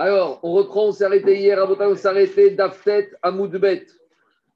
[0.00, 3.84] Alors, on reprend, on s'est arrêté hier, on s'est arrêté d'Aftet à Moudbet.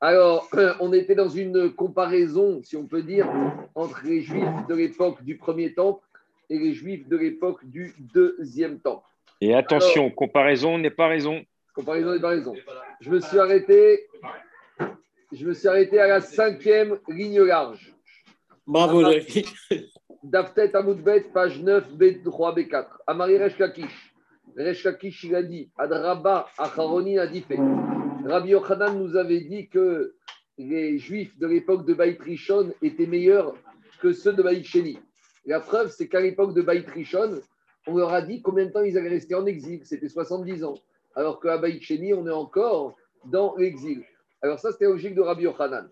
[0.00, 3.28] Alors, on était dans une comparaison, si on peut dire,
[3.74, 6.06] entre les Juifs de l'époque du premier temple
[6.48, 9.04] et les Juifs de l'époque du deuxième temple.
[9.40, 11.44] Et attention, comparaison n'est pas raison.
[11.74, 12.54] Comparaison n'est pas raison.
[13.00, 14.06] Je me suis arrêté,
[15.32, 17.92] je me suis arrêté à la cinquième ligne large.
[18.64, 19.02] Bravo,
[20.22, 22.86] Daftet Amoudbet, page 9, B3, B4.
[23.08, 23.56] Amari Resh
[24.56, 27.58] Lakish, il a dit Adraba Acharoni a dit fait.
[28.26, 30.14] Rabbi Yochanan nous avait dit que
[30.58, 33.54] les Juifs de l'époque de Baït Rishon étaient meilleurs
[34.00, 34.98] que ceux de Baït Sheni.
[35.46, 37.40] La preuve, c'est qu'à l'époque de Baït Rishon,
[37.86, 39.80] on leur a dit combien de temps ils allaient rester en exil.
[39.84, 40.74] C'était 70 ans.
[41.14, 44.04] Alors qu'à Baït Sheni, on est encore dans l'exil.
[44.40, 45.88] Alors ça, c'était logique de Rabbi Yochanan.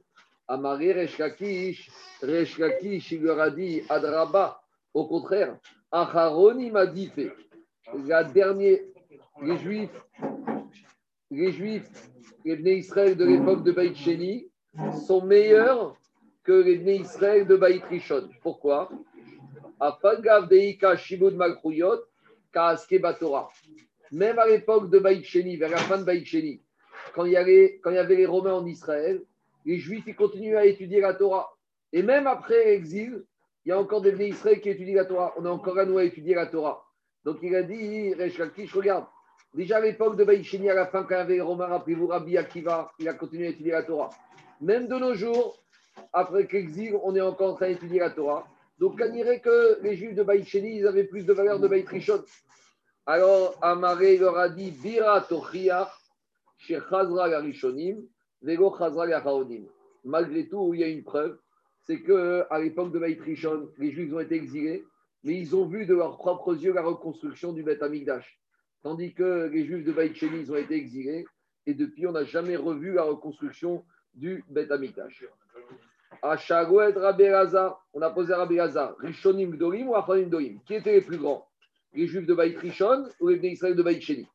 [0.48, 1.91] Amari Resh Lakish,
[2.22, 4.61] il leur a dit Adraba.
[4.92, 5.56] Au contraire,
[5.92, 7.33] Acharoni m'a dit fait.
[8.06, 8.78] La dernière,
[9.42, 9.90] les Juifs,
[11.30, 12.10] les Juifs,
[12.44, 14.48] les Bnei Israël de l'époque de Baït Sheni
[15.06, 15.97] sont meilleurs
[16.44, 18.28] que les Bnei Israël de Baït Rishon.
[18.42, 18.91] Pourquoi?
[24.12, 26.62] Même à l'époque de Baït Sheni, vers la fin de Baït Sheni,
[27.14, 29.22] quand il, y avait, les Romains en Israël,
[29.64, 31.56] les Juifs ils continuaient à étudier la Torah.
[31.92, 33.25] Et même après l'exil,
[33.64, 35.34] il y a encore des Bnei Israël qui étudient la Torah.
[35.38, 36.86] On a encore à nous à étudier la Torah.
[37.24, 39.06] Donc il a dit, je regarde,
[39.54, 42.06] déjà à l'époque de Baïchini, à la fin, quand il y avait les Romains, rappelez-vous,
[42.06, 44.10] Rabbi Akiva, il a continué à étudier la Torah.
[44.60, 45.62] Même de nos jours,
[46.12, 48.46] après l'exil, on est encore en train d'étudier la Torah.
[48.78, 51.86] Donc, on dirait que les Juifs de Baïcheni, ils avaient plus de valeur de Baït
[53.06, 55.91] Alors, Amaré leur a dit Bira Tochiach,
[56.56, 58.02] chez Chazra Garishonim,
[58.42, 59.06] Vego Chazra
[60.04, 61.38] Malgré tout, il y a une preuve
[61.82, 64.84] c'est qu'à l'époque de Baït les Juifs ont été exilés,
[65.24, 68.40] mais ils ont vu de leurs propres yeux la reconstruction du Beth Amikdash.
[68.82, 71.26] Tandis que les Juifs de Baït ils ont été exilés,
[71.66, 75.24] et depuis, on n'a jamais revu la reconstruction du Beth Amikdash.
[76.22, 76.36] À
[77.92, 81.47] on a posé Rabbi Hazar, Rishonim Gdorim ou Achanim Dorim Qui étaient les plus grands?
[81.92, 84.26] Les Juifs de Baït Rishon ou les Israël de Baït Sheni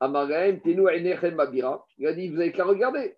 [0.00, 1.86] Tenu Babira.
[1.98, 3.16] Il a dit, vous n'avez qu'à regarder.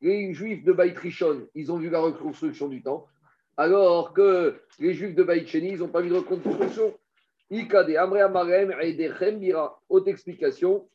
[0.00, 3.10] les Juifs de Baït Rishon, ils ont vu la reconstruction du temple,
[3.56, 6.94] alors que les Juifs de Baït Sheni, ils n'ont pas vu de reconstruction.
[7.50, 8.74] Ikade Amre Amarem
[9.38, 9.80] Bira.
[9.88, 10.88] Haute explication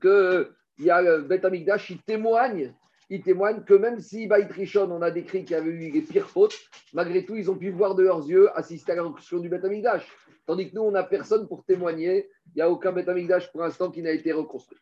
[0.00, 2.74] que il y a le Beth Amikdash, il témoigne
[3.10, 6.56] que même si Baït Rishon, on a décrit qu'il y avait eu les pires fautes,
[6.94, 9.64] malgré tout, ils ont pu voir de leurs yeux assister à la reconstruction du Beth
[9.64, 10.06] Amikdash.
[10.46, 12.30] Tandis que nous, on n'a personne pour témoigner.
[12.46, 14.78] Il n'y a aucun Beth Amikdash pour l'instant qui n'a été reconstruit.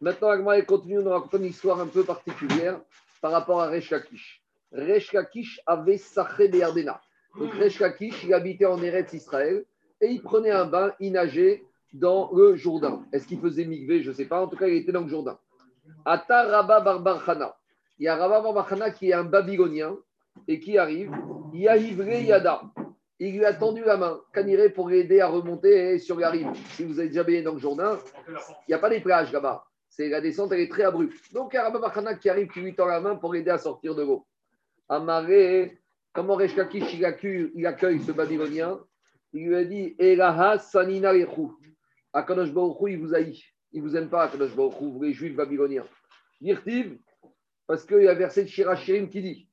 [0.00, 2.80] Maintenant, Agma continue nous raconter une histoire un peu particulière
[3.22, 4.39] par rapport à Resh Lakish.
[4.72, 7.00] Resh Lakish avait Sachré Béardena.
[7.38, 9.64] Donc Resh Lakish, il habitait en Eretz Israël
[10.00, 13.04] et il prenait un bain, il nageait dans le Jourdain.
[13.12, 14.42] Est-ce qu'il faisait migvé Je ne sais pas.
[14.42, 15.38] En tout cas, il était dans le Jourdain.
[16.04, 17.56] Ata Rabba Barbarchana
[18.00, 19.94] il y a Rabba Barbachana qui est un babylonien
[20.48, 21.12] et qui arrive.
[21.52, 22.62] Yahivré Yada.
[23.18, 26.48] Il lui a tendu la main, Kaniré, pour l'aider à remonter sur la rive?
[26.70, 29.66] Si vous avez déjà baigné dans le Jourdain, il n'y a pas des plages là-bas.
[29.90, 31.30] C'est la descente, elle est très abrupte.
[31.34, 33.58] Donc il y a Rabba qui arrive, qui lui tend la main pour l'aider à
[33.58, 34.26] sortir de l'eau.
[34.92, 35.78] Amaré,
[36.12, 38.80] comment Reshkakish il accueille, il accueille ce babylonien?
[39.32, 41.12] Il lui a dit Elaha Sanina
[42.12, 43.40] Akadosh Baruch il vous haït.
[43.70, 45.86] Il vous aime pas, Akadosh Baruch vous les juifs babyloniens.
[46.40, 46.98] Dirtiv,
[47.68, 49.48] parce qu'il y a un verset de Shirachirim qui dit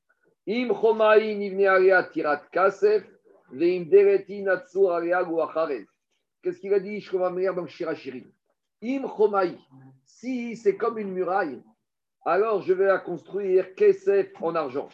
[0.48, 0.74] Im
[2.12, 3.04] tirat kasef,
[3.52, 4.44] dereti
[6.42, 7.08] Qu'est-ce qu'il a dit
[7.54, 8.28] dans Shirachirim
[8.82, 9.04] Im
[10.04, 11.62] si c'est comme une muraille,
[12.24, 14.88] alors je vais la construire kesef en argent.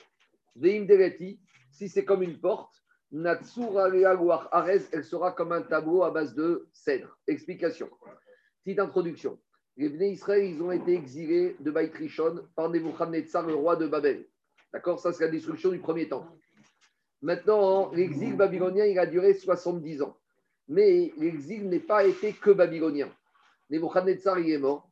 [1.71, 7.19] Si c'est comme une porte, Natsur elle sera comme un tableau à base de cèdre.
[7.27, 7.89] Explication.
[8.65, 9.39] Petite introduction
[9.77, 13.87] les Bnei Israël, ils ont été exilés de Baït Rishon par Nebuchadnezzar, le roi de
[13.87, 14.27] Babel.
[14.73, 15.01] D'accord?
[15.01, 16.27] Ça, c'est la destruction du premier temps.
[17.23, 20.17] Maintenant, l'exil babylonien, il a duré 70 ans.
[20.69, 23.11] Mais l'exil n'est pas été que babylonien.
[23.71, 24.89] Nebuchadnezzar, il est mort.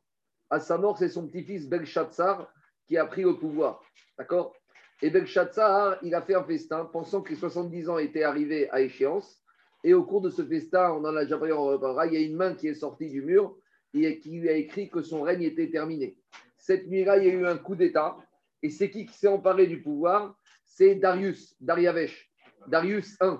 [0.49, 2.51] À sa mort, c'est son petit-fils Belshazzar
[2.87, 3.81] qui a pris le pouvoir.
[4.17, 4.53] D'accord?
[5.03, 8.79] Et Belshazzar, il a fait un festin, pensant que les 70 ans étaient arrivés à
[8.79, 9.43] échéance.
[9.83, 12.37] Et au cours de ce festin, on en a déjà parlé, il y a une
[12.37, 13.53] main qui est sortie du mur
[13.93, 16.15] et qui lui a écrit que son règne était terminé.
[16.55, 18.15] Cette nuit-là, il y a eu un coup d'État.
[18.61, 20.39] Et c'est qui qui s'est emparé du pouvoir?
[20.63, 22.31] C'est Darius, Dariavesh.
[22.67, 23.35] Darius I.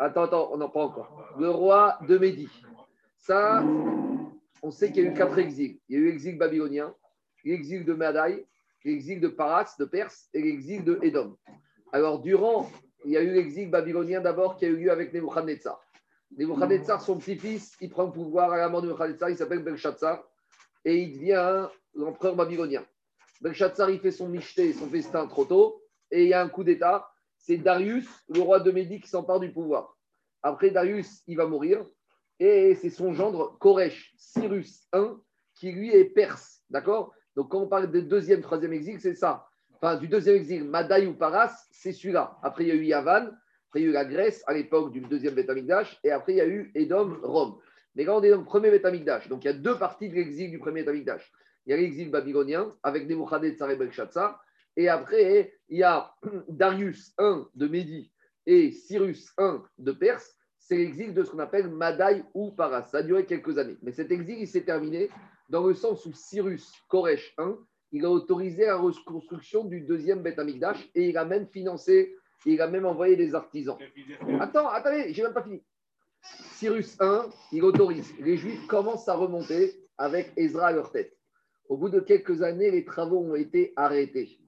[0.00, 1.32] Attends, attends, on n'en parle encore.
[1.38, 2.50] Le roi de Médie.
[3.18, 3.64] Ça,
[4.64, 5.78] on sait qu'il y a eu quatre exils.
[5.88, 6.92] Il y a eu l'exil babylonien,
[7.44, 8.44] l'exil de Madaï,
[8.84, 11.36] l'exil de Paras, de Perse, et l'exil de Édom.
[11.92, 12.70] Alors, durant,
[13.04, 15.80] il y a eu l'exil babylonien d'abord qui a eu lieu avec Nebuchadnezzar.
[16.36, 20.24] Nebuchadnezzar, son petit-fils, il prend le pouvoir à la mort de Nebuchadnezzar, il s'appelle Belshazzar,
[20.84, 22.84] et il devient l'empereur babylonien.
[23.40, 26.64] Belshazzar, il fait son michté, son festin trop tôt, et il y a un coup
[26.64, 27.08] d'État.
[27.36, 29.96] C'est Darius, le roi de Médie, qui s'empare du pouvoir.
[30.42, 31.84] Après, Darius, il va mourir,
[32.38, 35.06] et c'est son gendre, Koresh, Cyrus I,
[35.54, 36.62] qui lui est perse.
[36.70, 37.12] D'accord?
[37.36, 39.46] Donc, quand on parle de deuxième, troisième exil, c'est ça.
[39.74, 42.38] Enfin, du deuxième exil, Madaï ou Paras, c'est celui-là.
[42.42, 43.30] Après, il y a eu Yavan,
[43.68, 46.36] après, il y a eu la Grèce à l'époque du deuxième Betamikdash, et après, il
[46.36, 47.58] y a eu Edom, Rome.
[47.94, 50.14] Mais quand on est dans le premier Betamikdash, donc il y a deux parties de
[50.14, 51.32] l'exil du premier Betamikdash.
[51.66, 54.42] Il y a l'exil babylonien avec Nebuchadnezzar et Belshazzar,
[54.76, 56.14] et après, il y a
[56.48, 58.12] Darius I de Médie
[58.46, 60.36] et Cyrus I de Perse.
[60.58, 62.84] C'est l'exil de ce qu'on appelle Madaï ou Paras.
[62.84, 63.76] Ça a duré quelques années.
[63.82, 65.10] Mais cet exil, il s'est terminé
[65.52, 67.52] dans le sens où Cyrus Koresh I,
[67.92, 72.16] il a autorisé la reconstruction du deuxième Beth Amikdash et il a même financé,
[72.46, 73.76] il a même envoyé des artisans.
[74.40, 75.62] Attends, attendez, j'ai même pas fini.
[76.52, 78.14] Cyrus I, il autorise.
[78.18, 81.14] Les Juifs commencent à remonter avec Ezra à leur tête.
[81.68, 84.40] Au bout de quelques années, les travaux ont été arrêtés.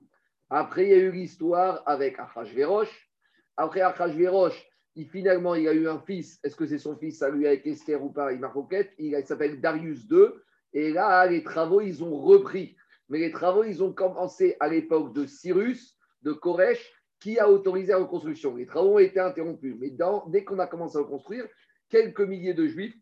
[0.49, 3.11] Après, il y a eu l'histoire avec Achashverosh.
[3.59, 4.59] Après Achashverosh,
[4.95, 6.41] il, finalement, il a eu un fils.
[6.43, 8.33] Est-ce que c'est son fils, ça lui avec Esther ou pas?
[8.33, 8.51] Il m'a
[8.99, 10.29] Il s'appelle Darius II.
[10.75, 12.77] Et là, les travaux, ils ont repris.
[13.09, 17.93] Mais les travaux, ils ont commencé à l'époque de Cyrus, de Koresh, qui a autorisé
[17.93, 18.57] la reconstruction.
[18.57, 19.77] Les travaux ont été interrompus.
[19.79, 19.91] Mais
[20.27, 21.47] dès qu'on a commencé à reconstruire,
[21.89, 22.97] quelques milliers de juifs,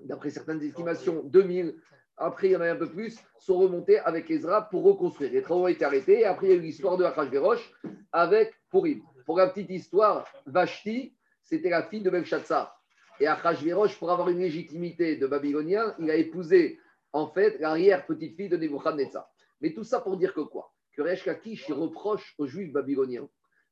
[0.00, 1.76] d'après certaines estimations, 2000,
[2.16, 5.32] après il y en a un peu plus, sont remontés avec Ezra pour reconstruire.
[5.32, 6.20] Les travaux ont été arrêtés.
[6.20, 7.72] Et après, il y a eu l'histoire de Achashverosh
[8.12, 9.02] avec Purim.
[9.26, 12.80] Pour la petite histoire, Vashti, c'était la fille de Belshazzar.
[13.20, 16.78] Et Achashverosh, pour avoir une légitimité de babylonien, il a épousé
[17.14, 19.30] en fait, l'arrière-petite-fille de Nebuchadnezzar.
[19.60, 20.74] Mais tout ça pour dire que quoi?
[20.92, 21.24] Que Resh
[21.70, 23.28] reproche aux Juifs babyloniens.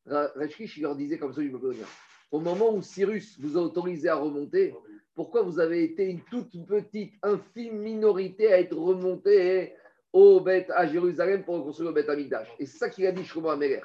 [0.06, 1.84] Resh il leur disait comme ça babyloniens.
[2.30, 4.74] Au moment où Cyrus vous a autorisé à remonter,
[5.14, 9.74] pourquoi vous avez été une toute petite, infime minorité à être remonté
[10.12, 13.24] au Beth, à Jérusalem pour reconstruire le Beth Amigdash Et c'est ça qu'il a dit
[13.24, 13.82] Shlomo Ameler.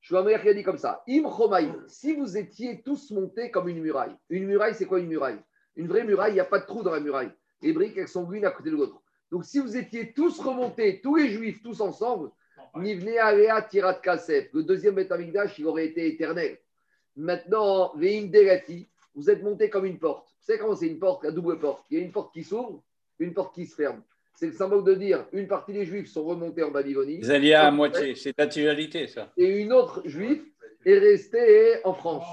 [0.00, 3.80] Shlomo Ameler qui a dit comme ça Im si vous étiez tous montés comme une
[3.80, 4.16] muraille.
[4.28, 5.38] Une muraille, c'est quoi une muraille?
[5.76, 7.30] Une vraie muraille, il n'y a pas de trou dans la muraille
[7.62, 9.00] les briques, elles sont l'une à côté de l'autre.
[9.30, 12.30] Donc, si vous étiez tous remontés, tous les juifs, tous ensemble,
[12.76, 16.58] Nivne Alea Tirat Kasef, le deuxième Betamikdash, il aurait été éternel.
[17.16, 20.28] Maintenant, Veim Derati, vous êtes montés comme une porte.
[20.28, 21.84] Vous savez comment c'est une porte, la double porte?
[21.90, 22.82] Il y a une porte qui s'ouvre,
[23.18, 24.02] une porte qui se ferme.
[24.34, 27.20] C'est le symbole de dire une partie des juifs sont remontés en Babylonie.
[27.20, 29.32] Vous alliez à moitié, c'est naturalité ça.
[29.36, 30.42] Et une autre juive
[30.84, 32.24] est restée en France.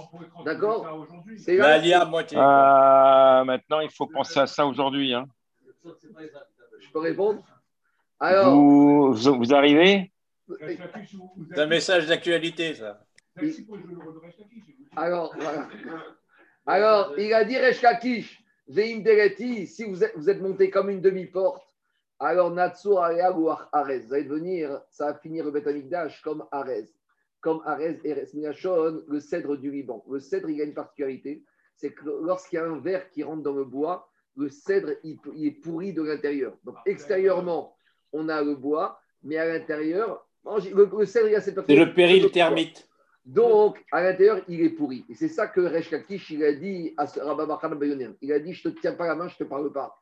[0.45, 1.07] D'accord
[1.37, 2.37] C'est à moitié.
[2.37, 5.13] Euh, maintenant, il faut penser à ça aujourd'hui.
[5.13, 5.27] Hein.
[5.83, 7.43] Je peux répondre?
[8.19, 10.11] Alors, vous, vous arrivez?
[10.59, 12.99] C'est un message d'actualité, ça.
[14.95, 15.67] Alors, voilà.
[16.65, 21.01] Alors, il a dit Reshkakish, Veim Dereti, si vous êtes, vous êtes monté comme une
[21.01, 21.63] demi-porte,
[22.19, 25.67] alors Natsur Areag ou Arez, vous allez devenir, ça va finir le Beth
[26.23, 26.87] comme Arez
[27.47, 30.03] comme Arez et Resminachon, le cèdre du Liban.
[30.11, 31.45] Le cèdre, il a une particularité,
[31.77, 35.17] c'est que lorsqu'il y a un verre qui rentre dans le bois, le cèdre, il,
[35.45, 36.51] est pourri de l'intérieur.
[36.65, 37.73] Donc, extérieurement,
[38.11, 42.29] on a le bois, mais à l'intérieur, le, cèdre, il a cette C'est le péril
[42.31, 42.85] thermite.
[43.25, 45.05] Donc, à l'intérieur, il est pourri.
[45.09, 45.89] Et c'est ça que Resh
[46.29, 47.61] il a dit à Rabba
[48.21, 49.95] Il a dit Je ne te tiens pas la main, je ne te parle pas.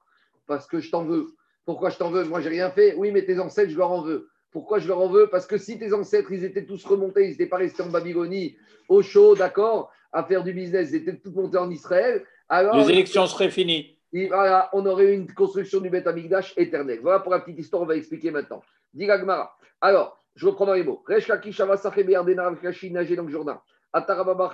[0.47, 1.27] Parce que je t'en veux.
[1.63, 2.23] Pourquoi je t'en veux?
[2.23, 2.95] Moi, j'ai rien fait.
[2.95, 4.29] Oui, mais tes ancêtres, je leur en veux.
[4.55, 5.27] Pourquoi je leur en veux?
[5.27, 8.55] Parce que si tes ancêtres, ils étaient tous remontés, ils n'étaient pas restés en Babylonie,
[8.87, 12.23] au chaud, d'accord, à faire du business, ils étaient tous montés en Israël.
[12.47, 13.97] Alors, Les élections seraient finies.
[14.29, 16.99] voilà, on aurait eu une construction du Beth Amikdash éternel.
[17.01, 18.61] Voilà pour la petite histoire, on va expliquer maintenant.
[18.93, 19.09] Dis
[19.81, 21.03] Alors, je reprends dans les mots.
[21.05, 23.61] Reshkaki le Jourdain.
[23.91, 24.53] Atarababa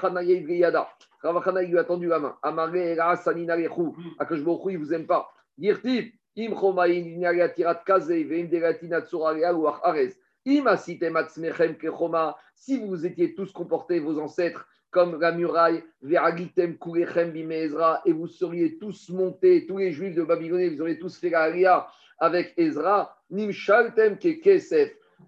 [1.61, 2.35] lui a tendu la main.
[2.41, 3.91] Amaré, Sanina Lechu.
[4.17, 5.29] Akashbochu, il vous aime pas.
[5.59, 6.11] Dirtib.
[6.33, 6.47] Si
[12.77, 15.83] vous étiez tous comportés, vos ancêtres, comme la muraille,
[18.05, 21.87] et vous seriez tous montés, tous les juifs de Babylone, vous auriez tous fait la
[22.19, 23.17] avec Ezra,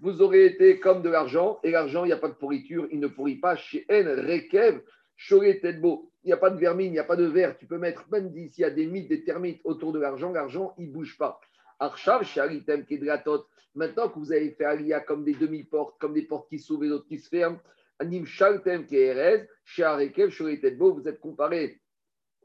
[0.01, 2.99] vous aurez été comme de l'argent, et l'argent, il n'y a pas de pourriture, il
[3.01, 3.57] ne pourrit pas.
[3.57, 4.81] Chez En, Rekev,
[5.79, 7.57] beau il n'y a pas de vermine, il n'y a pas de verre.
[7.57, 10.73] Tu peux mettre, même s'il y a des mythes, des termites autour de l'argent, l'argent,
[10.77, 11.39] il ne bouge pas.
[11.79, 13.45] Arshav, Sharitem, Kedratot.
[13.75, 16.89] Maintenant que vous avez fait Alia comme des demi-portes, comme des portes qui s'ouvrent et
[16.89, 17.59] d'autres qui se ferment,
[17.99, 21.81] Anim Shaltem, Keres, Sharekev, Shoretetbo, vous êtes comparé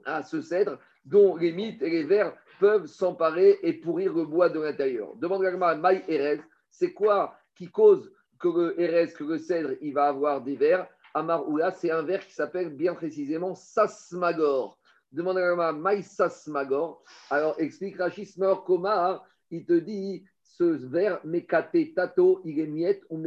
[0.05, 4.49] à ce cèdre dont les mythes et les vers peuvent s'emparer et pourrir le bois
[4.49, 5.15] de l'intérieur.
[5.17, 9.95] Demande à Maï Erez, c'est quoi qui cause que le Erez, que le cèdre, il
[9.95, 14.79] va avoir des vers Amar Oula, c'est un verre qui s'appelle bien précisément Sasmagor.
[15.11, 17.03] Demande à Maïsas Magor.
[17.31, 18.35] Alors, explique Rachis
[18.67, 23.19] Koma, il te dit ce vers, Mekate Tato, il ou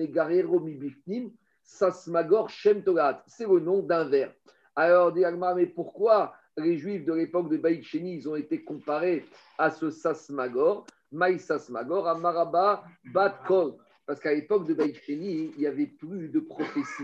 [1.63, 2.83] Sasmagor Shem.
[3.25, 4.31] C'est le nom d'un vers.
[4.75, 5.23] Alors, dit
[5.55, 9.25] mais pourquoi les Juifs de l'époque de Baït ils ont été comparés
[9.57, 15.59] à ce Sasmagor, Maï Sasmagor, à Maraba Bat Kol parce qu'à l'époque de Baïcheni, il
[15.59, 17.03] n'y avait plus de prophétie.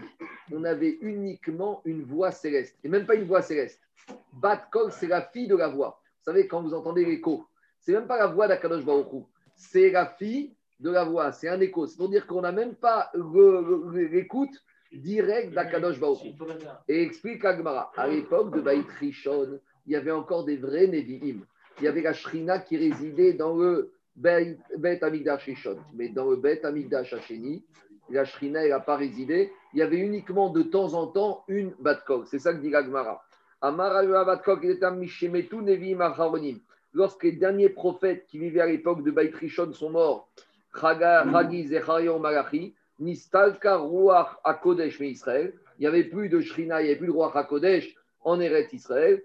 [0.52, 2.78] On avait uniquement une voix céleste.
[2.84, 3.80] Et même pas une voix céleste.
[4.34, 6.02] Bat Kol, c'est la fille de la voix.
[6.04, 7.46] Vous savez, quand vous entendez l'écho,
[7.80, 9.08] c'est même pas la voix d'Akadosh Baruch
[9.56, 11.32] C'est la fille de la voix.
[11.32, 11.88] C'est un écho.
[11.88, 13.12] C'est pour dire qu'on n'a même pas
[13.94, 16.20] l'écoute directe d'Akadosh Baruch
[16.88, 17.92] Et explique Agmara.
[17.96, 21.46] À l'époque de Baït Rishon, il y avait encore des vrais Nevi'im.
[21.80, 25.50] Il y avait la Shrina qui résidait dans le Bet Amigdash
[25.94, 27.64] Mais dans le Bet Amigdash Hacheni,
[28.10, 29.52] la Shrina, elle n'a pas résidé.
[29.74, 32.28] Il y avait uniquement de temps en temps une Batkok.
[32.28, 33.24] C'est ça que dit Gagmara.
[33.62, 36.60] Amara Batkok, il était Nevi Maharonim.
[36.94, 40.30] Lorsque les derniers prophètes qui vivaient à l'époque de Beit Rishon sont morts,
[40.82, 44.38] Malachi, Ruach,
[45.80, 48.74] il n'y avait plus de Shrina, il n'y avait plus de Ruach Akodesh en Eretz
[48.74, 49.22] Israël.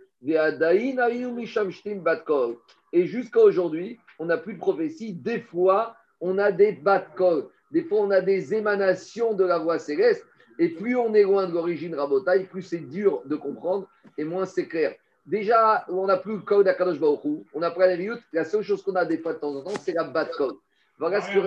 [2.92, 5.12] Et jusqu'à aujourd'hui, on n'a plus de prophétie.
[5.12, 7.48] Des fois, on a des batkol.
[7.72, 10.24] Des fois, on a des émanations de la voix céleste.
[10.60, 14.46] Et plus on est loin de l'origine rabotaille, plus c'est dur de comprendre et moins
[14.46, 14.94] c'est clair.
[15.26, 17.20] Déjà, on n'a plus le code d'Akadosh Baruch
[17.52, 19.78] on a pris les La seule chose qu'on a des fois de temps en temps,
[19.80, 20.12] c'est la.
[20.98, 21.38] Voilà ce que,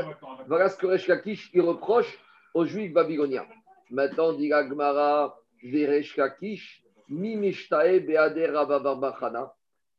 [0.48, 2.20] voilà ce que Resh Lakish il reproche
[2.54, 3.46] aux Juifs babyloniens.
[3.90, 9.54] Maintenant, dit Agmara, Veresh Lakish, Beader Rababarbachana.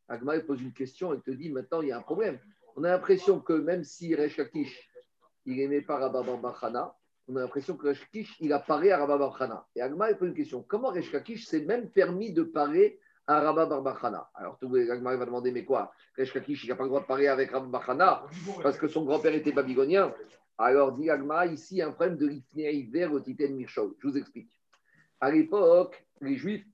[0.08, 2.38] Agmara pose une question et te dit maintenant, il y a un problème
[2.76, 4.88] on a l'impression que même si Resh Lakish,
[5.46, 6.94] il n'aimait pas Rabba Bachana,
[7.28, 9.66] on a l'impression que Resh Lakish, il a paré à Rabba Bachana.
[9.74, 13.40] Et Agma, il pose une question comment Resh Lakish s'est même permis de parer à
[13.40, 15.92] Rabba Barbachana Alors, tout Agma va demander mais quoi?
[16.16, 18.24] Resh Lakish, il n'a pas le droit de parer avec Rabba Bachana
[18.62, 20.14] parce que son grand-père était babylonien.
[20.58, 23.94] Alors, dit Agma, ici, un problème de l'Ifnei au Titen Mirchol.
[23.98, 24.50] Je vous explique.
[25.20, 26.66] À l'époque, les Juifs,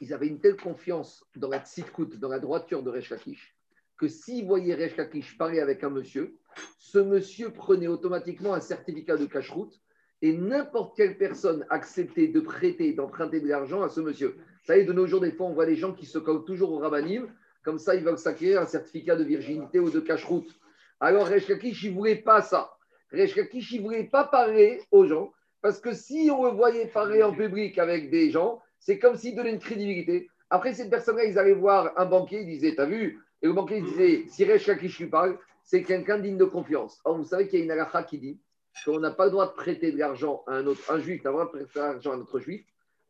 [0.00, 3.57] ils avaient une telle confiance dans la tzidkout, dans la droiture de Resh Lakish,
[3.98, 6.36] que s'il voyait Resh Lakish parler avec un monsieur,
[6.78, 9.78] ce monsieur prenait automatiquement un certificat de cache-route
[10.22, 14.36] et n'importe quelle personne acceptait de prêter, d'emprunter de l'argent à ce monsieur.
[14.38, 16.72] Vous savez, de nos jours, des fois, on voit des gens qui se collent toujours
[16.72, 17.28] au rabanim,
[17.62, 20.58] comme ça, ils veulent s'acquérir un certificat de virginité ou de cache-route.
[21.00, 22.72] Alors, Resh Lakish, il ne voulait pas ça.
[23.12, 26.86] Resh Lakish, il ne voulait pas parler aux gens, parce que si on le voyait
[26.86, 30.28] parler en public avec des gens, c'est comme s'il donnait une crédibilité.
[30.50, 33.80] Après, cette personne-là, ils allaient voir un banquier, ils disaient T'as vu, et le banquier
[33.80, 37.00] disait, si Resh parle, c'est quelqu'un digne de confiance.
[37.04, 38.40] Or, vous savez qu'il y a une halakha qui dit
[38.84, 41.30] qu'on n'a pas le droit de prêter de l'argent à un autre, un juif n'a
[41.30, 42.64] pas le droit de prêter de l'argent à un autre juif,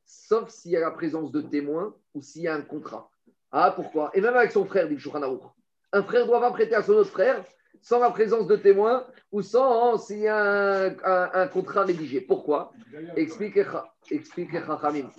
[0.05, 3.11] sauf s'il y a la présence de témoins ou s'il y a un contrat.
[3.53, 4.11] Ah, pourquoi?
[4.15, 5.11] Et même avec son frère, dit le
[5.93, 7.45] Un frère doit pas prêter à son autre frère
[7.81, 10.91] sans la présence de témoins ou sans s'il y a
[11.35, 12.21] un, contrat rédigé.
[12.21, 12.73] Pourquoi?
[13.17, 13.65] Expliquez,
[14.11, 14.61] expliquez,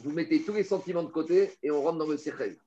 [0.04, 2.58] Vous mettez tous les sentiments de côté et on rentre dans le sechel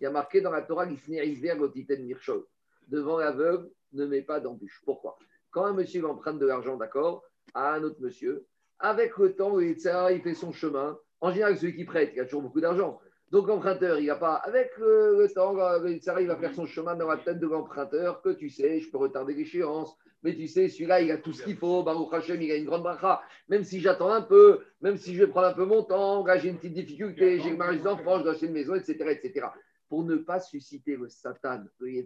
[0.00, 2.44] il y a marqué dans la Torah Mirchol.
[2.88, 4.80] Devant l'aveugle, ne mets pas d'embûche.
[4.84, 5.18] Pourquoi?
[5.50, 7.22] Quand un monsieur emprunte de l'argent, d'accord,
[7.54, 8.46] à un autre monsieur,
[8.78, 10.98] avec le temps, il fait son chemin.
[11.20, 12.98] En général, celui qui prête, il a toujours beaucoup d'argent.
[13.30, 14.34] Donc l'emprunteur, il n'a pas.
[14.36, 15.52] Avec le, temps,
[16.18, 18.98] il va faire son chemin dans la tête de l'emprunteur, que tu sais, je peux
[18.98, 19.94] retarder l'échéance.
[20.22, 21.82] Mais tu sais, celui-là, il a tout ce qu'il faut.
[21.82, 23.22] Baruch Hashem, il a une grande bracha.
[23.48, 26.38] Même si j'attends un peu, même si je vais prendre un peu mon temps, là,
[26.38, 29.46] j'ai une petite difficulté, j'ai le mariage d'enfant, je dois acheter une maison, etc., etc
[29.90, 32.02] pour ne pas susciter le Satan, le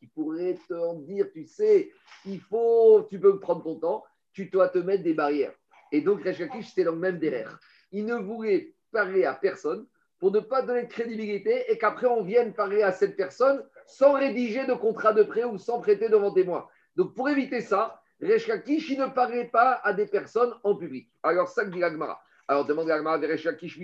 [0.00, 1.92] qui pourrait te dire, tu sais,
[2.24, 5.52] il faut, tu peux prendre ton temps, tu dois te mettre des barrières.
[5.92, 7.60] Et donc, Resh c'était dans le même derrière.
[7.92, 9.86] Il ne voulait parler à personne
[10.18, 14.14] pour ne pas donner de crédibilité et qu'après on vienne parler à cette personne sans
[14.14, 16.66] rédiger de contrat de prêt ou sans prêter devant témoin.
[16.96, 21.10] Donc, pour éviter ça, Resh il ne parlait pas à des personnes en public.
[21.22, 22.22] Alors, ça dit l'Agmara.
[22.48, 23.78] Alors, demande l'Agmara de Resh Lakish,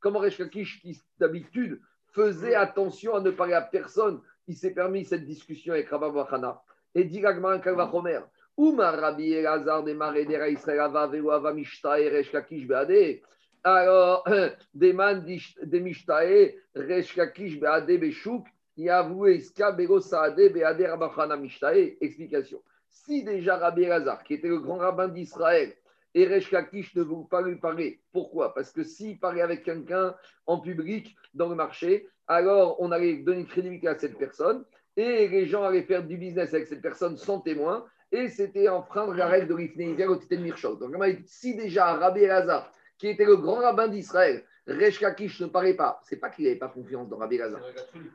[0.00, 1.80] Comment Resh qui d'habitude
[2.12, 6.62] faisait attention à ne parler à personne, il s'est permis cette discussion avec Rabba Bachana.
[6.94, 8.20] Et dit Gagmar Kalvachomer,
[8.56, 13.20] Ouma Rabbi Elazar de Maredera Israël Ava Velo Ava Mishtae Resh Lakish Beade.
[13.62, 14.24] Alors,
[14.74, 18.46] Deman de Mishtae Resh Lakish Beade Beshuk.
[18.76, 21.98] Yavou Iska Bego Saade Beade Rabachana Mishtae.
[22.00, 22.60] Explication.
[22.88, 25.74] Si déjà Rabbi Elazar, qui était le grand rabbin d'Israël,
[26.14, 28.00] et Resh ne veut pas lui parler.
[28.12, 28.54] Pourquoi?
[28.54, 30.14] Parce que s'il parlait avec quelqu'un
[30.46, 34.64] en public, dans le marché, alors on allait donner une crédibilité à cette personne
[34.96, 39.14] et les gens allaient faire du business avec cette personne sans témoin et c'était enfreindre
[39.14, 40.76] la règle de l'Ifnei au Titan Mirchot.
[40.76, 40.94] Donc,
[41.26, 46.00] si déjà Rabbi Elazar, qui était le grand rabbin d'Israël, Resh Lakish ne parlait pas.
[46.04, 47.60] C'est pas qu'il n'avait pas confiance dans Rabbi Lazar.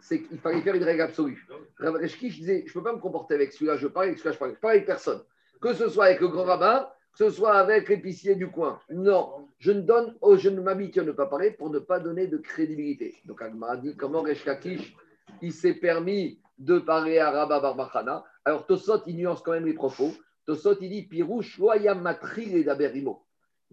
[0.01, 1.47] C'est qu'il fallait faire une règle absolue.
[1.79, 4.33] Resh Lakish disait Je ne peux pas me comporter avec celui-là, je parle avec celui-là,
[4.33, 5.21] je parle, je parle avec personne.
[5.61, 8.79] Que ce soit avec le grand rabbin, que ce soit avec l'épicier du coin.
[8.89, 11.99] Non, je ne donne, oh, je ne m'habitue à ne pas parler pour ne pas
[11.99, 13.15] donner de crédibilité.
[13.25, 14.95] Donc Agma a dit comment Resh Lakish,
[15.41, 18.23] il s'est permis de parler à Rabba Barbachana.
[18.45, 20.11] Alors Tosot, il nuance quand même les propos.
[20.45, 23.23] Tosot, il dit Pirouche, Matri et Daberimo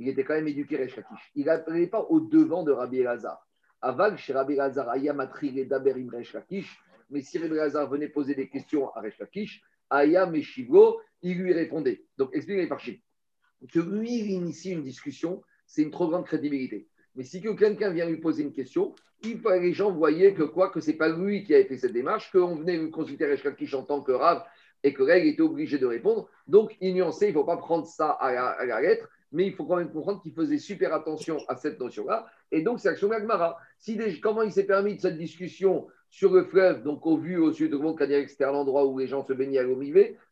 [0.01, 1.31] il était quand même éduqué Resh Lakish.
[1.35, 3.47] Il n'appelait pas au devant de Rabbi Elazar.
[3.83, 6.81] Aval, chez Rabbi Elazar, Ayamatri et Daberim Resh Lakish.
[7.11, 10.45] Mais si Rabbi Elazar venait poser des questions à Resh Lakish, Ayam et
[11.23, 12.05] il lui répondait.
[12.17, 12.81] Donc, expliquez par
[13.73, 16.89] Que lui, initie une discussion, c'est une trop grande crédibilité.
[17.15, 20.91] Mais si quelqu'un vient lui poser une question, les gens voyaient que quoi, que ce
[20.91, 24.01] n'est pas lui qui avait fait cette démarche, qu'on venait consulter Resh Lakish en tant
[24.01, 24.43] que rave
[24.83, 26.31] et que règle était obligé de répondre.
[26.47, 29.65] Donc, il nuançait, il ne faut pas prendre ça à la lettre mais il faut
[29.65, 32.27] quand même comprendre qu'il faisait super attention à cette notion-là.
[32.51, 33.11] Et donc, c'est l'action.
[33.79, 37.53] Si comment il s'est permis de cette discussion sur le fleuve, donc au vu au
[37.53, 39.81] sud de que c'était un endroit où les gens se baignaient à l'eau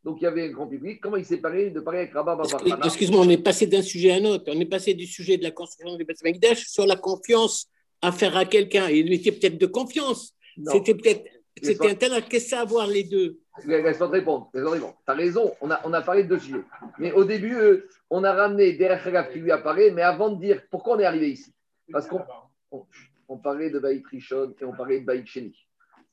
[0.04, 2.36] donc il y avait un grand public, comment il s'est permis de parler avec Rabba
[2.84, 4.44] Excuse-moi, on est passé d'un sujet à un autre.
[4.48, 7.68] On est passé du sujet de la construction du bâtiment sur la confiance
[8.02, 8.88] à faire à quelqu'un.
[8.88, 10.34] Il était peut-être de confiance.
[10.66, 11.24] C'était peut-être
[11.62, 12.26] c'était intéressant.
[12.28, 13.38] Qu'est-ce que ça a à voir les deux?
[13.66, 14.50] Laisse-moi te répondre.
[14.52, 16.64] Tu as raison, on a, on a parlé de deux sujets.
[16.98, 20.62] Mais au début, euh, on a ramené derrière qui lui apparaît, mais avant de dire
[20.70, 21.52] pourquoi on est arrivé ici.
[21.90, 22.20] Parce qu'on
[23.28, 25.67] on, parlait de Baït Rishon et on parlait de Baït Sheni.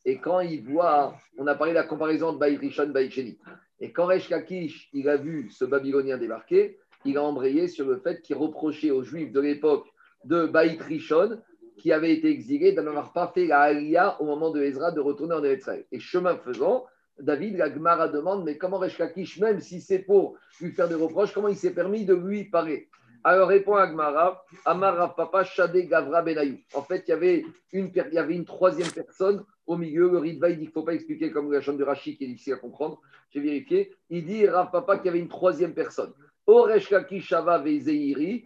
[0.05, 3.39] Et quand il voit, on a parlé de la comparaison de Baït Rishon, Baït Sheni.
[3.79, 7.97] Et quand Resh Lakish, il a vu ce Babylonien débarquer, il a embrayé sur le
[7.97, 9.87] fait qu'il reprochait aux Juifs de l'époque
[10.23, 11.41] de Baït Rishon
[11.77, 15.01] qui avait été exilé d'en avoir pas fait la Aliyah au moment de Ezra de
[15.01, 15.85] retourner en Israël.
[15.91, 16.85] Et chemin faisant,
[17.19, 18.99] David, la Gemara demande, mais comment Resh
[19.39, 22.89] même si c'est pour lui faire des reproches, comment il s'est permis de lui parler
[23.27, 26.59] Alors répond Agmara, Amar Papa Shade Gavra Benayou.
[26.75, 30.11] En fait, il y, avait une, il y avait une troisième personne au milieu.
[30.11, 32.25] Le Ritva, il dit qu'il ne faut pas expliquer comme la chambre de Rachid qui
[32.25, 33.01] est difficile à comprendre.
[33.31, 33.95] J'ai vérifié.
[34.11, 36.13] Il dit, Rav Papa, qu'il y avait une troisième personne.
[36.45, 38.45] O Resh Shava Vezeiri,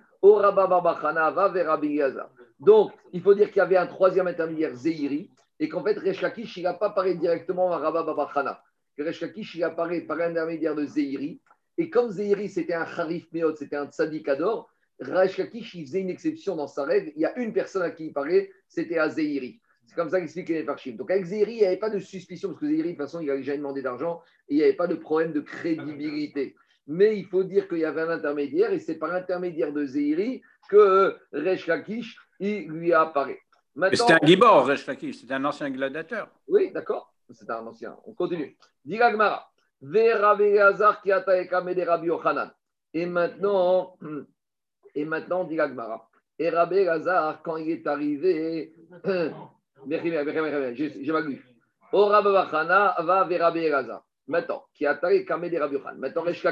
[2.60, 6.22] donc, il faut dire qu'il y avait un troisième intermédiaire, Zeiri, et qu'en fait, Resh
[6.22, 8.62] Lakish, il n'a pas parlé directement à Rabba Babachana.
[8.98, 11.42] Resh Lakish, il apparaît par l'intermédiaire de Zeiri.
[11.78, 16.56] Et comme Zeiri, c'était un Harif Meot, c'était un Tzadikador, Lakish, il faisait une exception
[16.56, 17.12] dans sa règle.
[17.16, 19.60] Il y a une personne à qui il parlait, c'était à Zeiri.
[19.86, 20.96] C'est comme ça qu'explique les Parchim.
[20.96, 23.22] Donc avec Zeiri, il n'y avait pas de suspicion, parce que Zeiri, de toute façon,
[23.22, 26.56] il avait déjà demandé d'argent, et il n'y avait pas de problème de crédibilité.
[26.88, 30.42] Mais il faut dire qu'il y avait un intermédiaire, et c'est par l'intermédiaire de Zeiri
[30.70, 33.40] que Resh Lakish, il lui apparaît.
[33.94, 36.30] C'était un gibor, Resh c'était un ancien gladiateur.
[36.48, 37.98] Oui, d'accord, c'est un ancien.
[38.06, 38.58] On continue.
[38.86, 39.52] Diragmara,
[42.94, 43.98] Et maintenant,
[45.00, 45.58] et maintenant, dit
[46.40, 48.74] Et Rabbi Lazar, quand il est arrivé,
[49.88, 51.46] j'ai ma glu.
[51.94, 54.06] Au Rabbi va vers Rabbi Lazar.
[54.28, 56.00] Maintenant, qui a Rabbi Yochanan.
[56.00, 56.46] Maintenant, Resh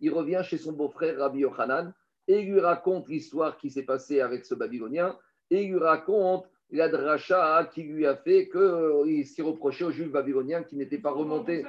[0.00, 1.92] il revient chez son beau-frère Rabbi Yochanan
[2.28, 5.16] et il lui raconte l'histoire qui s'est passée avec ce Babylonien,
[5.50, 9.92] et il lui raconte la dracha qui lui a fait qu'il euh, s'y reprochait aux
[9.92, 11.64] Juifs babyloniens qui n'étaient pas remontés,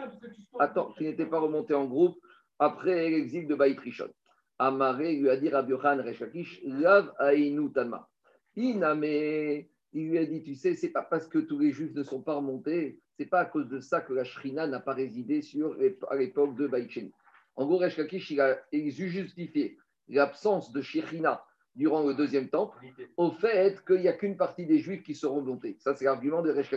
[0.58, 2.18] attends, qui n'étaient pas remontés en groupe
[2.58, 4.10] après l'exil de Baït Rishon.
[4.60, 8.10] Amaré lui a dit Rabbi Yohan Reshakish, Lav Ainu Tama.
[8.56, 8.80] Il
[9.94, 12.36] lui a dit, tu sais, c'est pas parce que tous les Juifs ne sont pas
[12.36, 15.78] remontés, c'est pas à cause de ça que la Shrina n'a pas résidé sur,
[16.10, 16.92] à l'époque de Baït
[17.56, 21.44] En gros, Reshakish, il a, il justifié l'absence de Shekhinah
[21.76, 22.78] durant le deuxième temple
[23.18, 25.78] au fait qu'il n'y a qu'une partie des Juifs qui seront montés.
[25.80, 26.74] Ça, c'est l'argument de Resh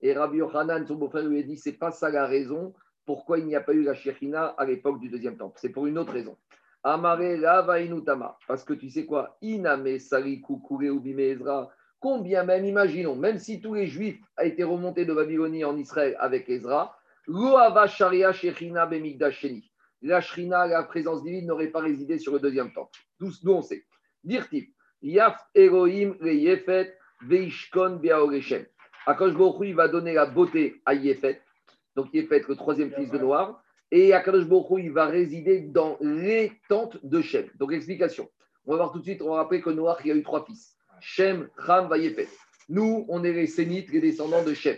[0.00, 2.74] Et Rabbi Yochanan, son beau-frère, lui a dit c'est pas ça la raison
[3.06, 5.58] pourquoi il n'y a pas eu la Shekhinah à l'époque du deuxième temple.
[5.60, 6.36] C'est pour une autre raison.
[6.84, 8.38] Amare Lavainutama.
[8.46, 9.36] Parce que tu sais quoi?
[9.42, 11.70] Iname Sariku Kure Ezra.
[11.98, 16.14] Combien même, imaginons, même si tous les Juifs ont été remontés de Babylonie en Israël
[16.20, 19.70] avec Ezra, Loava Sharia Shechina Bemigdasheni
[20.04, 22.92] la Shrina, la présence divine, n'aurait pas résidé sur le deuxième temple.
[23.18, 23.84] D'où on sait.
[24.22, 24.68] Dirtif,
[25.02, 28.66] Yaf Elohim le Yefet Veishkon Beaoreshem.
[29.06, 31.42] Akash il va donner la beauté à Yefet,
[31.96, 36.52] donc Yefet, le troisième fils de Noir, et Akadosh Baruch il va résider dans les
[36.68, 37.48] tentes de Shem.
[37.56, 38.28] Donc, explication.
[38.66, 40.44] On va voir tout de suite, on va rappeler que Noir, il a eu trois
[40.44, 40.76] fils.
[41.00, 42.28] Shem, Ram, va Yefet.
[42.68, 44.76] Nous, on est les Sénites, les descendants de Shem.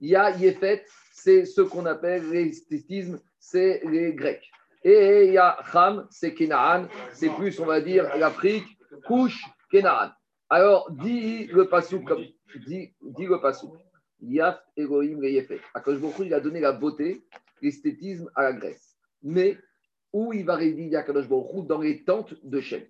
[0.00, 4.50] Il y a Yefet, c'est ce qu'on appelle l'esthétisme, c'est les Grecs.
[4.82, 8.66] Et il y a Ham, c'est Kenaan, c'est plus, on va dire, l'Afrique,
[9.06, 10.10] couche Kenaan.
[10.48, 12.24] Alors, dis le pasouk comme
[12.66, 13.72] dis, dis le pasouk.
[14.22, 15.60] Yaf Elohim Yefet.
[15.74, 17.22] Akadosh il a donné la beauté,
[17.62, 18.96] l'esthétisme à la Grèce.
[19.22, 19.56] Mais
[20.12, 22.82] où il va résider Akadosh Baruch dans les tentes de Shem.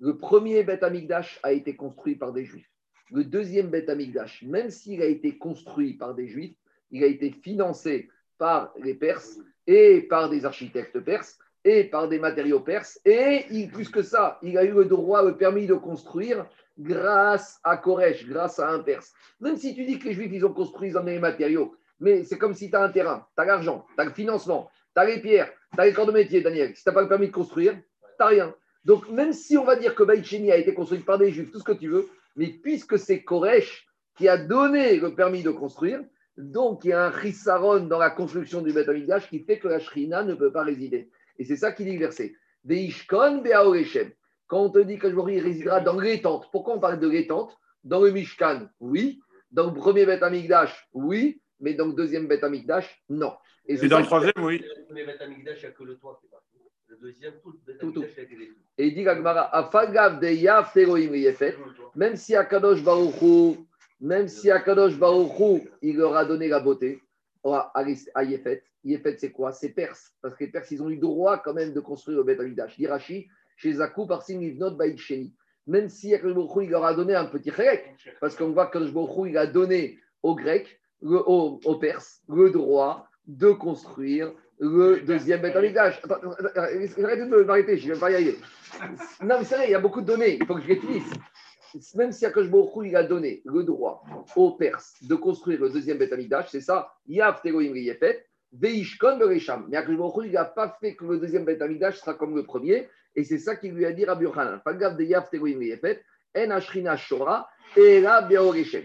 [0.00, 2.70] Le premier Beth Amikdash a été construit par des Juifs.
[3.10, 6.56] Le deuxième Beth Amikdash, même s'il a été construit par des Juifs,
[6.90, 12.18] il a été financé par les Perses et par des architectes perses et par des
[12.18, 12.98] matériaux perses.
[13.04, 16.46] Et plus que ça, il a eu le droit, le permis de construire
[16.78, 19.12] grâce à Koresh, grâce à un Perse.
[19.40, 22.24] Même si tu dis que les Juifs, ils ont construit, ils ont les matériaux, mais
[22.24, 25.00] c'est comme si tu as un terrain, tu as l'argent, tu as le financement, tu
[25.00, 26.74] as les pierres, tu as les corps de métier, Daniel.
[26.76, 27.80] Si tu n'as pas le permis de construire, tu
[28.20, 28.54] n'as rien.
[28.84, 31.58] Donc, même si on va dire que Baïcheni a été construit par des Juifs, tout
[31.58, 36.00] ce que tu veux, mais puisque c'est Koresh qui a donné le permis de construire,
[36.36, 38.88] donc il y a un chisaron dans la construction du Beth
[39.28, 41.10] qui fait que la Shrina ne peut pas résider.
[41.38, 42.34] Et c'est ça qui dit le verset.
[42.64, 44.10] Veishkon Beaoreshem.
[44.46, 47.26] Quand on te dit que je résidera dans les tentes, pourquoi on parle de les
[47.26, 47.56] tentes?
[47.84, 49.20] Dans le Mishkan, oui.
[49.50, 50.24] Dans le premier Beth
[50.94, 51.40] oui.
[51.60, 53.32] Mais dans le deuxième Beth Amikdash, non.
[53.66, 54.58] Et, dans le troisième, oui.
[54.58, 56.58] Le premier Beth Amikdash, il n'y a que le toit qui est parti.
[56.88, 60.28] Le deuxième, tout le Beth Amikdash, il y a les Et il dit Afagav de
[60.28, 61.10] Yav Teroim
[61.94, 63.66] même si Akadosh Baruchou,
[64.00, 67.02] même si Akadosh Baruchou, il leur a donné la beauté
[67.44, 68.62] à Yefet.
[68.84, 69.52] Yefet, c'est quoi?
[69.52, 70.12] C'est Perse.
[70.22, 72.76] Parce que les Perses, ils ont eu droit quand même de construire le Beth Amikdash.
[72.76, 75.34] Dirachi, chez Zakou, par Livnot Baïcheni.
[75.66, 78.78] Même si Akadosh Baruchou, il leur a donné un petit chèque, parce qu'on voit que
[78.78, 85.40] Baruchou, il a donné aux Grecs, aux, aux Perses, le droit de construire le deuxième
[85.40, 86.02] Beth Amikdash.
[86.56, 88.38] Arrêtez de m'arrêter, je ne vais pas y arriver.
[89.22, 90.76] Non, mais c'est vrai, il y a beaucoup de données, il faut que je les
[90.76, 91.12] finisse
[91.94, 92.46] même si Akash
[92.84, 94.02] il a donné le droit
[94.36, 96.14] aux Perses de construire le deuxième Beth
[96.48, 99.66] c'est ça, Yav Tegoim Yefet, Veishkon Beresham.
[99.68, 101.60] Mais Akash il n'a pas fait que le deuxième Beth
[101.94, 104.60] sera comme le premier, et c'est ça qu'il lui a dit à Yochanan.
[104.64, 105.28] Pagav de Yav
[106.36, 108.22] En Ashrina Shora, et là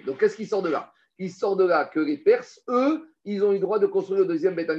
[0.05, 0.92] Donc qu'est-ce qui sort de là?
[1.19, 4.21] Il sort de là que les Perses, eux, ils ont eu le droit de construire
[4.21, 4.69] le deuxième Beth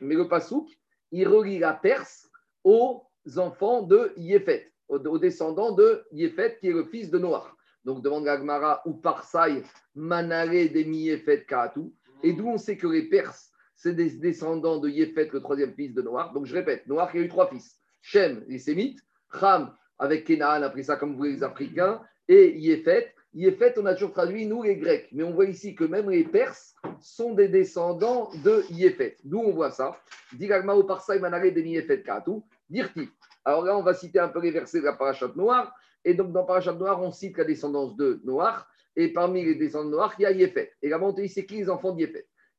[0.00, 0.68] Mais le Pasouk,
[1.10, 2.30] il relie la Perse
[2.64, 3.04] aux
[3.36, 7.46] enfants de Yefet aux, descendants de Yefet, qui est le fils de Noach.
[7.84, 9.62] Donc, demande Gagmara ou Parsaï,
[9.94, 11.92] Manare des Yefet Kaatou.
[12.22, 15.94] Et d'où on sait que les Perses, c'est des descendants de Yefet, le troisième fils
[15.94, 16.32] de Noach.
[16.32, 19.00] Donc, je répète, Noach, il a eu trois fils Shem, les Sémites,
[19.40, 23.14] Ham, avec Kenaan, après ça, comme vous les Africains, et Yefet.
[23.34, 25.08] Yefet, on a toujours traduit, nous, les Grecs.
[25.12, 29.16] Mais on voit ici que même les Perses sont des descendants de Yefet.
[29.24, 29.96] D'où on voit ça.
[30.34, 32.44] Digagma ou Parsaï, Manare des Yefet Kaatou.
[32.68, 33.08] Dirti.
[33.44, 35.74] Alors là, on va citer un peu les versets de la parachute noire.
[36.04, 38.68] Et donc, dans parachute noire, on cite la descendance de Noir.
[38.94, 40.72] Et parmi les descendants de Noir, il y a Yefet.
[40.82, 42.06] Et la montée, c'est qui les enfants de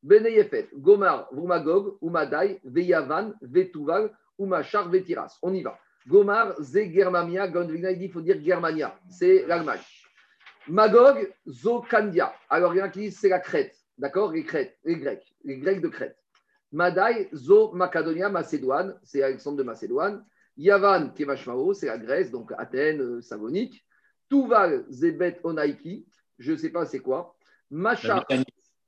[0.01, 5.37] Bene Yefet, Gomar, Vumagog, Umadai, Veyavan, Vetuval, Umachar, Vetiras.
[5.41, 5.77] On y va.
[6.07, 8.99] Gomar, Ze Germania, Gondvina, il faut dire Germania.
[9.07, 9.79] C'est l'Allemagne.
[10.67, 12.33] Magog, Zokandia.
[12.49, 13.75] Alors, il y en a qui disent c'est la Crète.
[13.97, 14.31] D'accord?
[14.31, 15.35] Les, Crètes, les Grecs.
[15.43, 16.17] Les Grecs de Crète.
[16.71, 18.97] Madai, Zo, Macadonia, Macédoine.
[19.03, 20.25] C'est Alexandre de Macédoine.
[20.57, 23.85] Yavan, Kemashmao, c'est la Grèce, donc Athènes, euh, Savonique.
[24.29, 26.07] Tuval, Zebet, Onaiki,
[26.39, 27.35] je ne sais pas c'est quoi.
[27.69, 28.25] Macha,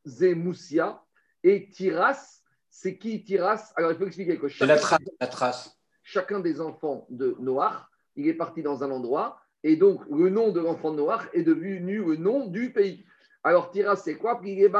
[0.05, 1.01] Zemoussia.
[1.43, 3.71] Et Tiras, c'est qui Tiras?
[3.75, 5.79] Alors il faut expliquer que chacun, la trace, la trace.
[6.01, 10.51] chacun des enfants de Noir, il est parti dans un endroit, et donc le nom
[10.51, 13.03] de l'enfant de Noir est devenu le nom du pays.
[13.43, 14.39] Alors Tiras, c'est quoi?
[14.43, 14.75] Il y en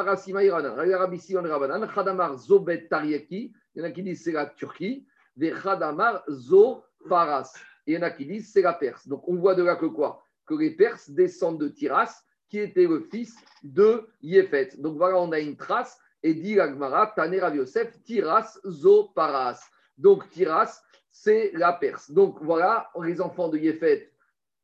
[3.83, 5.47] a qui disent c'est la Turquie il
[7.87, 9.07] y en a qui disent c'est la Perse.
[9.07, 10.23] Donc on voit de là que quoi?
[10.45, 14.77] Que les Perses descendent de Tiras, qui était le fils de Yefet.
[14.77, 15.97] Donc voilà, on a une trace.
[16.21, 19.59] Et dit l'Agmara, Taner Yosef, Tiras Zo Paras.
[19.97, 22.11] Donc Tiras, c'est la Perse.
[22.11, 24.11] Donc voilà, les enfants de Yefet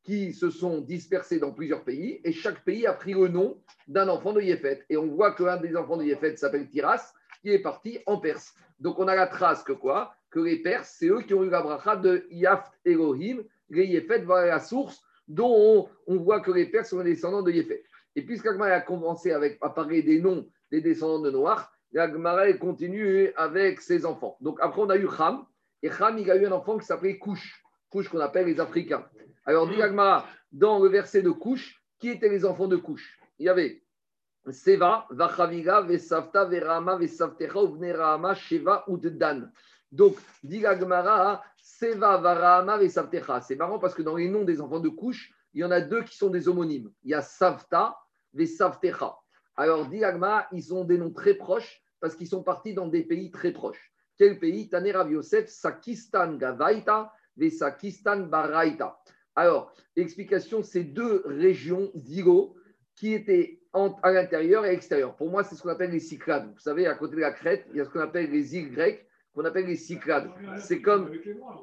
[0.04, 4.08] qui se sont dispersés dans plusieurs pays, et chaque pays a pris le nom d'un
[4.08, 4.84] enfant de Yefet.
[4.90, 8.54] Et on voit qu'un des enfants de Yefet s'appelle Tiras, qui est parti en Perse.
[8.80, 10.14] Donc on a la trace que quoi?
[10.30, 14.22] Que les Perses, c'est eux qui ont eu la bracha de Yaft Elohim, les Yefet,
[14.22, 17.82] voilà la source dont on, voit que les Perses sont les descendants de Yefet.
[18.16, 23.32] Et puisqu'Agmara a commencé avec, à parler des noms des descendants de Noir, Agmara continue
[23.36, 24.36] avec ses enfants.
[24.40, 25.44] Donc après, on a eu Ham,
[25.82, 27.61] et Ham, il a eu un enfant qui s'appelait Couche,
[27.92, 29.04] Couche qu'on appelle les Africains.
[29.44, 33.44] Alors, dit Agmara, dans le verset de Couche, qui étaient les enfants de Couche Il
[33.44, 33.82] y avait
[34.50, 39.52] Seva, Vachaviga, Vesavta, Verama, Vesavtecha, Uvnerama, Sheva, Dan.
[39.90, 40.64] Donc, dit
[41.58, 43.42] Seva Varahama et Savtecha.
[43.42, 45.82] C'est marrant parce que dans les noms des enfants de couche, il y en a
[45.82, 46.90] deux qui sont des homonymes.
[47.04, 47.98] Il y a Savta
[48.38, 49.18] et Savtecha.
[49.54, 50.00] Alors, dit
[50.52, 53.92] ils ont des noms très proches parce qu'ils sont partis dans des pays très proches.
[54.16, 54.70] Quel pays?
[54.70, 58.98] Tanera Yosef, Sakistan Gavaita et Sakistan Baraita.
[59.34, 62.56] Alors, explication, c'est deux régions d'Igo
[62.94, 65.16] qui étaient à l'intérieur et à l'extérieur.
[65.16, 66.52] Pour moi, c'est ce qu'on appelle les Cyclades.
[66.52, 68.70] Vous savez, à côté de la Crète, il y a ce qu'on appelle les îles
[68.70, 70.30] grecques qu'on appelle les Cyclades.
[70.58, 71.10] C'est comme.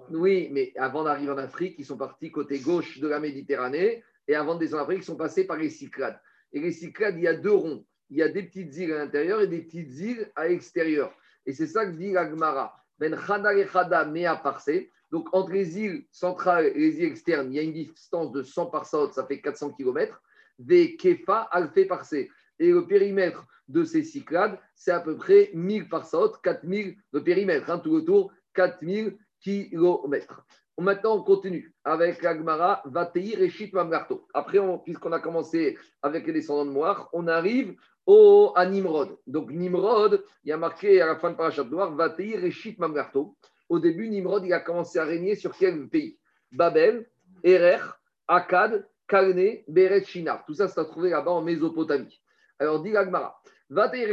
[0.09, 4.35] Oui, mais avant d'arriver en Afrique, ils sont partis côté gauche de la Méditerranée et
[4.35, 6.19] avant de descendre en Afrique, ils sont passés par les Cyclades.
[6.51, 7.85] Et les Cyclades, il y a deux ronds.
[8.09, 11.15] Il y a des petites îles à l'intérieur et des petites îles à l'extérieur.
[11.45, 12.75] Et c'est ça que dit l'Agmara.
[12.97, 14.71] Ben Chada et Chada Mea Parse.
[15.11, 18.43] Donc, entre les îles centrales et les îles externes, il y a une distance de
[18.43, 20.21] 100 par ça fait 400 km.
[20.59, 22.13] Ve Kefa Alfe Parse.
[22.13, 26.05] Et le périmètre de ces Cyclades, c'est à peu près 1000 par
[26.43, 30.45] 4000 de périmètre, hein, tout autour, 4000 km.
[30.77, 34.27] Maintenant, on continue avec l'Agmara, Vateir et Shit Mamgarto.
[34.33, 39.17] Après, puisqu'on a commencé avec les descendants de Moar, on arrive au, à Nimrod.
[39.27, 42.79] Donc, Nimrod, il y a marqué à la fin de Parashat Noir, Vateir et Shit
[42.79, 43.35] Mamgarto.
[43.69, 46.17] Au début, Nimrod, il a commencé à régner sur quel pays?
[46.51, 47.07] Babel,
[47.43, 47.79] Erer,
[48.27, 50.43] Akkad, Kalné, Beret, Shinar.
[50.45, 52.19] Tout ça, c'est trouvé là-bas en Mésopotamie.
[52.57, 53.39] Alors, dit l'Agmara.
[53.69, 54.03] Donc, il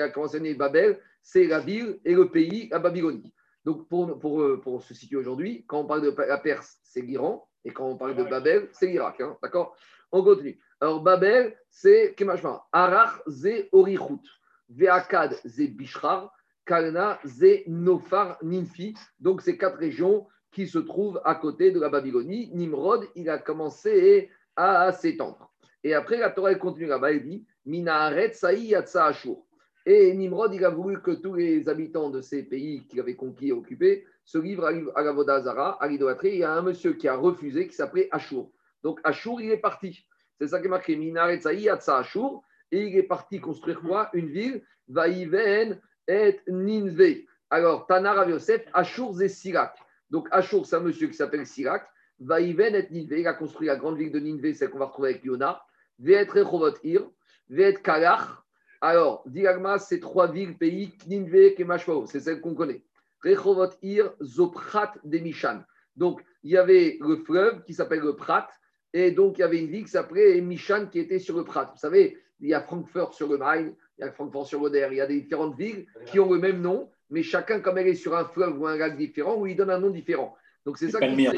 [0.00, 3.34] a commencé à régner Babel, c'est la ville et le pays, la Babylonie.
[3.64, 7.48] Donc, pour, pour, pour se situer aujourd'hui, quand on parle de la Perse, c'est l'Iran,
[7.64, 9.20] et quand on parle de Babel, c'est l'Irak.
[9.20, 9.74] Hein, D'accord?
[10.12, 10.60] On continue.
[10.80, 12.64] Alors, Babel, c'est Kemashma.
[12.72, 14.22] Arach, ze Orichut.
[14.68, 16.32] Veakad, ze Bishrar.
[16.64, 18.94] Kalna, ze Nofar, Ninfi.
[19.18, 22.50] Donc, c'est quatre régions qui se trouvent à côté de la Babylonie.
[22.54, 25.52] Nimrod, il a commencé à s'étendre.
[25.82, 29.38] Et après, la Torah continue là-bas, elle dit Minaharet, Saï, Yatsa, Ashur.
[29.84, 33.48] Et Nimrod, il a voulu que tous les habitants de ces pays qu'il avait conquis
[33.48, 36.34] et occupés se livrent à la Vodazara, à l'idolâtrie.
[36.34, 38.48] Il y a un monsieur qui a refusé, qui s'appelait Ashur.
[38.84, 40.06] Donc Ashur, il est parti.
[40.38, 42.42] C'est ça qui est marqué Minaretzaï Atsa Ashur.
[42.70, 44.08] Et il est parti construire quoi?
[44.12, 47.24] Une ville, Vaïven et Ninve.
[47.50, 49.76] Alors, Tanar Yosef, Ashur c'est Sirak.
[50.10, 51.86] Donc Ashur, c'est un monsieur qui s'appelle Sirak.
[52.20, 53.12] Vaïven et Ninve.
[53.18, 55.62] Il a construit la grande ville de Ninve, celle qu'on va retrouver avec Yona.
[55.98, 57.10] Ve'et Rechovot Ir.
[57.48, 58.42] Ve'et Kalach.
[58.84, 62.82] Alors, Diagma, c'est trois villes, pays, Ninve, Kemashvao, c'est celle qu'on connaît.
[63.22, 65.62] Rechovot Ir, Zoprat, Demishan.
[65.94, 68.48] Donc, il y avait le fleuve qui s'appelle le Prat,
[68.92, 71.70] et donc il y avait une ville qui s'appelait Mishan qui était sur le Prat.
[71.72, 73.70] Vous savez, il y a Francfort sur le Main,
[74.02, 76.60] il y a sur l'Oder, il y a des différentes villes qui ont le même
[76.60, 79.54] nom, mais chacun, comme elle est sur un fleuve ou un lac différent, on lui
[79.54, 80.36] donne un nom différent.
[80.64, 81.28] Donc, c'est ça qu'il dit.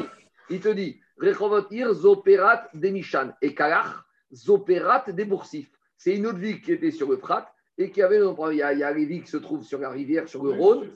[0.49, 5.69] Il te dit Rechovot Ir, Zoperat, Demishan, et Kalach, Zoperat, Deboursif.
[5.97, 8.19] C'est une autre ville qui était sur le Prat et qui avait.
[8.19, 10.43] Il y, a, il y a les villes qui se trouvent sur la rivière, sur
[10.43, 10.91] le Rhône.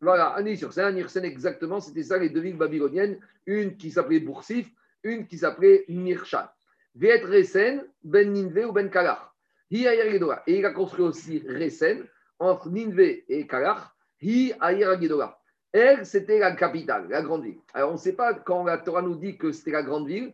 [0.00, 1.80] Voilà, Annie sur Seine, Nirsen exactement.
[1.80, 3.18] C'était ça les deux villes babyloniennes.
[3.46, 4.68] Une qui s'appelait Boursif,
[5.02, 6.46] une qui s'appelait Mirshan.
[6.94, 9.32] Viet Resen, Ben Ninve ou Ben Kalach.
[9.70, 12.06] Et il a construit aussi Resen
[12.38, 13.90] entre Ninve et Kalach.
[14.20, 15.38] Hi Ayeragidola.
[15.72, 17.58] Elle, c'était la capitale, la grande ville.
[17.74, 20.32] Alors, on ne sait pas quand la Torah nous dit que c'était la grande ville,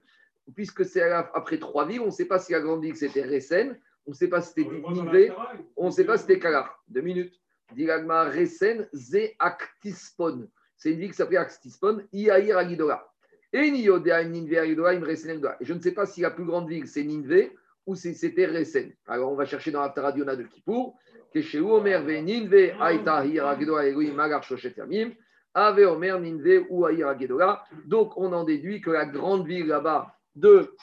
[0.55, 3.77] puisque c'est après trois villes, on ne sait pas si la grande ville c'était Resen,
[4.07, 5.35] on ne sait pas si c'était Ninive,
[5.77, 6.83] on ne sait pas si c'était Kalar.
[6.89, 7.35] Deux minutes.
[7.75, 10.49] Dilagma Resen, Ze Actispon.
[10.77, 13.13] C'est une ville qui s'appelle Actispon, Iaïr Agidora.
[13.53, 16.87] Et Niyodea, Ninve Agidora, Resen Et je ne sais pas si la plus grande ville
[16.87, 17.51] c'est Ninve
[17.87, 18.93] ou si c'était Resen.
[19.07, 20.97] Alors on va chercher dans la Taradiona de Kippour.
[21.33, 25.13] Keshe Omer ve Ninve, Aïta Hir Agidora, Elohim Magar Shoshet Yamim.
[25.53, 27.65] Ave Omer, Ninve ou Aïr Agidora.
[27.87, 30.75] Donc on en déduit que la grande ville là-bas, de,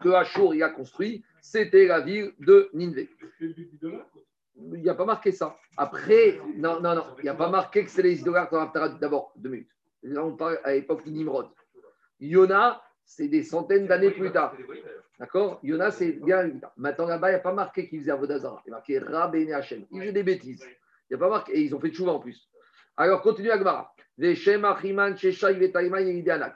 [0.00, 3.08] que Ashur il a construit, c'était la ville de Ninvé.
[3.40, 5.56] Il n'y a pas marqué ça.
[5.76, 9.50] Après, non, non, non, il n'y a pas marqué que c'est les idolâtres D'abord, deux
[9.50, 9.70] minutes.
[10.02, 11.48] Là, on parle à l'époque de Nimrod.
[12.20, 14.56] Yona, c'est des centaines d'années plus tard.
[15.18, 15.60] D'accord?
[15.62, 18.62] Yona, c'est bien Maintenant, là-bas, il n'y a pas marqué qu'ils faisaient Avodazara.
[18.66, 19.86] Il y a marqué Rabbeine Hachem.
[19.90, 20.62] Ils faisaient des bêtises.
[21.08, 21.56] Il n'y a pas marqué.
[21.56, 22.50] Et ils ont fait de chouva en plus.
[22.96, 23.94] Alors, continue Agmara.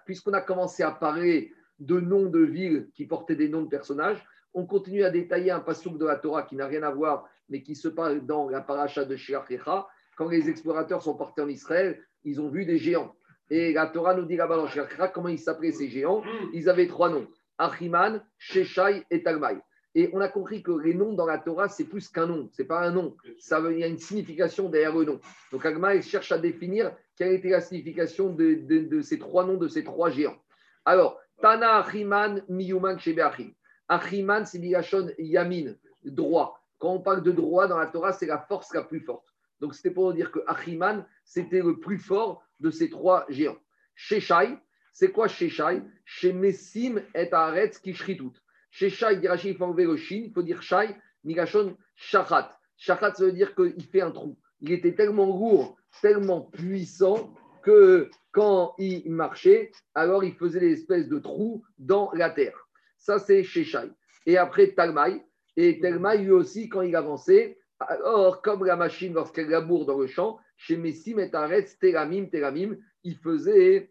[0.04, 4.22] Puisqu'on a commencé à parler de noms de villes qui portaient des noms de personnages.
[4.52, 7.62] On continue à détailler un passouk de la Torah qui n'a rien à voir, mais
[7.62, 9.86] qui se parle dans la paracha de Sheachecha.
[10.16, 13.14] Quand les explorateurs sont partis en Israël, ils ont vu des géants.
[13.48, 16.22] Et la Torah nous dit là-bas dans Sheachecha comment ils s'appelaient ces géants?
[16.52, 17.28] Ils avaient trois noms
[17.60, 19.60] Achiman, Sheshai et Talmai.
[19.94, 22.64] Et on a compris que les noms dans la Torah, c'est plus qu'un nom, c'est
[22.64, 23.16] pas un nom.
[23.38, 25.20] Ça il y a une signification derrière le nom.
[25.50, 29.82] Donc Agma cherche à définir quelle était la signification de, ces trois noms de ces
[29.82, 30.38] trois géants.
[30.84, 33.52] Alors, Tana Achiman Miyuman Shebeachim.
[33.88, 36.62] Achiman, c'est Migashon Yamin, droit.
[36.78, 39.26] Quand on parle de droit dans la Torah, c'est la force la plus forte.
[39.60, 43.58] Donc c'était pour dire que Achiman, c'était le plus fort de ces trois géants.
[43.96, 44.56] Sheshai,
[44.92, 45.82] c'est quoi Sheshai?
[46.04, 48.32] Shemessim et Aretz Kishritut.
[48.70, 52.50] Sheshai, il faut enlever le shin, il faut dire Shai, Migashon Shachat.
[52.76, 54.38] Shachat, ça veut dire qu'il fait un trou.
[54.60, 61.08] Il était tellement lourd, tellement puissant que quand il marchait, alors il faisait des espèces
[61.08, 62.68] de trous dans la terre.
[62.96, 63.90] Ça, c'est Sheshai.
[64.26, 65.24] Et après, Talmai.
[65.56, 70.06] Et Talmai, lui aussi, quand il avançait, Alors, comme la machine, lorsqu'elle laboure dans le
[70.06, 73.90] champ, chez Messim et Aretz, Teramim, Teramim, il faisait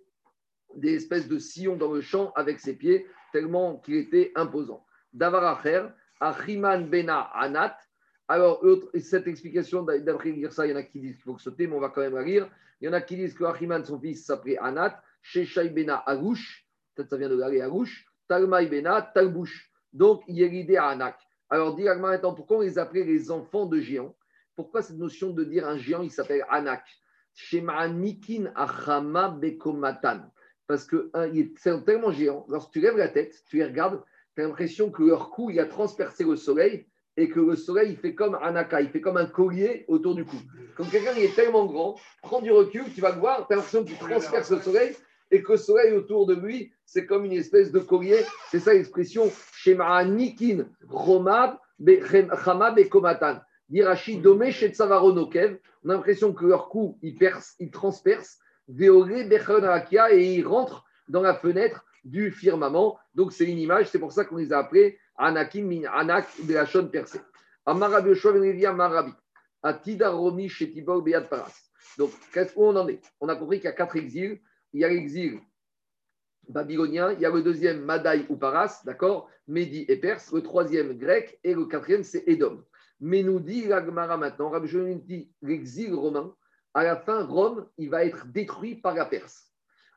[0.75, 4.86] des espèces de sillons dans le champ avec ses pieds, tellement qu'il était imposant.
[5.13, 5.88] Davaracher,
[6.19, 7.77] Achiman Bena Anat.
[8.27, 8.63] Alors,
[8.99, 11.75] cette explication, d'après lire ça, il y en a qui disent qu'il faut sauter, mais
[11.75, 12.21] on va quand même la.
[12.25, 12.47] Il
[12.82, 17.10] y en a qui disent que Achiman, son fils, s'appelait Anat, Sheshai Bena Arouche, peut-être
[17.10, 19.71] ça vient de l'aller Arouche, Talmai Bena Talbouche.
[19.91, 21.17] Donc, il y a l'idée à Anak.
[21.49, 24.15] Alors, dis maintenant, pourquoi on les appelait les enfants de géants?
[24.55, 26.84] Pourquoi cette notion de dire un géant, il s'appelle Anak?
[27.34, 30.29] Shema'anikin Achama Bekomatan.
[30.69, 31.12] Parce que
[31.58, 34.03] c'est tellement géant, lorsque tu lèves la tête, tu les regardes,
[34.36, 36.86] tu as l'impression que leur cou, il a transpercé le soleil
[37.17, 40.25] et que le soleil, il fait comme Anaka, il fait comme un collier autour du
[40.25, 40.38] cou.
[40.77, 43.84] Comme quelqu'un est tellement grand, prends du recul, tu vas le voir, tu as l'impression
[43.84, 44.95] qu'il transperce le soleil
[45.32, 48.21] et que le soleil autour de lui, c'est comme une espèce de collier.
[48.51, 51.58] C'est ça l'expression Shema Nikin Romab
[52.45, 53.39] Chamab et Komatan.
[53.69, 55.58] Dirachi Domé Tsavaronokev.
[55.84, 58.38] On a l'impression que leur cou, il perce, il transperce.
[58.69, 62.97] Et il rentre dans la fenêtre du firmament.
[63.15, 66.53] Donc c'est une image, c'est pour ça qu'on les a appelés Anakim min Anak de
[66.53, 67.19] la percée.
[67.65, 68.12] Amarabi
[69.62, 71.53] Beat Paras.
[71.97, 73.01] Donc, qu'est-ce qu'on en est?
[73.19, 74.39] On a compris qu'il y a quatre exils
[74.71, 75.39] il y a l'exil
[76.47, 79.29] babylonien, il y a le deuxième Madaï ou Paras, d'accord?
[79.47, 82.63] Médi et Perse, le troisième grec et le quatrième c'est Édom.
[82.99, 86.36] Mais nous dit l'Agmara maintenant, Rabbi dit l'exil romain,
[86.73, 89.49] à la fin, Rome, il va être détruit par la Perse.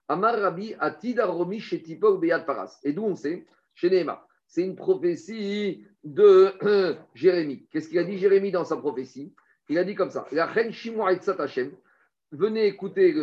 [0.09, 2.79] Amar Rabbi Atida Romi chez Beyad Paras.
[2.83, 4.27] Et d'où on sait Chez Nehema.
[4.47, 6.53] C'est une prophétie de
[7.15, 7.67] Jérémie.
[7.71, 9.35] Qu'est-ce qu'il a dit Jérémie dans sa prophétie?
[9.69, 11.73] Il a dit comme ça La reine Shimua Hashem,
[12.33, 13.15] venez écouter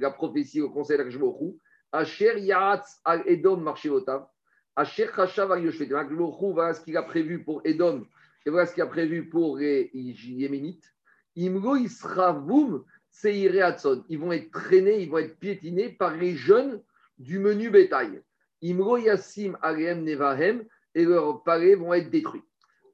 [0.00, 1.58] la prophétie au conseil d'Akjbochou.
[1.90, 4.30] Asher Yahatz al Edom Marshivota.
[4.76, 5.88] Asher Chachav al Yoshvet.
[5.88, 8.06] voilà ce qu'il a prévu pour Edom
[8.44, 10.94] et voilà ce qu'il a prévu pour les Yéménites.
[11.34, 12.84] Imlo Isravoum.
[13.24, 16.82] Ils vont être traînés, ils vont être piétinés par les jeunes
[17.18, 18.22] du menu bétail.
[18.62, 22.42] Imro Yassim Nevahem et leurs palais vont être détruits.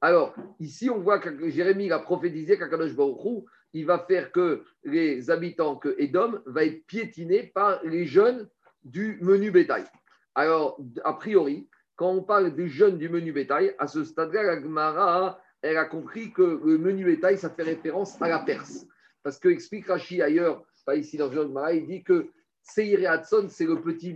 [0.01, 5.31] Alors, ici, on voit que Jérémie a prophétisé qu'Akadosh Baruch il va faire que les
[5.31, 8.47] habitants, que Edom va être piétiné par les jeunes
[8.83, 9.85] du menu bétail.
[10.35, 14.61] Alors, a priori, quand on parle des jeunes du menu bétail, à ce stade-là, la
[14.61, 18.85] Gemara, elle a compris que le menu bétail, ça fait référence à la Perse.
[19.23, 22.27] Parce que explique Rashi ailleurs, pas ici dans le Gemara, il dit que
[22.61, 24.15] Seir Hatson, c'est le petit,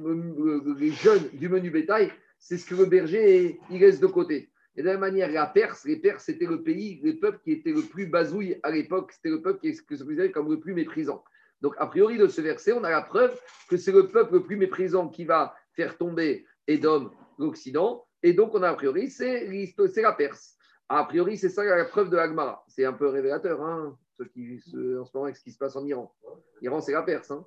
[0.77, 4.49] les jeunes du menu bétail, c'est ce que le berger, il laisse de côté.
[4.75, 7.51] Et de la même manière, la Perse, les Perses, c'était le pays, le peuple qui
[7.51, 10.73] était le plus bazouille à l'époque, c'était le peuple qui se considérait comme le plus
[10.73, 11.23] méprisant.
[11.61, 13.35] Donc, a priori, de ce verset, on a la preuve
[13.69, 18.05] que c'est le peuple le plus méprisant qui va faire tomber Édom, l'Occident.
[18.21, 19.47] Et donc, on a a priori, c'est
[19.95, 20.55] la Perse.
[20.89, 22.63] A priori, c'est ça la preuve de l'Agmara.
[22.67, 24.61] C'est un peu révélateur, hein, ce qui,
[24.97, 26.13] en ce moment, avec ce qui se passe en Iran.
[26.61, 27.31] L'Iran, c'est la Perse.
[27.31, 27.45] Hein.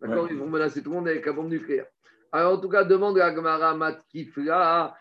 [0.00, 1.86] D'accord Ils vont menacer tout le monde avec la bombe nucléaire.
[2.32, 4.94] Alors, en tout cas, demande à Agmara Matkifla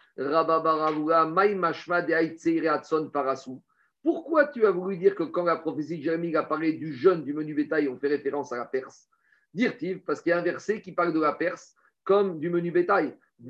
[4.03, 7.23] pourquoi tu as voulu dire que quand la prophétie de Jérémie a parlé du jeune
[7.23, 9.07] du menu bétail, on fait référence à la Perse?
[9.53, 12.71] Dire-t-il, parce qu'il y a un verset qui parle de la Perse comme du menu
[12.71, 13.15] bétail.
[13.39, 13.49] Tout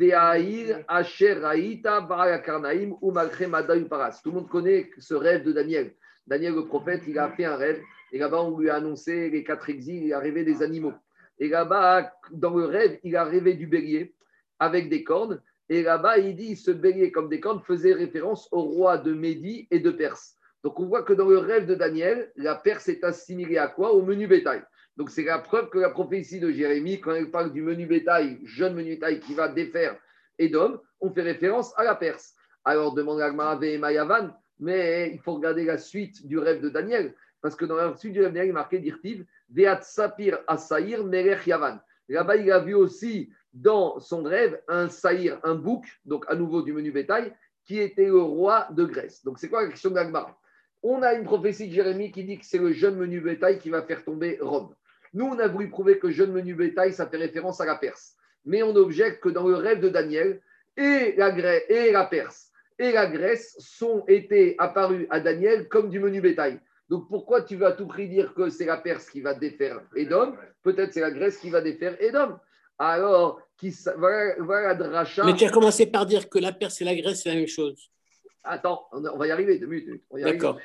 [4.29, 5.93] le monde connaît ce rêve de Daniel.
[6.27, 9.43] Daniel, le prophète, il a fait un rêve et là-bas, on lui a annoncé les
[9.43, 10.93] quatre exils, il a des animaux.
[11.39, 14.13] Et là-bas, dans le rêve, il a rêvé du bélier
[14.59, 18.61] avec des cornes et là-bas, il dit ce bélier comme des cornes faisait référence au
[18.61, 20.35] roi de Médie et de Perse.
[20.63, 23.93] Donc on voit que dans le rêve de Daniel, la Perse est assimilée à quoi?
[23.93, 24.63] Au menu bétail.
[24.95, 28.39] Donc c'est la preuve que la prophétie de Jérémie, quand elle parle du menu bétail,
[28.43, 29.97] jeune menu bétail qui va défaire
[30.39, 32.33] Edom, on fait référence à la Perse.
[32.63, 37.55] Alors demande et Mayavan, mais il faut regarder la suite du rêve de Daniel, parce
[37.55, 41.03] que dans la suite du rêve de Daniel, il est marqué Dirtiv, Veat Sapir Asaïr
[41.03, 41.79] Merech Yavan.
[42.09, 46.61] Là-bas, il a vu aussi dans son rêve un saïr, un bouc, donc à nouveau
[46.61, 47.33] du menu bétail,
[47.65, 49.23] qui était le roi de Grèce.
[49.23, 50.39] Donc c'est quoi la question d'Agmara
[50.83, 53.69] On a une prophétie de Jérémie qui dit que c'est le jeune menu bétail qui
[53.69, 54.73] va faire tomber Rome.
[55.13, 58.15] Nous, on a voulu prouver que jeune menu bétail, ça fait référence à la Perse.
[58.45, 60.41] Mais on objecte que dans le rêve de Daniel,
[60.77, 62.46] et la, Grèce, et la Perse
[62.79, 66.59] et la Grèce sont été apparus à Daniel comme du menu bétail.
[66.89, 69.81] Donc pourquoi tu vas à tout prix dire que c'est la Perse qui va défaire
[69.95, 72.39] Edom Peut-être c'est la Grèce qui va défaire Edom.
[72.79, 75.25] Alors, qui, voilà, voilà dracha.
[75.25, 77.47] Mais tu as commencé par dire que la Perse et la Grèce, c'est la même
[77.47, 77.89] chose.
[78.43, 80.03] Attends, on va y arriver, deux minutes.
[80.13, 80.59] D'accord.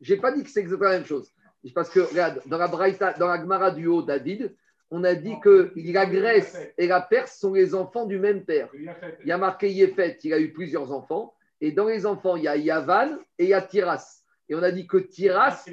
[0.00, 1.30] Je n'ai pas dit que c'est exactement la même chose.
[1.74, 4.54] Parce que, regarde, dans la, Braïta, dans la Gemara du haut David,
[4.90, 8.68] on a dit que la Grèce et la Perse sont les enfants du même père.
[8.74, 11.34] Il y a marqué Yefet, il a eu plusieurs enfants.
[11.60, 14.22] Et dans les enfants, il y a Yavan et il y a Tiras.
[14.48, 15.64] Et on a dit que Tiras,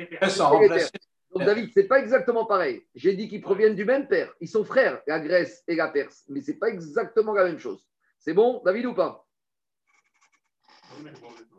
[1.31, 2.83] donc David, c'est pas exactement pareil.
[2.95, 4.33] J'ai dit qu'ils proviennent du même père.
[4.39, 6.23] Ils sont frères, la Grèce et la Perse.
[6.29, 7.85] Mais c'est pas exactement la même chose.
[8.19, 9.25] C'est bon, David ou pas?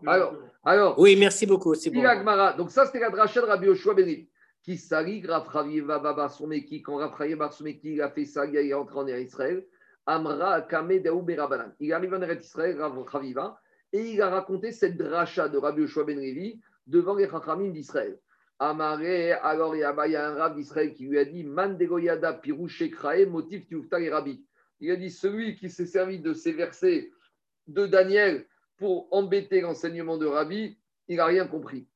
[0.06, 1.74] Alors, alors Oui, merci beaucoup.
[1.74, 2.02] C'est bon.
[2.56, 4.28] Donc ça, c'était la dracha de Rabbi Yoshua Benri.
[4.62, 8.56] Qui sali Rav Chaviva Baba Someki, quand Rav Chaviva Someki il a fait ça, il
[8.56, 9.64] est entré en Israël.
[10.04, 11.72] Amra Kame Daou Berabanan.
[11.78, 13.60] Il arrive en Israël, Rav Chaviva,
[13.92, 18.18] et il a raconté cette dracha de Rabbi Yoshua Benri devant les Chachamim d'Israël.
[18.58, 19.84] Amaré, alors il y
[20.16, 22.82] a un d'Israël qui lui a dit Man degoyada pirouche
[23.28, 24.44] motif et.
[24.80, 27.10] Il a dit celui qui s'est servi de ces versets
[27.66, 30.76] de Daniel pour embêter l'enseignement de Rabbi,
[31.08, 31.86] il n'a rien compris.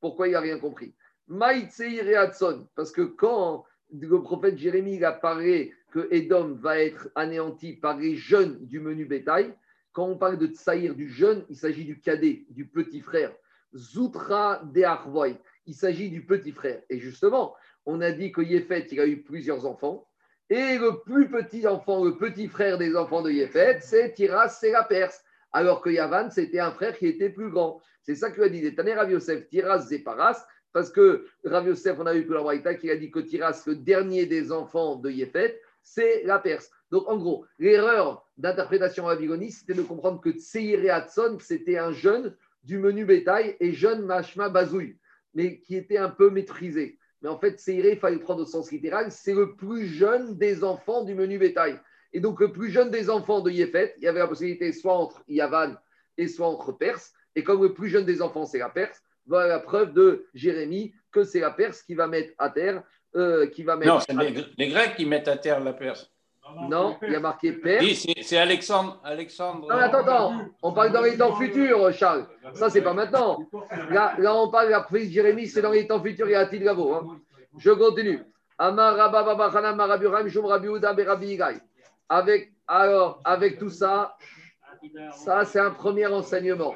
[0.00, 0.94] Pourquoi il n'a rien compris?
[1.28, 7.96] Parce que quand le prophète Jérémie il a parlé que Édom va être anéanti par
[7.96, 9.54] les jeunes du menu bétail,
[9.96, 13.32] quand on parle de Tsaïr du jeune, il s'agit du cadet, du petit frère.
[13.74, 16.82] Zoutra de Arvoy, il s'agit du petit frère.
[16.90, 17.54] Et justement,
[17.86, 20.06] on a dit que Yéfet, il a eu plusieurs enfants.
[20.50, 24.72] Et le plus petit enfant, le petit frère des enfants de Yéfet, c'est Tiras, c'est
[24.72, 25.24] la Perse.
[25.50, 27.80] Alors que Yavan, c'était un frère qui était plus grand.
[28.02, 29.18] C'est ça que a dit Taner Rav
[29.48, 33.10] Tiras, Zéparas, parce que Rav Yosef, on a vu que la Braïta qui a dit
[33.10, 36.70] que Tiras, le dernier des enfants de Yéfet, c'est la Perse.
[36.90, 41.92] Donc en gros, l'erreur d'interprétation babyloniste, c'était de comprendre que Tseir et Hatson, c'était un
[41.92, 44.96] jeune du menu bétail et jeune Mashma Bazouille,
[45.34, 46.98] mais qui était un peu maîtrisé.
[47.22, 50.64] Mais en fait, Seiré, il fallait prendre au sens littéral, c'est le plus jeune des
[50.64, 51.80] enfants du menu bétail.
[52.12, 54.94] Et donc, le plus jeune des enfants de Yéfet, il y avait la possibilité soit
[54.96, 55.74] entre Yavan
[56.18, 57.12] et soit entre Perse.
[57.34, 60.94] Et comme le plus jeune des enfants, c'est la Perse, voilà la preuve de Jérémie
[61.10, 62.82] que c'est la Perse qui va mettre à terre.
[63.14, 64.14] euh, qui va mettre Non, c'est
[64.58, 66.10] les Grecs qui mettent à terre la Perse.
[66.68, 67.84] Non, il y a marqué Perse.
[67.84, 69.00] Oui, c'est Alexandre.
[69.04, 69.68] Alexandre.
[69.68, 70.32] Non, attends, attends,
[70.62, 72.26] on parle dans les temps futurs, Charles.
[72.54, 73.38] Ça, c'est pas maintenant.
[73.90, 76.34] Là, là, on parle de la de Jérémie, c'est dans les temps futurs, il y
[76.34, 76.94] a Atil Gavo.
[76.94, 77.20] hein.
[77.58, 78.22] Je continue.
[82.08, 84.16] Avec, alors, avec tout ça,
[85.12, 86.74] ça, c'est un premier enseignement.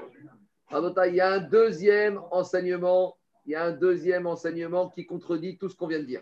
[0.73, 3.17] Il y a un deuxième enseignement.
[3.47, 6.21] Il y a un deuxième enseignement qui contredit tout ce qu'on vient de dire.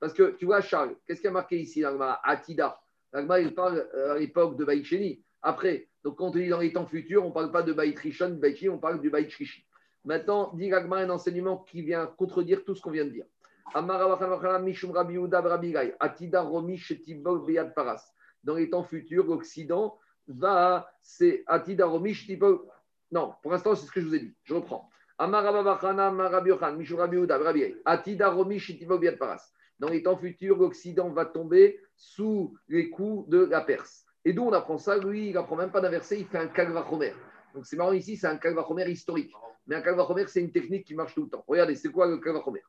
[0.00, 2.80] Parce que, tu vois, Charles, qu'est-ce qui a marqué ici, l'Agma Atida.
[3.12, 5.22] L'Agma, il parle euh, à l'époque de Baït Sheni.
[5.42, 7.98] Après, donc quand on dit dans les temps futurs, on ne parle pas de Baït
[7.98, 9.64] Rishon, Sheni, on parle du Baït Shlishi.
[10.04, 13.26] Maintenant, dit l'Agma un enseignement qui vient contredire tout ce qu'on vient de dire.
[16.00, 16.44] Atida
[17.74, 18.12] Paras.
[18.42, 22.60] Dans les temps futurs, l'Occident va, c'est Atida Romi Shetibol.
[23.12, 24.34] Non, pour l'instant, c'est ce que je vous ai dit.
[24.44, 24.88] Je reprends.
[27.84, 29.52] Atida Romi Shetibol Beyad Paras.
[29.80, 34.04] Dans les temps futurs, l'Occident va tomber sous les coups de la Perse.
[34.26, 34.98] Et d'où on apprend ça?
[34.98, 37.14] Lui, il n'apprend même pas d'un verset, il fait un kalvachomer.
[37.54, 39.32] Donc c'est marrant ici, c'est un kalvachomer historique.
[39.66, 41.42] Mais un kalvachomer, c'est une technique qui marche tout le temps.
[41.48, 42.62] Regardez, c'est quoi le kalvachomer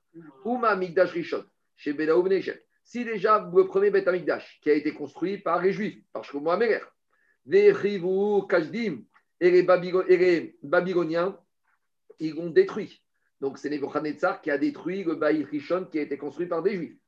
[0.45, 1.43] Uma Migdash Rishon,
[1.75, 2.63] chez Bedaou Benechet.
[2.83, 6.49] Si déjà le premier Beth Amikdash, qui a été construit par les Juifs, par Shlomo
[6.49, 6.79] Améler,
[7.45, 9.03] Vechivu Kajdim,
[9.41, 9.63] et les,
[10.07, 11.37] les Babyloniens,
[12.19, 13.03] ils l'ont détruit.
[13.41, 16.75] Donc c'est Nebuchadnezzar qui a détruit le Baï Rishon qui a été construit par des
[16.75, 17.00] Juifs.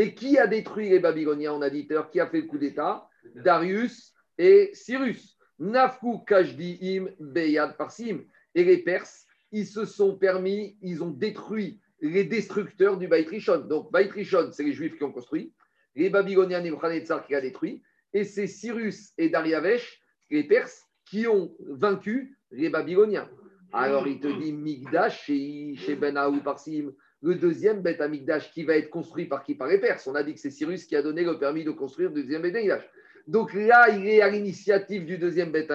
[0.00, 3.06] Et qui a détruit les Babyloniens On a dit qui a fait le coup d'État?
[3.34, 5.36] Darius et Cyrus.
[5.58, 8.20] Nafku Kajdiim Beyad Parsim.
[8.54, 13.66] Et les Perses, ils se sont permis, ils ont détruit les destructeurs du Baït Rishon.
[13.68, 15.52] Donc Baït Rishon, c'est les Juifs qui ont construit.
[15.94, 17.82] Les Babyloniens, Nebuchadnezzar qui a détruit.
[18.14, 23.28] Et c'est Cyrus et Dariavesh, les Perses, qui ont vaincu les Babyloniens.
[23.70, 26.90] Alors il te dit Migdash chez, Ben Parsim,
[27.22, 30.06] le deuxième Beth Amigdash qui va être construit par qui Par les Perses.
[30.06, 32.42] On a dit que c'est Cyrus qui a donné le permis de construire le deuxième
[32.42, 32.88] Beth Amigdash.
[33.26, 35.70] Donc là, il est à l'initiative du deuxième Beth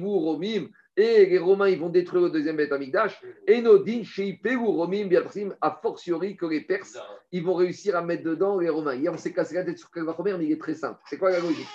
[0.00, 5.06] Romim, et les Romains ils vont détruire le deuxième Beth Amigdash, et Nodin Sheipeu Romim
[5.06, 6.98] Biaparsim, a fortiori que les Perses
[7.30, 8.94] ils vont réussir à mettre dedans les Romains.
[8.94, 11.00] Hier, on s'est cassé la tête sur Kalvachomer, mais il est très simple.
[11.06, 11.68] C'est quoi la logique?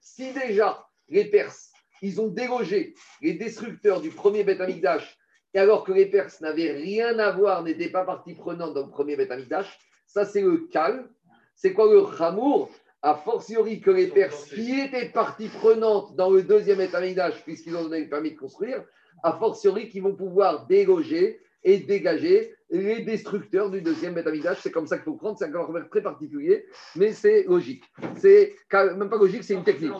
[0.00, 5.17] Si déjà les Perses, ils ont délogé les destructeurs du premier Beth Amikdash,
[5.54, 9.16] alors que les Perses n'avaient rien à voir, n'étaient pas partie prenante dans le premier
[9.16, 11.08] Beth Amikdash, ça c'est le calme.
[11.54, 12.70] C'est quoi le Hamour
[13.02, 17.76] A fortiori que les Perses, qui étaient partie prenante dans le deuxième Beth Amikdash, puisqu'ils
[17.76, 18.84] ont donné le permis de construire,
[19.22, 24.60] a fortiori qu'ils vont pouvoir déloger et dégager les destructeurs du deuxième Beth Amikdash.
[24.60, 26.66] C'est comme ça qu'il faut prendre, c'est un calvaire très particulier,
[26.96, 27.84] mais c'est logique.
[28.16, 29.92] C'est même pas logique, c'est une technique.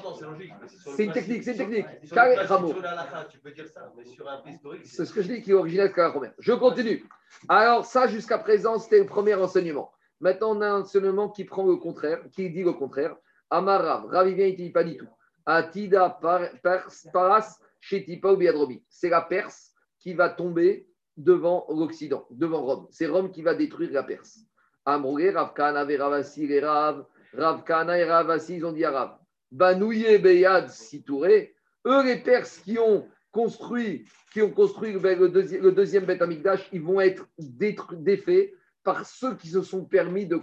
[0.96, 1.86] C'est une technique, c'est une technique.
[4.84, 6.32] C'est ce que je dis qui est original de.
[6.38, 7.04] Je continue.
[7.48, 9.92] Alors, ça, jusqu'à présent, c'était le premier enseignement.
[10.20, 13.16] Maintenant, on a un enseignement qui prend le contraire, qui dit le contraire.
[13.50, 15.08] Amarav, Rav, il pas du tout.
[15.46, 16.18] Atida
[17.12, 18.82] Paras, Shetipa ou Biadrobi.
[18.88, 20.87] C'est la Perse qui va tomber
[21.18, 22.86] devant l'Occident, devant Rome.
[22.90, 24.38] C'est Rome qui va détruire la Perse.
[24.84, 27.04] Amroué, Rav Kahana, Ravasi, les Rav,
[27.34, 29.18] Rav Kahana et Ravasi, ils ont dit Rav,
[29.50, 31.54] Banouye, Beyad, Sitouré,
[31.86, 35.28] eux les Perses qui ont construit, qui ont construit le,
[35.72, 38.54] deuxième, Beth Amikdash, ils vont être défaits
[38.84, 40.40] par ceux qui se sont permis de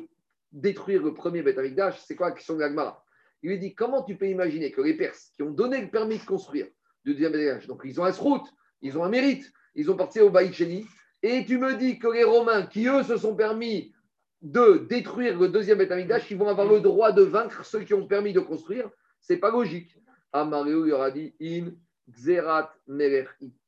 [0.51, 1.99] détruire le premier Beth Amikdash.
[2.01, 3.03] C'est quoi la question de l'Agmara
[3.41, 6.19] Il lui dit, comment tu peux imaginer que les Perses qui ont donné le permis
[6.19, 6.67] de construire
[7.03, 8.47] le deuxième Beth Amikdash, donc ils ont un route,
[8.81, 10.85] ils ont un mérite, ils ont parti au Baïcheni,
[11.21, 13.93] et tu me dis que les Romains, qui eux se sont permis
[14.41, 18.07] de détruire le deuxième Betamikdash, ils vont avoir le droit de vaincre ceux qui ont
[18.07, 18.89] permis de construire.
[19.19, 19.97] C'est pas logique.
[20.31, 21.71] Amario il aura dit In
[22.11, 22.71] Xerat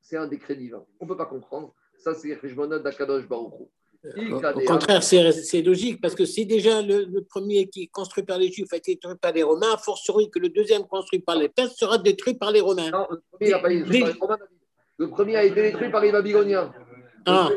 [0.02, 0.86] C'est un décret divin.
[1.00, 1.74] On ne peut pas comprendre.
[1.98, 3.72] Ça, c'est Rejmonot d'Akadosh Baruchou.
[4.06, 8.52] Au contraire, c'est logique, parce que si déjà le, premier qui est construit par les
[8.52, 11.76] Juifs a été détruit par les Romains, fortiori que le deuxième construit par les Perses
[11.76, 12.92] sera détruit par les Romains.
[12.92, 14.38] Non, le premier n'a pas été détruit par les Romains.
[14.98, 16.74] Le premier a été détruit par les Babyloniens.
[17.26, 17.50] Ah.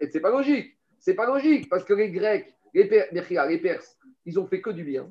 [0.00, 0.76] Et c'est pas logique.
[0.98, 4.84] C'est pas logique parce que les Grecs, les, les Perses, ils ont fait que du
[4.84, 5.10] bien.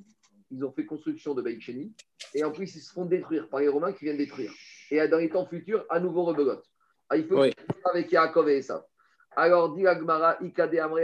[0.52, 1.94] Ils ont fait construction de Baïcheni
[2.34, 4.52] et en plus ils se font détruire par les Romains qui viennent détruire.
[4.92, 6.64] Et dans les temps futurs, à nouveau rebelote.
[7.10, 7.54] Ah, il faut oui.
[7.86, 8.86] avec Yaakov et ça.
[9.36, 11.00] Alors, dit Agmara, Ikade Amre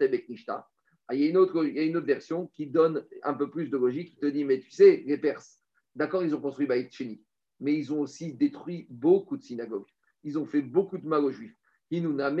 [0.00, 0.68] Beknishta.
[1.10, 3.32] Ah, il y, a une autre, il y a une autre version qui donne un
[3.32, 5.58] peu plus de logique, qui te dit, mais tu sais, les Perses,
[5.94, 7.22] d'accord, ils ont construit Baïcheni,
[7.60, 9.86] mais ils ont aussi détruit beaucoup de synagogues.
[10.24, 11.56] Ils ont fait beaucoup de mal aux Juifs.
[11.92, 12.32] On a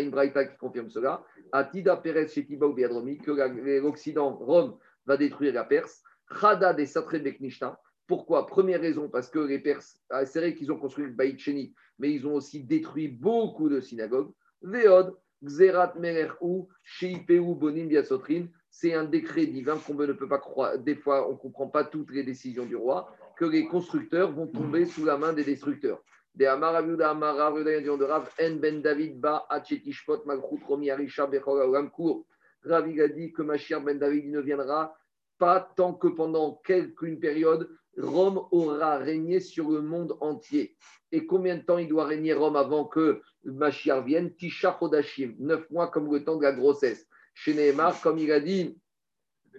[0.00, 1.24] une braïta qui confirme cela.
[1.52, 6.02] Atida Perez Shetiba que l'Occident, Rome, va détruire la Perse.
[6.40, 7.80] Chada des Satre Beknishta.
[8.06, 8.46] Pourquoi?
[8.46, 11.74] Première raison, parce que les Perses, ah, c'est vrai qu'ils ont construit le Baït Sheni,
[11.98, 14.32] mais ils ont aussi détruit beaucoup de synagogues.
[14.62, 18.46] Veod, Xerat Mererhu, Sheipeu Bonim Biasotrin.
[18.78, 20.78] C'est un décret divin qu'on ne peut pas croire.
[20.78, 24.46] Des fois, on ne comprend pas toutes les décisions du roi, que les constructeurs vont
[24.46, 26.02] tomber sous la main des destructeurs
[26.34, 31.26] de Amar Aviuda Amar Rav de Rav En Ben David Ba Achetishpot Malchut Romi Arisha.
[31.26, 34.94] Rav a dit que Mashiach Ben David ne viendra
[35.38, 40.76] pas tant que pendant quelqu'une période, Rome aura régné sur le monde entier.
[41.12, 44.34] Et combien de temps il doit régner Rome avant que Mashiach vienne?
[44.34, 47.06] Tisha Chodashim, neuf mois comme le temps de la grossesse.
[47.36, 48.76] Chez Nehemar, comme il a dit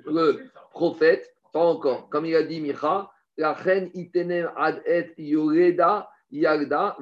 [0.05, 6.09] le prophète, pas encore, comme il a dit Micha, la reine Itenem Ad Et Yoreda
[6.29, 6.99] D'abord,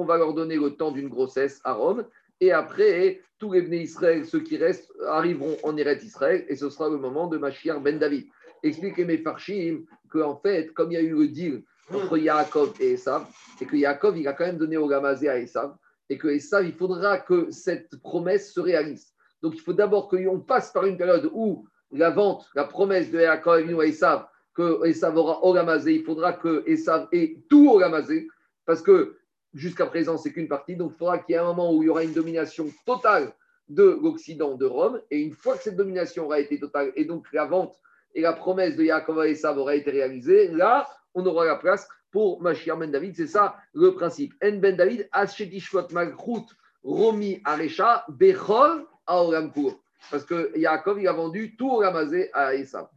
[0.00, 2.06] on va leur donner le temps d'une grossesse à Rome,
[2.40, 6.70] et après, tous les bénis Israël, ceux qui restent, arriveront en Eretz Israël, et ce
[6.70, 8.26] sera le moment de Mashiach ben David.
[8.62, 12.92] Expliquez mes farshim qu'en fait, comme il y a eu le deal entre Yaakov et
[12.92, 13.26] Esav,
[13.60, 15.76] et que Yaakov, il a quand même donné au Gamazé à Esav,
[16.08, 19.12] et que Esav, il faudra que cette promesse se réalise.
[19.42, 23.18] Donc, il faut d'abord qu'on passe par une période où la vente, la promesse de
[23.18, 28.28] Yaakov à Esav, que Esav aura Ogamazé, il faudra que Esav ait tout Ogamazé,
[28.66, 29.16] parce que
[29.54, 30.76] jusqu'à présent, c'est qu'une partie.
[30.76, 33.32] Donc, il faudra qu'il y ait un moment où il y aura une domination totale
[33.68, 35.00] de l'Occident, de Rome.
[35.10, 37.76] Et une fois que cette domination aura été totale, et donc la vente
[38.14, 41.88] et la promesse de Yaakov et Esav aura été réalisée, là, on aura la place
[42.10, 43.14] pour Mashiach Ben David.
[43.16, 44.34] C'est ça le principe.
[44.42, 46.46] En Ben David, Ashetishvot Malchut,
[46.82, 49.82] Romi Arecha, Bechol Aoramkour.
[50.10, 52.88] Parce que Yaakov, il a vendu tout Ogamazé à Esav.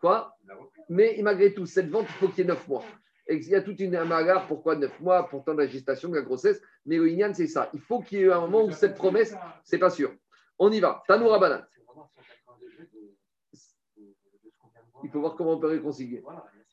[0.00, 0.36] Quoi?
[0.88, 2.84] Mais malgré tout, cette vente, il faut qu'il y ait neuf mois.
[3.28, 6.60] il y a toute une bagarre, pourquoi neuf mois, pourtant la gestation, de la grossesse.
[6.84, 7.70] Mais le Inyan, c'est ça.
[7.74, 10.14] Il faut qu'il y ait un moment où cette promesse, c'est pas sûr.
[10.58, 11.02] On y va.
[11.06, 11.68] Tanoura Banat.
[15.04, 16.22] Il faut voir comment on peut réconcilier.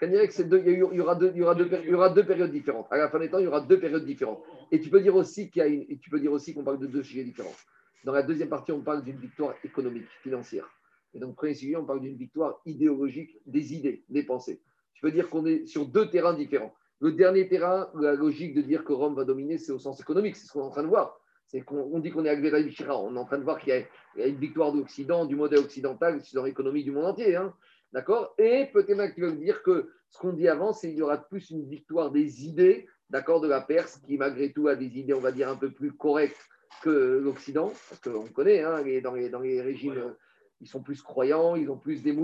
[0.07, 2.87] Deux, il, y y aura deux périodes différentes.
[2.91, 4.43] À la fin des temps, il y aura deux périodes différentes.
[4.71, 7.55] Et tu peux dire aussi qu'il y qu'on parle de deux sujets différents.
[8.03, 10.69] Dans la deuxième partie, on parle d'une victoire économique, financière.
[11.13, 14.61] Et donc, premier sujet, on parle d'une victoire idéologique des idées, des pensées.
[14.93, 16.73] Tu peux dire qu'on est sur deux terrains différents.
[16.99, 20.35] Le dernier terrain, la logique de dire que Rome va dominer, c'est au sens économique,
[20.35, 21.19] c'est ce qu'on est en train de voir.
[21.47, 23.69] C'est qu'on dit qu'on est avec on est en train de voir qu'il
[24.17, 27.35] y, a une victoire de l'Occident, du modèle occidental, dans l'économie du monde entier.
[27.35, 27.53] Hein.
[27.93, 28.33] D'accord?
[28.37, 31.51] Et peut-être qu'il veut dire que ce qu'on dit avant, c'est qu'il y aura plus
[31.51, 35.19] une victoire des idées, d'accord, de la Perse, qui malgré tout a des idées, on
[35.19, 36.49] va dire, un peu plus correctes
[36.81, 36.89] que
[37.23, 40.15] l'Occident, parce qu'on connaît, hein, dans, les, dans les régimes
[40.63, 42.15] ils sont plus croyants, ils ont plus des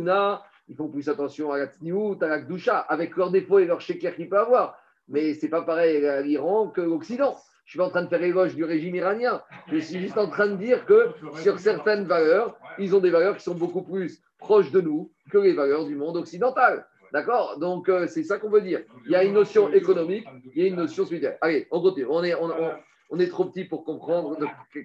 [0.70, 3.82] ils font plus attention à la tsniout, à la kdusha, avec leurs défauts et leurs
[3.82, 4.80] sheker qu'ils peuvent avoir.
[5.09, 7.36] Mais c'est pas pareil à l'Iran que l'Occident.
[7.70, 9.43] Je suis pas en train de faire éloge du régime iranien.
[9.67, 11.09] Je suis juste en train de dire que
[11.43, 15.38] sur certaines valeurs, ils ont des valeurs qui sont beaucoup plus proches de nous que
[15.38, 16.88] les valeurs du monde occidental.
[17.13, 17.59] D'accord?
[17.59, 18.82] Donc, euh, c'est ça qu'on veut dire.
[19.05, 21.38] Il y a une notion économique, il y a une notion spirituelle.
[21.41, 22.07] Allez, on continue.
[22.09, 24.36] On est, on, est trop petit pour comprendre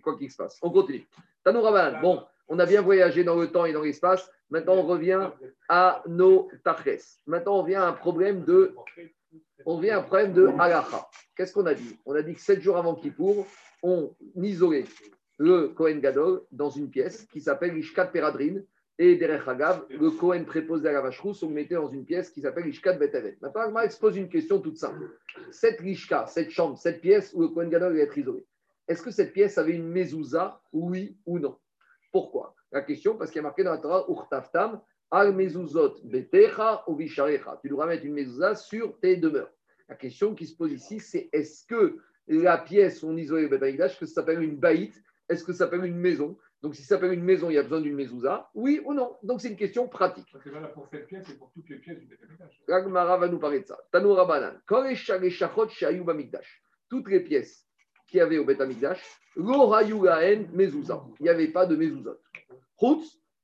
[0.03, 0.59] quoi qu'il se passe.
[0.61, 1.09] On continue.
[1.43, 1.63] Tanou
[2.03, 4.31] Bon, on a bien voyagé dans le temps et dans l'espace.
[4.51, 5.31] Maintenant, on revient
[5.71, 7.17] à nos tarches.
[7.27, 8.77] Maintenant, on vient à un problème de
[9.67, 11.09] on vient à un problème de halacha.
[11.37, 11.99] Qu'est-ce qu'on a dit?
[12.05, 13.47] On a dit que sept jours avant Kippour,
[13.83, 14.85] on isolait
[15.39, 18.61] le Kohen Gadol dans une pièce qui s'appelle Ishkat Peradrin.
[18.97, 22.05] Et derrière Hagav, le Kohen préposé à la vache rousse, on le mettait dans une
[22.05, 23.37] pièce qui s'appelle Ishkat Betavet.
[23.41, 25.19] Maintenant, je expose une question toute simple.
[25.51, 28.47] Cette Ishka, cette chambre, cette pièce où le Kohen Gadol va être isolé,
[28.87, 31.59] est-ce que cette pièce avait une mezouza, oui ou non?
[32.13, 32.55] Pourquoi?
[32.71, 34.81] La question, parce qu'il y a marqué dans la Torah, Urtaftam,
[35.15, 36.85] al mezuzot betecha.
[37.63, 39.51] Tu dois mettre une mezouza sur tes demeures.
[39.89, 43.49] La question qui se pose ici, c'est est-ce que la pièce où on isolait le
[43.49, 44.95] Betaïdash, que ça s'appelle une baït,
[45.29, 46.39] est-ce que ça s'appelle une maison?
[46.63, 49.19] Donc, si ça s'appelle une maison, il y a besoin d'une mezouza, oui ou non?
[49.23, 50.35] Donc, c'est une question pratique.
[50.43, 52.63] Que là, pour cette pièce et pour toutes les pièces du Betamikdash.
[52.67, 53.79] Ragmara va nous parler de ça.
[53.93, 54.55] Tanou Rabanan.
[56.89, 57.67] Toutes les pièces
[58.07, 59.03] qu'il y avait au Betamikdash,
[59.37, 61.05] lo hayu lahen mezouza.
[61.21, 62.17] Il n'y avait pas de mezouza.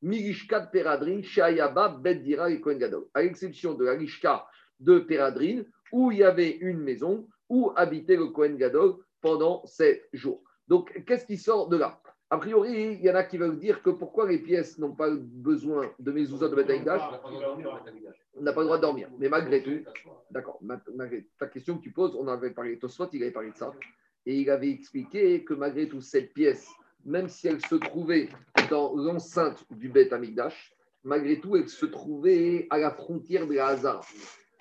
[0.00, 3.06] Chutz, Mirishkat Peradrin, Shayaba, Bet Dira et Kohen Gadol.
[3.14, 4.46] À l'exception de la Rishka
[4.78, 10.08] de Peradrin, où il y avait une maison où habitait le Kohen Gadol pendant sept
[10.12, 10.42] jours.
[10.68, 12.00] Donc, qu'est-ce qui sort de là?
[12.32, 15.10] A priori, il y en a qui veulent dire que pourquoi les pièces n'ont pas
[15.10, 17.02] besoin de mezouza de Betamikdash
[18.34, 19.08] on n'a pas le droit de dormir.
[19.18, 19.80] Mais malgré tout,
[20.30, 23.50] d'accord, ma- malgré ta question que tu poses, on avait parlé, Tosfot, il avait parlé
[23.50, 23.72] de ça.
[24.26, 26.68] Et il avait expliqué que malgré tout, cette pièce,
[27.04, 28.28] même si elle se trouvait
[28.70, 30.74] dans l'enceinte du Beth Amikdash,
[31.04, 34.00] malgré tout, elle se trouvait à la frontière de la Hazara.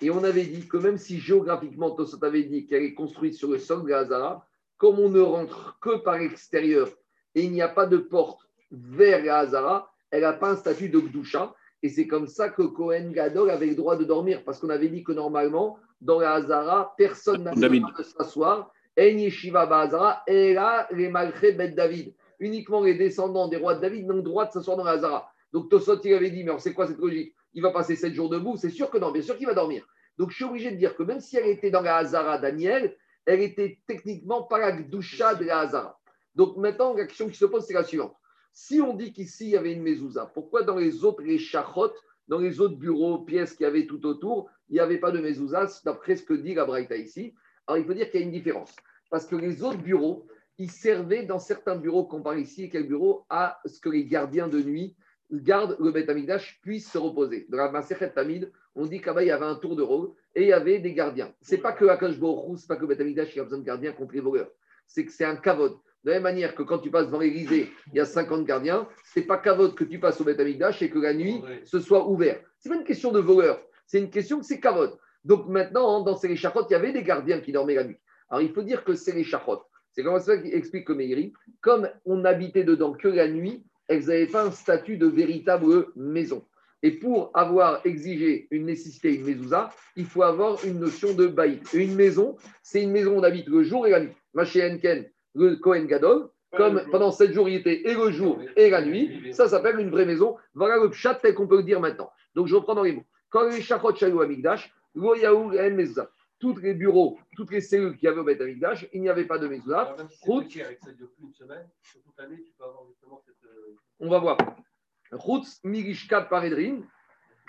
[0.00, 3.50] Et on avait dit que même si géographiquement, Tosfot avait dit qu'elle est construite sur
[3.50, 4.46] le sol de la Hazara,
[4.78, 6.88] comme on ne rentre que par l'extérieur
[7.34, 10.88] et il n'y a pas de porte vers la Hazara, elle n'a pas un statut
[10.88, 11.54] de Gdusha.
[11.82, 14.88] Et c'est comme ça que Cohen Gadol avait le droit de dormir, parce qu'on avait
[14.88, 18.72] dit que normalement, dans la Hazara, personne n'a le droit de s'asseoir.
[18.98, 22.12] En Yeshiva Ba'azara, et là, les Malchés Bet David.
[22.40, 25.30] Uniquement les descendants des rois de David n'ont droit de s'asseoir dans la Hazara.
[25.52, 27.34] Donc Tosot, il avait dit, mais c'est quoi cette logique?
[27.52, 29.86] Il va passer sept jours debout C'est sûr que non, bien sûr qu'il va dormir.
[30.18, 32.96] Donc je suis obligé de dire que même si elle était dans la Hazara Daniel,
[33.26, 36.00] elle était techniquement pas la Gdusha de la Hazara.
[36.34, 38.14] Donc maintenant, la question qui se pose, c'est la suivante.
[38.52, 41.38] Si on dit qu'ici, il y avait une mezouza, pourquoi dans les autres, les
[42.28, 45.20] dans les autres bureaux, pièces qu'il y avait tout autour, il n'y avait pas de
[45.20, 47.34] mezouza, d'après ce que dit la Braïta ici
[47.66, 48.74] Alors il faut dire qu'il y a une différence.
[49.10, 50.26] Parce que les autres bureaux,
[50.60, 54.04] ils servaient dans certains bureaux qu'on parle ici, et quel bureau, à ce que les
[54.04, 54.94] gardiens de nuit
[55.32, 57.46] gardent le Beth Amikdash puissent se reposer.
[57.48, 60.48] Dans la Maserhet Tamid, on dit qu'il y avait un tour de rôle et il
[60.48, 61.32] y avait des gardiens.
[61.40, 63.64] C'est pas que Akash Borou, c'est pas que le Beth Amikdash qui a besoin de
[63.64, 64.50] gardiens contre les voleurs.
[64.86, 65.78] C'est que c'est un kavod.
[66.04, 68.86] De la même manière que quand tu passes devant l'Élysée, il y a 50 gardiens,
[69.02, 72.06] c'est pas kavod que tu passes au Beth Amikdash et que la nuit, ce soit
[72.06, 72.38] ouvert.
[72.58, 74.98] C'est pas une question de voleur, c'est une question que c'est kavod.
[75.24, 77.98] Donc maintenant, dans ces charrottes, il y avait des gardiens qui dormaient la nuit.
[78.28, 79.64] Alors il faut dire que c'est les charrottes.
[79.92, 84.06] C'est comme ça qu'il explique que Meiri, comme on habitait dedans que la nuit, elles
[84.06, 86.44] n'avaient pas un statut de véritable maison.
[86.82, 91.62] Et pour avoir exigé une nécessité, une mezouza, il faut avoir une notion de baït.
[91.74, 94.16] Une maison, c'est une maison où on habite le jour et la nuit.
[94.32, 98.70] Maché Enken, le Kohen Gadol, comme pendant sept jours il était et le jour et
[98.70, 100.36] la nuit, ça s'appelle une vraie maison.
[100.54, 102.10] Voilà le pshat tel qu'on peut le dire maintenant.
[102.34, 103.04] Donc je reprends dans les mots.
[103.28, 106.10] Quand les shachot shayu amigdash, lo yaou en mezouza.
[106.40, 109.26] Tous les bureaux, toutes les cellules qu'il y avait au Beth Amikdash, il n'y avait
[109.26, 109.80] pas de mezouza.
[109.82, 110.44] Alors, même si c'est Route.
[110.48, 113.44] petit, avec ça dure plus une semaine, sur toute l'année, tu peux avoir justement cette.
[113.44, 114.38] euh, On va voir.
[115.18, 116.80] Chutz Mirishkat Paredrin,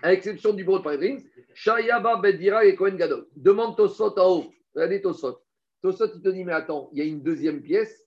[0.04, 1.18] à l'exception du bureau de Paredrin,
[1.54, 3.28] Shayaba Bedira et Kohen Gadol.
[3.36, 4.52] Demande Tosot en haut.
[4.76, 5.40] Regardez Tosot.
[5.82, 8.06] Tosot, il te dit, mais attends, il y a une deuxième pièce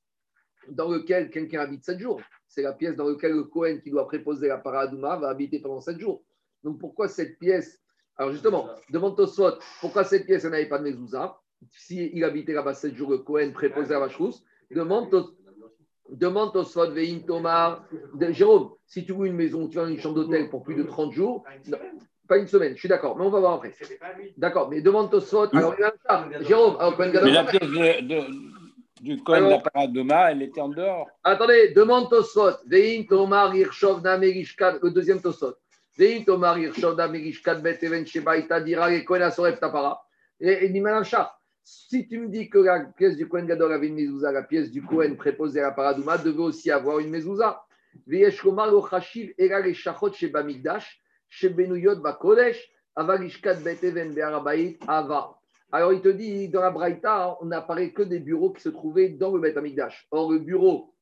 [0.69, 2.21] dans laquelle quelqu'un habite 7 jours.
[2.47, 5.81] C'est la pièce dans laquelle le Kohen qui doit préposer la paradouma va habiter pendant
[5.81, 6.25] 7 jours.
[6.63, 7.81] Donc pourquoi cette pièce
[8.17, 11.37] Alors justement, demande Tosot, pourquoi cette pièce, elle n'avait pas de mezouza?
[11.71, 14.43] S'il habitait là-bas 7 jours, le Kohen préposait la vache rousse.
[14.71, 15.35] Demande Tosot.
[16.11, 17.87] Demande Tosfot Vein Tomar.
[18.31, 21.13] Jérôme, si tu loues une maison, tu as une chambre d'hôtel pour plus de 30
[21.13, 21.79] jours, non,
[22.29, 23.73] pas une semaine, je suis d'accord, mais on va voir après.
[24.37, 25.49] D'accord, mais demande Tosfot.
[25.57, 25.91] Alors, il y a un
[26.31, 26.43] cas.
[26.43, 30.43] Jérôme, alors, Cohen Gadol- Mais la pièce de, de- du Cohen de la Paradoma, elle
[30.43, 31.09] était en dehors.
[31.25, 32.51] Attendez, demande Tosfot.
[32.67, 35.55] Vein Tomar Irshov Namerishkat, le deuxième Tosfot.
[35.97, 36.27] Si
[42.09, 45.61] tu me dis que la pièce du Gadol avait une la pièce du Cohen préposée
[45.61, 47.65] à la paradouma devait aussi avoir une mezouza.
[55.73, 59.09] Alors il te dit, dans la Braïta, on n'apparaît que des bureaux qui se trouvaient
[59.09, 60.07] dans le Bet Amigdash.
[60.11, 60.94] Or, le bureau,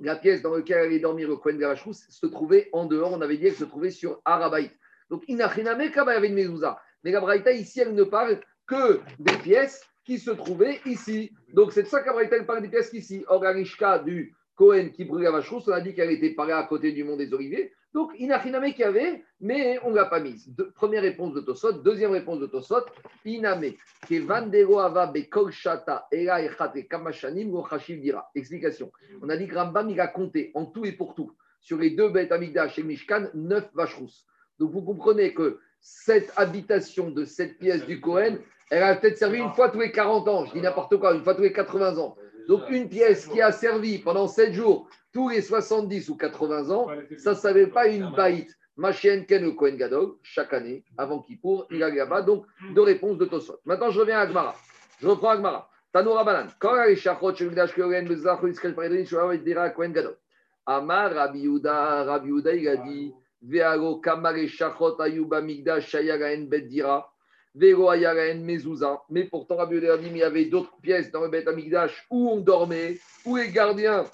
[0.00, 3.36] la pièce dans laquelle allait dormir le Kohen Garachrous, se trouvait en dehors, on avait
[3.36, 4.72] dit qu'elle se trouvait sur Arabaït.
[5.10, 6.80] Donc, Inachiname, Kaba avait une mezouza.
[7.04, 11.32] Mais la Braïta, ici, elle ne parle que des pièces qui se trouvaient ici.
[11.52, 13.24] Donc, c'est de ça que la Braïta, elle parle des pièces ici.
[13.28, 16.92] Or, la du Kohen qui vache rousse, on a dit qu'elle était parée à côté
[16.92, 17.72] du mont des Oliviers.
[17.92, 20.48] Donc, Inachiname qu'il y avait, mais on ne l'a pas mise.
[20.76, 21.72] Première réponse de Tosot.
[21.72, 22.84] Deuxième réponse de Tosot.
[23.24, 23.72] Iname.
[24.06, 28.30] Kevandero ava bekol shata ela echate kamashanim lo chashiv dira.
[28.36, 28.92] Explication.
[29.22, 31.90] On a dit que Rambam, il a compté en tout et pour tout, sur les
[31.90, 34.24] deux bêtes Amigdash et Mishkan, neuf vaches rousses.
[34.60, 38.36] Donc, vous comprenez que cette habitation de cette pièce du Cohen,
[38.70, 40.44] elle a peut-être servi une fois tous les 40 ans.
[40.46, 42.16] Je dis n'importe quoi, une fois tous les 80 ans.
[42.46, 46.88] Donc, une pièce qui a servi pendant 7 jours, tous les 70 ou 80 ans,
[47.18, 48.48] ça ne savait pas une baït.
[48.76, 52.22] Machien Ken le Kohen Gadol, chaque année, avant Kippour, il a là-bas.
[52.22, 53.58] Donc, deux réponses de Tosot.
[53.66, 54.54] Maintenant, je reviens à Agmara.
[55.00, 55.68] Je reprends Agmara.
[55.92, 56.46] Tanoura Banan.
[56.58, 60.16] Quand les shachot, chez Migdash Kohen, Dira, Kohen Gadol.
[60.64, 66.62] Amar, Rabbi Yehuda, Rabbi Yehuda, il a dit Vealo, Kamare, Shachot, Ayuba, Migdash, Shayagaen, Bet
[66.62, 67.12] Dira.
[67.54, 69.02] Vero, Ayagaen, Mezouza.
[69.10, 72.06] Mais pourtant, Rabbi Yehuda a dit il y avait d'autres pièces dans le Bet Amigdash
[72.08, 74.04] où on dormait, où les gardiens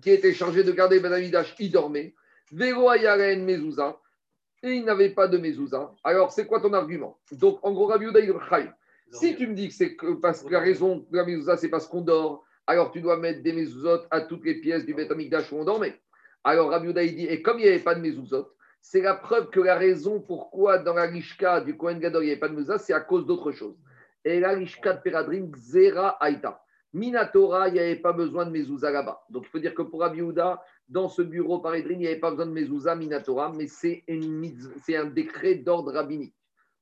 [0.00, 2.14] qui étaient chargés de garder Ben Amidash, ils dormaient.
[2.52, 3.98] Véro Ayaren Mezouza.
[4.62, 5.92] Et il n'avait pas de Mezouza.
[6.02, 7.18] Alors, c'est quoi ton argument?
[7.32, 8.72] Donc, en gros, Rabbi il
[9.10, 11.86] Si tu me dis que c'est parce que la raison de la Mezouza, c'est parce
[11.86, 15.52] qu'on dort, alors tu dois mettre des Mezouzot à toutes les pièces du Bet Amikdash
[15.52, 16.00] où on dormait.
[16.42, 18.48] Alors, Rabbi il dit Et comme il n'y avait pas de Mezouzot,
[18.80, 22.32] c'est la preuve que la raison pourquoi dans la Rishka du Kohen Gadol, il n'y
[22.32, 23.76] avait pas de Mezouza, c'est à cause d'autre chose.
[24.24, 26.60] Et la Rishka de Peradrim, Zera Aïta.
[26.96, 29.22] Minatora, il n'y avait pas besoin de mezouza là-bas.
[29.28, 32.06] Donc il faut dire que pour Rabbi Yehuda, dans ce bureau par Edrin, il n'y
[32.06, 36.34] avait pas besoin de mezouza Minatora, mais c'est un décret d'ordre rabbinique.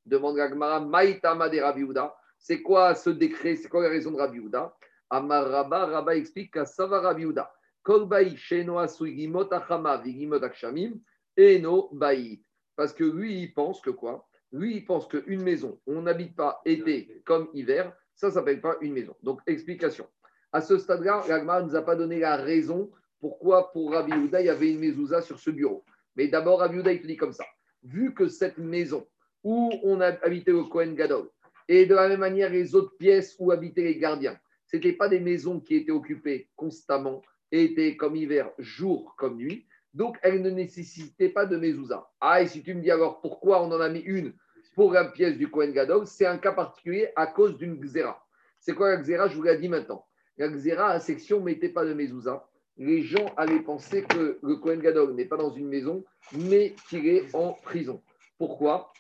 [0.07, 2.15] Demande la Gemara, Maïtama de Rabbi Yehuda.
[2.39, 3.57] C'est quoi ce décret?
[3.57, 4.73] C'est quoi la raison de Rabbi Yehuda?
[5.11, 7.53] Amar Rabba, Rabba explique qu'à Sava Rabbi Yehuda,
[7.83, 10.93] Kolbaï Sheno Asui Gimot Achama Vigimot Akshamim,
[11.37, 12.41] Eno Baï.
[12.77, 14.29] Parce que lui, il pense que quoi?
[14.53, 18.77] Lui, il pense qu'une maison, on n'habite pas été comme hiver, ça ne s'appelle pas
[18.81, 19.15] une maison.
[19.23, 20.07] Donc, explication.
[20.53, 22.91] À ce stade-là, l'Agma ne nous a pas donné la raison
[23.21, 25.83] pourquoi pour Rabbi Yehuda, il y avait une mezouza sur ce bureau.
[26.15, 27.45] Mais d'abord, Rabbi Yehuda, il te dit comme ça.
[27.83, 29.07] Vu que cette maison
[29.43, 31.31] où on a habité le Kohen Gadol,
[31.67, 35.09] et de la même manière les autres pièces où habitaient les gardiens, ce n'étaient pas
[35.09, 39.67] des maisons qui étaient occupées constamment, et étaient comme hiver, jour comme nuit.
[39.95, 42.07] Donc, elles ne nécessitaient pas de mezouza.
[42.21, 44.35] Ah, et si tu me dis alors pourquoi on en a mis une
[44.75, 48.25] pour la pièce du Kohen Gadol, c'est un cas particulier à cause d'une xéra.
[48.59, 50.05] C'est quoi la xéra Je vous l'ai dit maintenant.
[50.37, 52.49] La xéra, à section, ne mettait pas de mezouza.
[52.77, 57.07] Les gens allaient penser que le Kohen Gadol n'est pas dans une maison, mais qu'il
[57.07, 58.03] est en prison.
[58.37, 58.93] Pourquoi?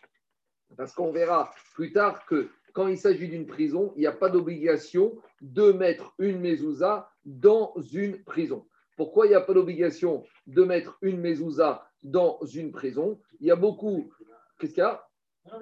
[0.76, 4.28] Parce qu'on verra plus tard que quand il s'agit d'une prison, il n'y a pas
[4.28, 8.66] d'obligation de mettre une mezouza dans une prison.
[8.96, 13.20] Pourquoi il n'y a pas d'obligation de mettre une mezouza dans une prison?
[13.40, 14.12] Il y a beaucoup.
[14.58, 15.04] Qu'est-ce qu'il y a?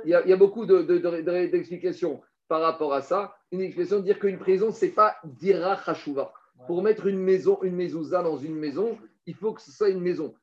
[0.04, 3.02] Il y, a, il y a beaucoup de- de- de- de- d'explications par rapport à
[3.02, 3.34] ça.
[3.50, 6.32] Une explication de dire qu'une prison, ce n'est pas dira chashuva.
[6.66, 10.00] Pour mettre une maison, une mezouza dans une maison, il faut que ce soit une
[10.00, 10.34] maison.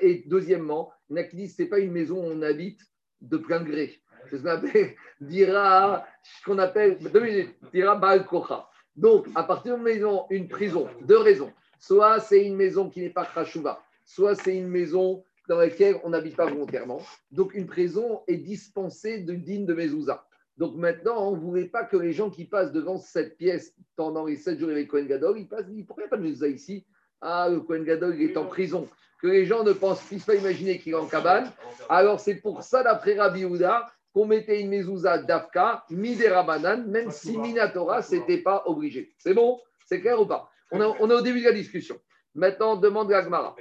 [0.00, 2.80] Et deuxièmement, que ce n'est pas une maison où on habite
[3.22, 3.98] de plein gré.
[4.28, 8.68] C'est ce qu'on appelle dira, ce qu'on appelle, deux minutes, dira Baal Kocha.
[8.96, 11.52] Donc, à partir de maison, une prison, deux raisons.
[11.78, 16.10] Soit c'est une maison qui n'est pas chashuva, soit c'est une maison dans laquelle on
[16.10, 17.00] n'habite pas volontairement.
[17.30, 20.26] Donc, une prison est dispensée de digne de mezouza.
[20.56, 24.24] Donc maintenant, on ne voulait pas que les gens qui passent devant cette pièce pendant
[24.24, 26.16] les 7 jours avec Cohen Gadol, ils passent, ils disent, pourquoi il n'y a pas
[26.16, 26.86] de mezouza ici?
[27.20, 28.88] Ah, le Cohen Gadol, il est en prison.
[29.20, 31.50] Que les gens ne pensent, puissent pas imaginer qu'il est en cabane.
[31.88, 37.10] Alors c'est pour ça, d'après Rabbi Yehuda, qu'on mettait une mezouza d'Afka, Midera Banan, même
[37.10, 39.12] si Minatora, ce n'était pas obligé.
[39.18, 39.60] C'est bon?
[39.86, 40.48] C'est clair ou pas?
[40.70, 41.98] On, a- on est au début de la discussion.
[42.34, 43.56] Maintenant, on demande à Agmara.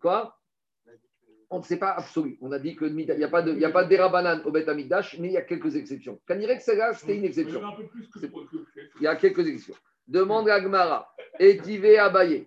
[0.00, 0.34] Quoi?
[1.50, 2.38] On ne sait pas absolu.
[2.40, 4.50] On a dit qu'il n'y a pas de, il y a pas de dérabanan au
[4.52, 6.18] Beth Amikdash, mais il y a quelques exceptions.
[6.26, 7.60] Kanirek Saga, c'était une exception.
[7.66, 8.56] Un peu plus que pour que-
[9.00, 9.74] Il y a quelques exceptions.
[10.06, 11.12] Demande à Gmara.
[11.40, 12.46] Etivé Abaye.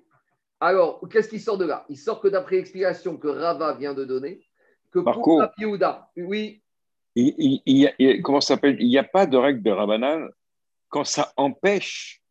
[0.60, 1.86] Alors, qu'est-ce qui sort de là?
[1.90, 4.42] Il sort que d'après l'explication que Rava vient de donner,
[4.92, 5.22] que Marco.
[5.22, 6.62] pour Rabbi Yehuda, oui,
[7.16, 8.78] Il, il- il y a- il- comment s'appelle?
[8.80, 10.30] Il n'y a pas de règle de Rabbanan
[10.90, 12.22] quand ça empêche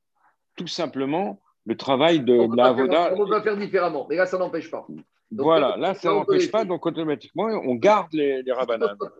[0.57, 3.13] tout simplement le travail de, on la Avoda.
[3.15, 4.07] on peut pas faire différemment.
[4.09, 4.85] Mais là, ça n'empêche pas.
[5.33, 8.53] Donc, Voilà, là, ça n'empêche pas, donc automatiquement, on garde les, les.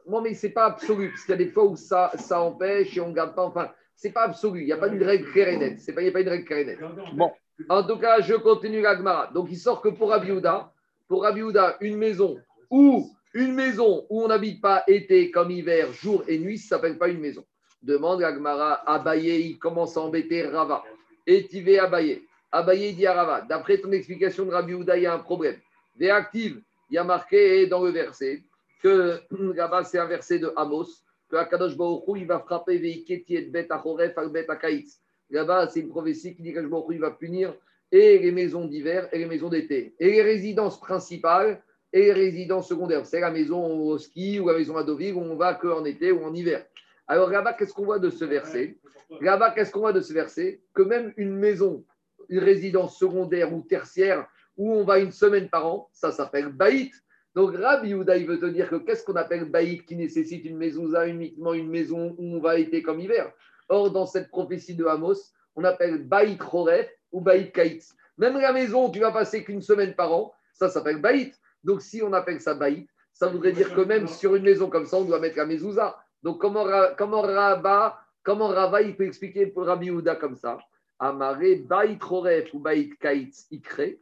[0.07, 2.95] Non, mais c'est pas absolu, parce qu'il y a des fois où ça, ça empêche
[2.95, 3.47] et on ne garde pas.
[3.47, 4.61] Enfin, c'est pas absolu.
[4.61, 5.79] Il n'y a pas une règle claire et nette.
[5.95, 6.81] Pas, il n'y a pas une règle claire et nette.
[7.15, 7.33] Bon,
[7.71, 9.31] En tout cas, je continue la Gemara.
[9.33, 10.71] Donc, il sort que pour Rabbi Yehuda,
[11.09, 12.37] pour Rabbi Yehuda, une maison
[12.71, 16.99] où une maison où on n'habite pas été comme hiver, jour et nuit, ça s'appelle
[16.99, 17.43] pas une maison.
[17.83, 18.83] Demande la Gemara.
[18.87, 20.83] Abaye, il commence à embêter Rava.
[21.27, 22.23] Etivé Abaye.
[22.51, 23.41] Abaye dit à Rava.
[23.49, 25.57] D'après ton explication de Rabbi Yehuda, il y a un problème.
[25.97, 28.43] Véactive, il y a marqué dans le verset
[28.83, 29.21] que
[29.55, 30.89] là-bas, c'est un verset de Amos,
[31.29, 35.01] que Akadosh Baruch Hu, il va frapper Veiketi et Bet Achoref al Bet Akaïtz.
[35.31, 37.55] Là-bas, c'est une prophétie qui dit que Baruch Hu, il va punir
[37.91, 39.95] et les maisons d'hiver et les maisons d'été.
[39.99, 41.63] Et les résidences principales
[41.93, 43.05] et les résidences secondaires.
[43.05, 45.85] C'est la maison au ski ou la maison à Deauville où on va que en
[45.85, 46.65] été ou en hiver.
[47.07, 48.79] Alors là-bas, qu'est-ce qu'on voit de ce verset?
[49.21, 50.63] Là-bas, qu'est-ce qu'on voit de ce verset?
[50.73, 51.85] Que même une maison,
[52.31, 54.27] une résidence secondaire ou tertiaire
[54.57, 56.93] où on va une semaine par an, ça s'appelle baït.
[57.35, 60.59] Donc Rabbi Yehuda, il veut te dire que qu'est-ce qu'on appelle baït qui nécessite une
[60.59, 63.33] mezouza, uniquement une maison où on va été comme hiver?
[63.69, 67.95] Or, dans cette prophétie de Amos, on appelle baït choref ou baït kaïtz.
[68.19, 71.35] Même la maison où tu vas passer qu'une semaine par an, ça s'appelle baït.
[71.65, 74.87] Donc si on appelle ça baït, ça voudrait dire que même sur une maison comme
[74.87, 75.97] ça, on doit mettre la mezouza.
[76.23, 76.67] Donc comment,
[76.99, 80.59] comment Rabba, comment il peut expliquer pour Rabbi Yehuda comme ça?
[80.99, 83.99] Amaré baït choref ou baït kaïtz stamalo ikre.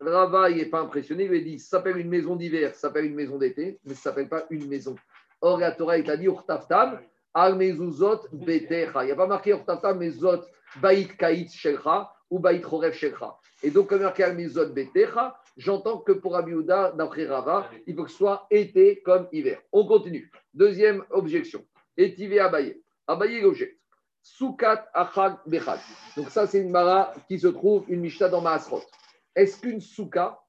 [0.00, 3.04] Rava, il n'est pas impressionné, il lui dit, ça s'appelle une maison d'hiver, ça s'appelle
[3.04, 4.96] une maison d'été, mais ça ne s'appelle pas une maison.
[5.42, 7.00] Or, la Torah, il t'a dit, Urtaftam,
[7.34, 9.02] al mezuzot betecha.
[9.02, 10.42] Il n'y a pas marqué Urtaftam, mezuzot
[10.80, 13.36] baït kaïtz shelcha ou baït choref shelcha.
[13.62, 17.94] Et donc, comme marqué al mezuzot betecha, j'entends que pour Rabbi Yehuda, d'après Rava, il
[17.94, 19.60] faut que ce soit été comme hiver.
[19.72, 20.30] On continue.
[20.54, 21.64] Deuxième objection.
[21.96, 22.80] Étivé Abaye.
[23.06, 23.79] Abaye, il objecte.
[24.22, 25.78] Soukat achag bechag.
[26.16, 28.82] Donc ça, c'est une mara qui se trouve, une mishnah dans Maasrot.
[29.34, 30.40] Est-ce qu'une souka,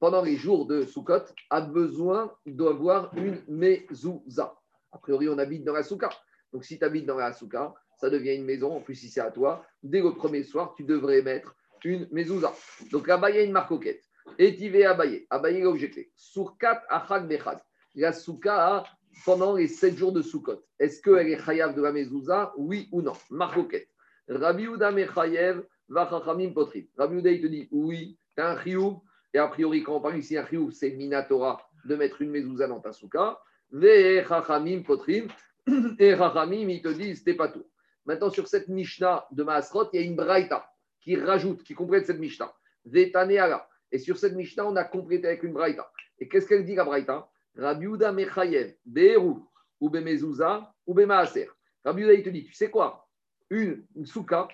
[0.00, 4.54] pendant les jours de Soukot, a besoin d'avoir une mezouza?
[4.92, 6.08] A priori, on habite dans la souka.
[6.52, 8.76] Donc si tu habites dans la souka, ça devient une maison.
[8.76, 12.52] En plus, si c'est à toi, dès le premier soir, tu devrais mettre une mezouza.
[12.90, 14.02] Donc là-bas, il y a une marcoquette.
[14.38, 15.26] Étivé Abaye.
[15.30, 16.10] Abaye objecté.
[16.16, 17.58] Surkat achag bechag.
[17.94, 18.84] La souka a
[19.24, 20.62] pendant les sept jours de Sukkot.
[20.78, 22.52] Est-ce qu'elle est chayav de la mezouza?
[22.56, 23.14] Oui ou non?
[23.30, 23.88] Marcoquette.
[24.28, 26.86] Rabbi Uda mechayev vachachamim potrim.
[26.96, 28.96] Rabbi Uda, il te dit oui, tu as un chiyuv.
[29.34, 32.66] Et a priori, quand on parle ici un chiyuv, c'est minatora de mettre une mezouza
[32.66, 33.38] dans ta souka.
[33.70, 35.28] Ve chachamim potrim.
[35.98, 37.64] Et chachamim, ils te disent, c'était pas tout.
[38.06, 40.66] Maintenant, sur cette Mishnah de Maasrot, il y a une braïta
[41.00, 42.50] qui rajoute, qui complète cette Mishnah.
[42.86, 43.68] Vetaneala.
[43.92, 45.90] Et sur cette Mishnah, on a complété avec une braïta.
[46.18, 47.28] Et qu'est-ce qu'elle dit, la braïta?
[47.56, 49.36] Rabbi Uda mechayev be'eru
[49.80, 51.48] ou be'mezouza ou be'maaser.
[51.84, 53.08] Rabbi Uda, il te dit, tu sais quoi?
[53.50, 54.48] Une, une souka,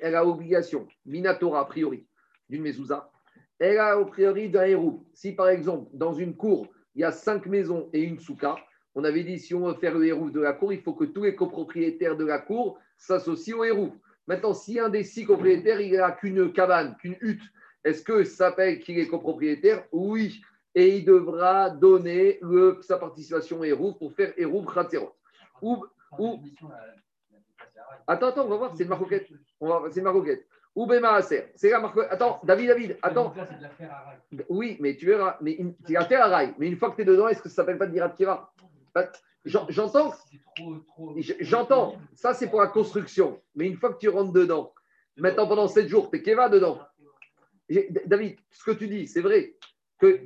[0.00, 2.06] elle a obligation, minatora a priori,
[2.48, 3.10] d'une mezouza.
[3.58, 5.06] Elle a a priori d'un hérou.
[5.14, 8.56] Si par exemple, dans une cour, il y a cinq maisons et une souka,
[8.94, 11.04] on avait dit si on veut faire le hérou de la cour, il faut que
[11.04, 13.92] tous les copropriétaires de la cour s'associent au hérou.
[14.26, 17.42] Maintenant, si un des six copropriétaires, il n'a qu'une cabane, qu'une hutte,
[17.84, 19.84] est-ce que ça s'appelle qu'il est copropriétaire?
[19.92, 20.42] Oui.
[20.74, 25.12] Et il devra donner le- sa participation au hérou pour faire hérou khatserot.
[25.60, 25.84] Ou,
[26.18, 26.40] ou,
[28.06, 28.88] Attends, attends, on va voir, c'est une
[29.68, 30.46] va- C'est une marcoquette.
[30.74, 30.86] Ou.
[31.56, 32.10] C'est la marcoquette.
[32.12, 33.34] Attends, David, David, attends.
[34.48, 35.36] Oui, mais tu verras.
[35.42, 36.54] Mais une- c'est la terre à rail.
[36.58, 38.50] Mais une fois que tu es dedans, est-ce que ça s'appelle pas Keva
[39.44, 40.12] J'en- J'entends.
[41.40, 41.96] J'entends.
[42.14, 43.40] Ça, c'est pour la construction.
[43.54, 44.72] Mais une fois que tu rentres dedans,
[45.16, 46.78] maintenant pendant 7 jours, tu es Keva dedans.
[48.06, 49.54] David, ce que tu dis, c'est vrai.
[50.02, 50.20] Que,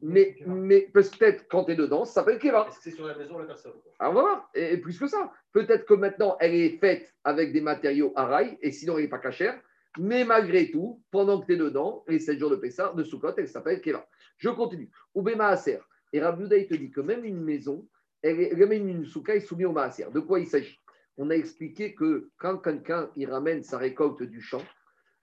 [0.00, 2.48] mais, mais peut-être quand tu es dedans, ça s'appelle que
[2.80, 5.30] c'est sur la maison la personne Alors voilà, et, et plus que ça.
[5.52, 9.10] Peut-être que maintenant, elle est faite avec des matériaux à rail, et sinon, elle n'est
[9.10, 9.60] pas cachère.
[9.98, 13.34] Mais malgré tout, pendant que tu es dedans, les 7 jours de Pessah, de Sukkot,
[13.36, 14.08] elle s'appelle Keva.
[14.38, 14.90] Je continue.
[15.14, 15.80] Oubé Maaser.
[16.14, 17.86] Et Rabbi te dit que même une maison,
[18.22, 20.06] elle est, même une souka est soumise au Maaser.
[20.10, 20.80] De quoi il s'agit?
[21.18, 24.62] On a expliqué que quand quelqu'un il ramène sa récolte du champ,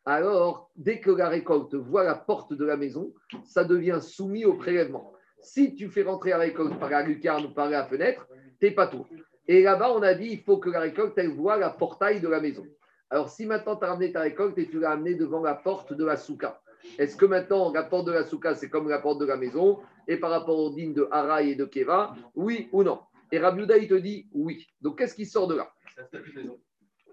[0.06, 4.54] alors dès que la récolte voit la porte de la maison, ça devient soumis au
[4.54, 5.14] prélèvement.
[5.42, 8.28] Si tu fais rentrer la récolte par la lucarne ou par la fenêtre,
[8.60, 9.06] t'es pas tout.
[9.48, 12.28] Et là-bas, on a dit il faut que la récolte, elle voit la portail de
[12.28, 12.66] la maison.
[13.10, 15.94] Alors, si maintenant tu as ramené ta récolte et tu l'as amenée devant la porte
[15.94, 16.62] de la souka,
[16.98, 19.80] est-ce que maintenant la porte de la souka, c'est comme la porte de la maison
[20.08, 23.00] Et par rapport au digne de Haraï et de Keva, oui ou non?
[23.32, 24.68] Et Rabbi Yehuda, il te dit oui.
[24.82, 25.72] Donc, qu'est-ce qui sort de là?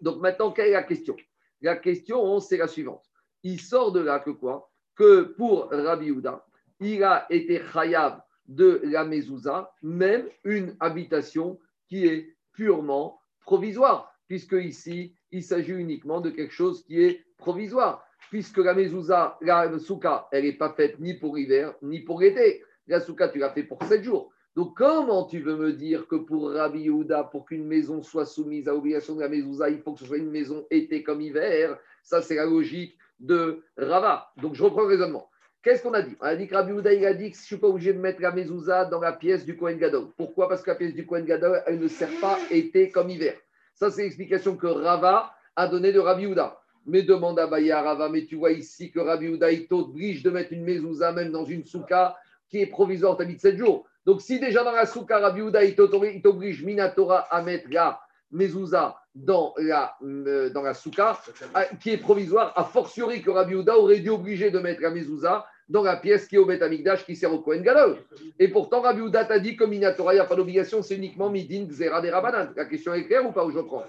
[0.00, 1.16] Donc maintenant, quelle est la question?
[1.62, 3.04] La question, c'est la suivante.
[3.42, 4.70] Il sort de là que quoi?
[4.94, 6.44] Que pour Rabbi Yehuda,
[6.80, 14.52] il a été chayav de la mezouza, même une habitation qui est purement provisoire, puisque
[14.52, 20.28] ici, il s'agit uniquement de quelque chose qui est provisoire, puisque la mezouza, la souka,
[20.32, 22.62] elle n'est pas faite ni pour l'hiver, ni pour l'été.
[22.86, 24.32] La souka, tu l'as fait pour sept jours.
[24.56, 28.68] Donc, comment tu veux me dire que pour Rabbi Yehuda, pour qu'une maison soit soumise
[28.68, 31.78] à l'obligation de la mezouza, il faut que ce soit une maison été comme hiver?
[32.02, 34.32] Ça, c'est la logique de Rava.
[34.40, 35.28] Donc, je reprends le raisonnement.
[35.62, 36.16] Qu'est-ce qu'on a dit?
[36.20, 37.92] On a dit que Rabbi Yehuda, il a dit que je ne suis pas obligé
[37.92, 40.06] de mettre la mezouza dans la pièce du Kohen Gadol.
[40.16, 40.48] Pourquoi?
[40.48, 43.34] Parce que la pièce du Kohen Gadol, elle ne sert pas été comme hiver.
[43.74, 46.58] Ça, c'est l'explication que Rava a donnée de Rabbi Yehuda.
[46.86, 50.22] Mais demande à Baye à Rava, mais tu vois ici que Rabbi Yehuda, il t'oblige
[50.22, 52.16] de mettre une mezouza même dans une souka
[52.48, 53.86] qui est provisoire, tu habites 7 jours.
[54.06, 55.74] Donc, si déjà dans la souka, Rabbi Yehuda, il
[56.22, 58.00] t'oblige Minatora à mettre la
[58.30, 61.18] mezouza dans la, euh, dans souka,
[61.54, 64.90] à- qui est provisoire, a fortiori que Rabbi Houda aurait dû obliger de mettre la
[64.90, 67.96] mezouza dans la pièce qui est au Beth Amikdash qui sert au Kohen Gadol.
[68.38, 71.28] Et pourtant, Rabbi Houda t'a dit que Minatora, il n'y a pas d'obligation, c'est uniquement
[71.30, 72.52] Midin, Xera, des Rabanan.
[72.54, 73.84] La question est claire ou pas je prends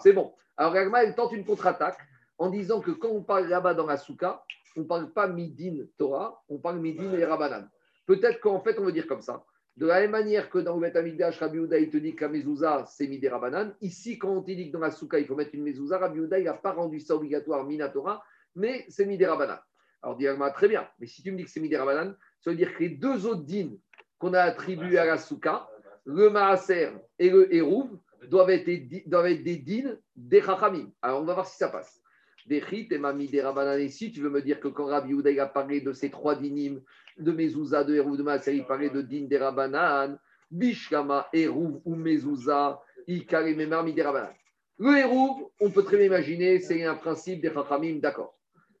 [0.00, 0.32] C'est bon.
[0.56, 1.98] Alors, Ragma, elle tente une contre-attaque
[2.38, 4.42] en disant que quand on parle là-bas dans la souka,
[4.76, 7.68] on ne parle pas Midin Torah, on parle Midin et Rabanan.
[8.06, 9.42] Peut-être qu'en fait, on veut dire comme ça.
[9.76, 12.30] De la même manière que dans le Beth Amikdash, Rabbi Houda, te dit que la
[12.30, 13.74] mezouza, c'est Midé Rabanan.
[13.82, 16.20] Ici, quand on te dit que dans la souka, il faut mettre une mezouza, Rabbi
[16.20, 18.24] n'a pas rendu ça obligatoire Minatora,
[18.54, 19.58] mais c'est Midé Rabanan.
[20.02, 20.88] Alors, dit Ragma, très bien.
[20.98, 23.26] Mais si tu me dis que c'est Midé Rabanan, ça veut dire que les deux
[23.26, 23.78] autres dînes
[24.18, 25.68] qu'on a attribués à la souka,
[26.06, 27.98] le Maaser et le Hérouv,
[28.28, 30.90] doivent être, des- dînes des Chachamim.
[31.02, 32.00] Alors, on va voir si ça passe.
[32.46, 35.46] Des et Mami des Rabanan ici, tu veux me dire que quand Rabbi Houda a
[35.46, 36.80] parlé de ces trois dinim,
[37.18, 40.18] de Mezouza, de Hérouv, de Maaser, il parlait de din des Rabanan,
[40.50, 44.32] Bishkama, Hérouv ou Mezouza, Ikar et Memar Midi Rabanan.
[44.78, 48.38] Le Hérouv, on peut très bien imaginer, c'est un principe des Chachamim, d'accord.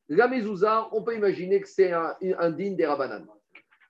[0.08, 3.26] La Mezouza, on peut imaginer que c'est un, un din des Rabanan.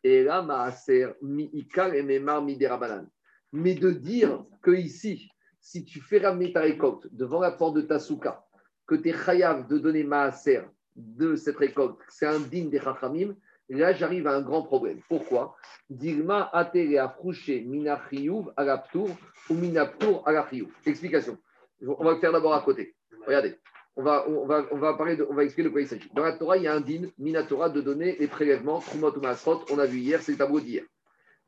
[0.05, 3.07] Et là, Maaser, mi Ikar et Memar Midi Rabanan.
[3.53, 5.31] Mais de dire que ici,
[5.67, 8.47] si tu fais ramener ta récolte devant la porte de ta souka,
[8.87, 10.63] que tu es chayav de donner maaser
[10.95, 13.35] de cette récolte, c'est un digne des chachamim,
[13.69, 15.01] là j'arrive à un grand problème.
[15.09, 15.57] Pourquoi?
[15.91, 19.09] Dilma atere afrouché mina chiyuv à la ou
[19.55, 20.49] mina ptour à la.
[20.85, 21.39] Explication.
[21.87, 22.95] On va le faire d'abord à côté.
[23.27, 23.57] Regardez.
[23.99, 26.11] On va, on, va, on, va parler on va expliquer de quoi il s'agit.
[26.15, 29.17] Dans la Torah, il y a un din, mina Torah, de donner les prélèvements, trumot
[29.17, 29.65] ou masrot.
[29.71, 30.85] On a vu hier, c'est le tableau d'hier.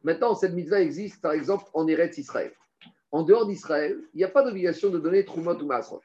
[0.03, 2.53] Maintenant, cette mitzvah existe, par exemple, en Eretz Israël.
[3.11, 6.01] En dehors d'Israël, il n'y a pas d'obligation de donner Trumot ou Maasrot.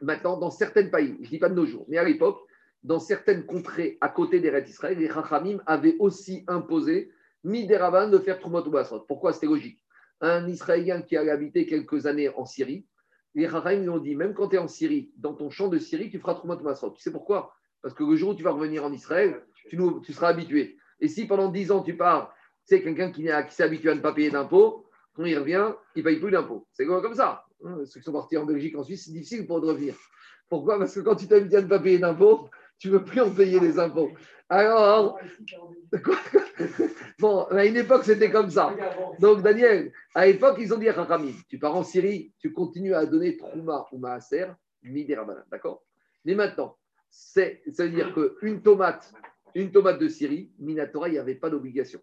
[0.00, 2.40] Maintenant, dans certains pays, je ne dis pas de nos jours, mais à l'époque,
[2.86, 7.10] dans certaines contrées à côté d'Eretz Israël, les Chachamim avaient aussi imposé
[7.42, 9.00] Mideravan de faire Trumot ou Maasrot.
[9.00, 9.32] Pourquoi?
[9.32, 9.82] C'était logique.
[10.20, 12.86] Un Israélien qui allait habiter quelques années en Syrie,
[13.34, 15.78] les Chachamim lui ont dit même quand tu es en Syrie, dans ton champ de
[15.78, 16.90] Syrie, tu feras Trumot ou Maasrot.
[16.90, 17.52] Tu sais pourquoi?
[17.82, 20.76] Parce que le jour où tu vas revenir en Israël, tu, seras habitué.
[21.00, 22.32] Et si pendant 10 ans tu pars,
[22.62, 26.04] c'est quelqu'un qui, s'est habitué à ne pas payer d'impôts, quand il revient, il ne
[26.04, 26.68] paye plus d'impôts.
[26.72, 27.44] C'est comme ça.
[27.64, 29.96] Hein, Ceux qui sont partis en Belgique, en Suisse, c'est difficile pour eux de revenir.
[30.48, 30.78] Pourquoi?
[30.78, 33.30] Parce que quand tu t'habitues à ne pas payer d'impôts, tu ne veux plus en
[33.30, 34.10] payer des impôts.
[34.48, 35.18] Alors,
[37.18, 38.74] bon, à une époque, c'était comme ça.
[39.18, 41.18] Donc, Daniel, à l'époque, ils ont dit à
[41.48, 44.46] tu pars en Syrie, tu continues à donner Trouma ou Maaser,
[44.82, 45.82] Midi Rabanan, d'accord?
[46.24, 46.76] Mais maintenant,
[47.10, 49.12] c'est, ça veut dire qu'une tomate,
[49.54, 52.00] une tomate de Syrie, Minatora, il n'y avait pas d'obligation.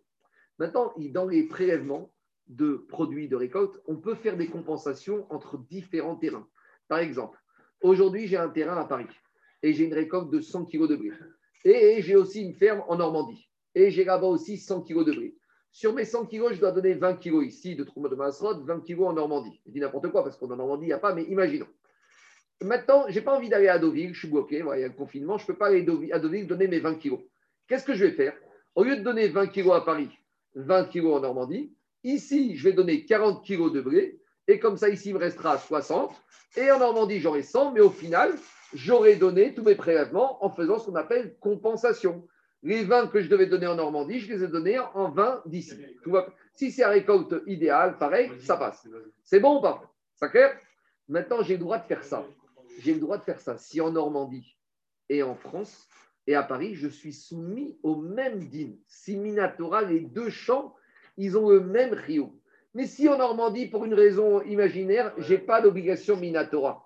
[0.59, 2.11] Maintenant, dans les prélèvements
[2.47, 6.47] de produits de récolte, on peut faire des compensations entre différents terrains.
[6.89, 7.39] Par exemple,
[7.81, 9.07] aujourd'hui, j'ai un terrain à Paris
[9.63, 11.11] et j'ai une récolte de 100 kg de blé.
[11.65, 13.49] Et j'ai aussi une ferme en Normandie.
[13.73, 15.35] Et j'ai là-bas aussi 100 kg de blé.
[15.71, 18.81] Sur mes 100 kg, je dois donner 20 kg ici de Trouma de Masrod, 20
[18.81, 19.59] kg en Normandie.
[19.65, 21.67] Je dis n'importe quoi parce qu'en Normandie, il n'y a pas, mais imaginons.
[22.61, 24.93] Maintenant, je n'ai pas envie d'aller à Deauville, je suis bloqué, il y a le
[24.93, 27.19] confinement, je ne peux pas aller à Deauville- donner mes 20 kilos.
[27.67, 28.33] Qu'est-ce que je vais faire?
[28.75, 30.09] Au lieu de donner 20 kilos à Paris,
[30.55, 34.89] 20 kilos en Normandie, ici, je vais donner 40 kilos de blé, et comme ça,
[34.89, 36.11] ici, il me restera 60,
[36.55, 38.33] et en Normandie, j'aurai 100, mais au final,
[38.73, 42.27] j'aurai donné tous mes prélèvements en faisant ce qu'on appelle compensation.
[42.61, 45.73] Les 20 que je devais donner en Normandie, je les ai donnés en 20 d'ici.
[46.05, 48.87] Va- Si c'est la récolte idéale, pareil, ça passe.
[49.23, 49.91] C'est bon ou pas?
[50.15, 50.55] Ça clair?
[51.09, 52.25] Maintenant, j'ai le droit de faire ça.
[52.79, 53.57] J'ai le droit de faire ça.
[53.57, 54.55] Si en Normandie
[55.09, 55.87] et en France
[56.25, 58.77] et à Paris, je suis soumis au même dîme.
[58.87, 60.73] Si Minatora, les deux champs,
[61.17, 62.39] ils ont le même rio.
[62.75, 66.82] Mais si en Normandie, pour une raison imaginaire, je n'ai pas d'obligation Minatora.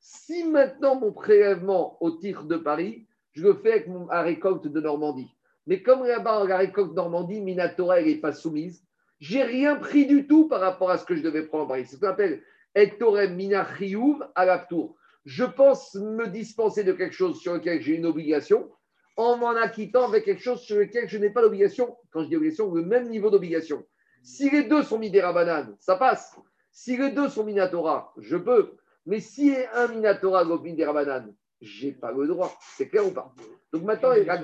[0.00, 4.80] Si maintenant mon prélèvement au titre de Paris, je le fais avec mon, récolte de
[4.80, 5.30] Normandie.
[5.66, 8.82] Mais comme là-bas, la récolte Normandie, Minatora, elle n'est pas soumise,
[9.20, 11.84] j'ai rien pris du tout par rapport à ce que je devais prendre en Paris.
[11.86, 12.42] C'est ce qu'on appelle
[12.74, 14.96] Ektorem Minachiyuv à la tour.
[15.26, 18.70] Je pense me dispenser de quelque chose sur lequel j'ai une obligation
[19.16, 21.94] en m'en acquittant avec quelque chose sur lequel je n'ai pas d'obligation.
[22.10, 23.84] Quand je dis obligation, le même niveau d'obligation.
[24.22, 26.34] Si les deux sont Midera Banane, ça passe.
[26.72, 28.76] Si les deux sont Minatora, je peux.
[29.10, 32.56] Mais si un Minatora ou Midera Banane, je n'ai pas le droit.
[32.76, 33.34] C'est clair ou pas
[33.72, 34.40] Donc maintenant, la,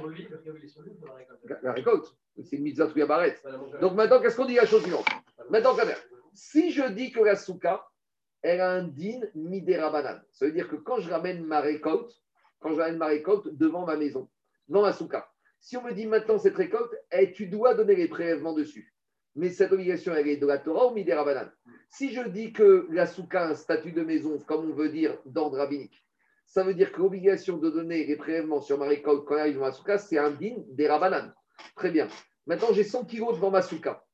[1.62, 2.12] la récolte,
[2.42, 3.36] c'est une mitzvah Baret.
[3.80, 5.06] Donc maintenant, qu'est-ce qu'on dit la chose suivante
[5.50, 5.94] Maintenant, Kader,
[6.34, 7.86] si je dis que la souka,
[8.42, 12.20] elle a un din midera banane, ça veut dire que quand je ramène ma récolte,
[12.58, 14.28] quand je ramène ma récolte devant ma maison,
[14.68, 18.08] devant ma souka, si on me dit maintenant cette récolte, eh, tu dois donner les
[18.08, 18.95] prélèvements dessus.
[19.36, 21.52] Mais cette obligation, elle est de la Torah ou midera banane
[21.90, 25.58] Si je dis que la souka un statut de maison, comme on veut dire d'ordre
[25.58, 26.02] rabbinique,
[26.46, 29.72] ça veut dire que l'obligation de donner les prélèvements sur ma récolte quand arrive ma
[29.72, 31.34] souka, c'est un din des rabanan.
[31.74, 32.08] Très bien.
[32.46, 34.04] Maintenant, j'ai 100 kilos devant ma souka.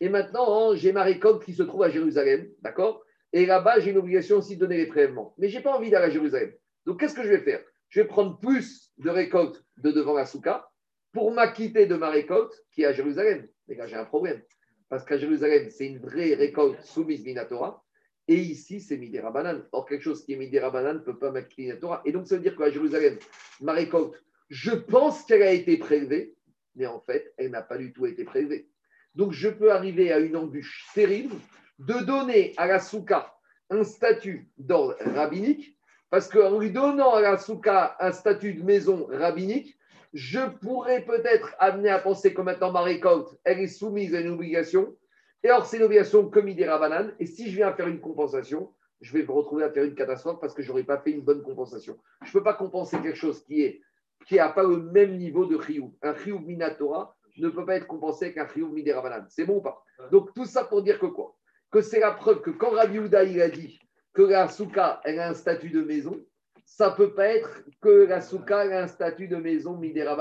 [0.00, 3.04] Et maintenant, j'ai ma récolte qui se trouve à Jérusalem, d'accord?
[3.32, 5.34] Et là-bas, j'ai une obligation aussi de donner les prélèvements.
[5.38, 6.52] Mais je n'ai pas envie d'aller à Jérusalem.
[6.84, 7.62] Donc, qu'est-ce que je vais faire?
[7.90, 10.68] Je vais prendre plus de récoltes de devant la souka
[11.12, 13.46] pour m'acquitter de ma récolte qui est à Jérusalem.
[13.68, 14.42] Les gars, j'ai un problème.
[14.88, 17.84] Parce qu'à Jérusalem, c'est une vraie récolte soumise Minatora.
[18.28, 19.66] Et ici, c'est Midera Banane.
[19.72, 22.02] Or, quelque chose qui est Midera Banane ne peut pas mettre Minatora.
[22.04, 23.18] Et donc, ça veut dire qu'à Jérusalem,
[23.60, 24.14] ma récolte,
[24.48, 26.34] je pense qu'elle a été prélevée,
[26.74, 28.68] mais en fait, elle n'a pas du tout été prélevée.
[29.14, 31.36] Donc, je peux arriver à une embûche terrible
[31.78, 33.34] de donner à la souka
[33.70, 35.78] un statut d'ordre rabbinique,
[36.10, 39.76] parce qu'en lui donnant à la souka un statut de maison rabbinique,
[40.14, 44.30] je pourrais peut-être amener à penser que maintenant ma récolte, elle est soumise à une
[44.30, 44.96] obligation.
[45.42, 47.14] Et alors, c'est une obligation comme il banane.
[47.18, 50.40] Et si je viens faire une compensation, je vais me retrouver à faire une catastrophe
[50.40, 51.98] parce que je n'aurais pas fait une bonne compensation.
[52.22, 53.82] Je ne peux pas compenser quelque chose qui est
[54.26, 55.94] qui n'a pas le même niveau de Riyou.
[56.00, 59.82] Un Riyou Minatora ne peut pas être compensé avec un Midera C'est bon ou pas?
[60.10, 61.36] Donc, tout ça pour dire que quoi?
[61.70, 63.80] Que c'est la preuve que quand Rabbi Houda, il a dit
[64.12, 66.24] que la souka, elle a un statut de maison,
[66.64, 70.16] ça ne peut pas être que la souka a un statut de maison midera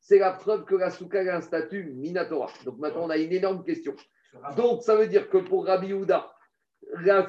[0.00, 2.48] C'est la preuve que la souka a un statut minatora.
[2.64, 3.94] Donc maintenant, on a une énorme question.
[4.56, 6.32] Donc ça veut dire que pour Rabbi Houda,
[7.04, 7.26] la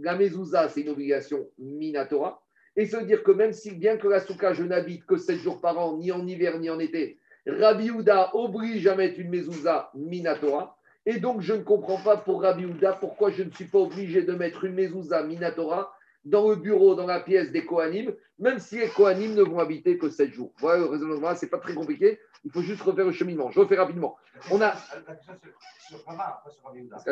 [0.00, 2.42] la mezouza, c'est une obligation minatora.
[2.76, 5.38] Et ça veut dire que même si, bien que la souka, je n'habite que 7
[5.38, 9.30] jours par an, ni en hiver, ni en été, Rabbi Houda oblige à mettre une
[9.30, 10.76] mezouza minatora.
[11.06, 14.22] Et donc, je ne comprends pas pour Rabbi Houda pourquoi je ne suis pas obligé
[14.22, 15.92] de mettre une mezouza minatora
[16.28, 19.98] dans le bureau, dans la pièce des Kohanim, même si les Kohanim ne vont habiter
[19.98, 20.52] que 7 jours.
[20.58, 22.20] Voilà le raisonnement, ce n'est pas très compliqué.
[22.44, 23.50] Il faut juste refaire le cheminement.
[23.50, 24.16] Je refais rapidement.
[24.50, 24.74] On a.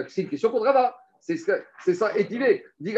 [0.09, 0.97] C'est une question contre Rava.
[1.19, 1.37] C'est
[1.95, 2.65] ça, étivé.
[2.79, 2.95] Dit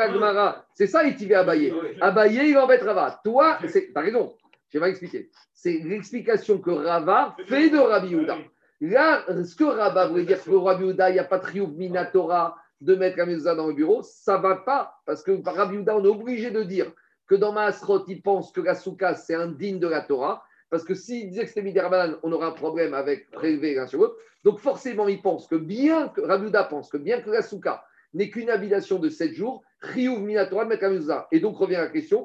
[0.74, 1.72] c'est ça, étivé Abaye.
[2.00, 3.20] Abaye, il embête Rava.
[3.24, 3.58] Toi,
[3.94, 4.34] t'as raison,
[4.68, 5.30] je vais expliquer.
[5.54, 8.36] C'est l'explication que Rava fait de Rabbi Yehuda.
[8.80, 12.56] Là, ce que Rava voulait dire que Rabbi Yehuda, il n'y a pas de Minatora
[12.80, 15.96] de mettre la dans le bureau, ça ne va pas, parce que par Rabbi Yehuda,
[15.96, 16.92] on est obligé de dire
[17.26, 20.94] que dans Maasrot, il pense que la souka, c'est indigne de la Torah, parce que
[20.94, 24.16] s'il disait que c'était Midirabanan, on aurait un problème avec prélever l'un sur l'autre.
[24.44, 27.84] Donc forcément, il pense que bien que Rabbi Yehuda pense que bien que la souka
[28.14, 31.28] n'est qu'une habitation de 7 jours, Riyuv Minatora de mezouza.
[31.30, 32.24] Et donc revient la question.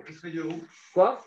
[0.94, 1.20] Quoi?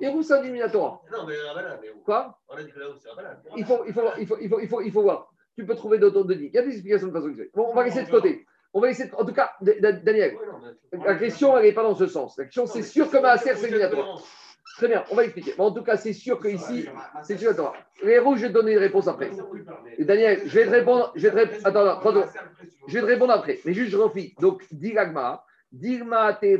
[0.00, 1.02] Hérou, c'est un Minatora.
[1.12, 1.78] Non, mais Rabanan.
[2.04, 2.38] Quoi?
[2.48, 3.36] On a dit que là c'est Rabanan.
[3.56, 5.32] il faut, il, faut, il, faut, il, faut, il, faut, il faut voir.
[5.60, 7.74] Tu peux trouver d'autres de Il y a des explications de façon que Bon, on
[7.74, 8.46] va laisser de côté.
[8.72, 9.10] On va essayer.
[9.18, 10.38] En tout cas, Daniel,
[10.92, 12.38] la question, elle n'est pas dans ce sens.
[12.38, 14.16] La question, c'est sûr que Maaser, c'est Minatora.
[14.78, 15.52] Très bien, on va expliquer.
[15.58, 16.86] en tout cas, c'est sûr que ici,
[17.22, 17.74] c'est Minatora.
[18.02, 19.30] Les rouges, je vais te donner une réponse après.
[19.98, 21.12] Et Daniel, je vais te répondre.
[21.14, 21.66] Je vais te répondre.
[21.66, 22.28] Attends, attends,
[22.88, 23.58] je vais te répondre après.
[23.66, 24.32] Mais juste, je refais.
[24.40, 26.58] Donc, Diragma, Dirma te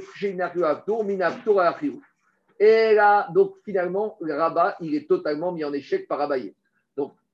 [2.58, 6.54] Et là, donc finalement, le rabat, il est totalement mis en échec par Abaye.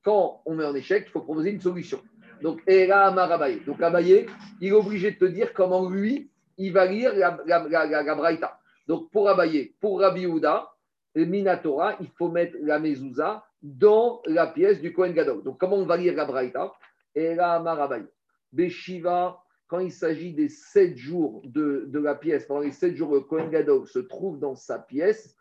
[0.03, 2.01] Quand on met en échec, il faut proposer une solution.
[2.41, 3.61] Donc, Marabaye.
[3.65, 4.27] Donc, Abaye,
[4.61, 8.15] il est obligé de te dire comment lui, il va lire la, la, la, la
[8.15, 8.59] Braïta.
[8.87, 10.69] Donc, pour Abaye, pour Rabbi Houda,
[11.15, 15.43] Minatora, il faut mettre la mezouza dans la pièce du Kohen Gadol.
[15.43, 16.73] Donc, comment on va lire la Braïta
[17.15, 18.05] Marabaye.
[18.51, 23.13] Beshiva, quand il s'agit des sept jours de, de, la pièce, pendant les sept jours,
[23.13, 25.35] le Kohen Gadol se trouve dans sa pièce.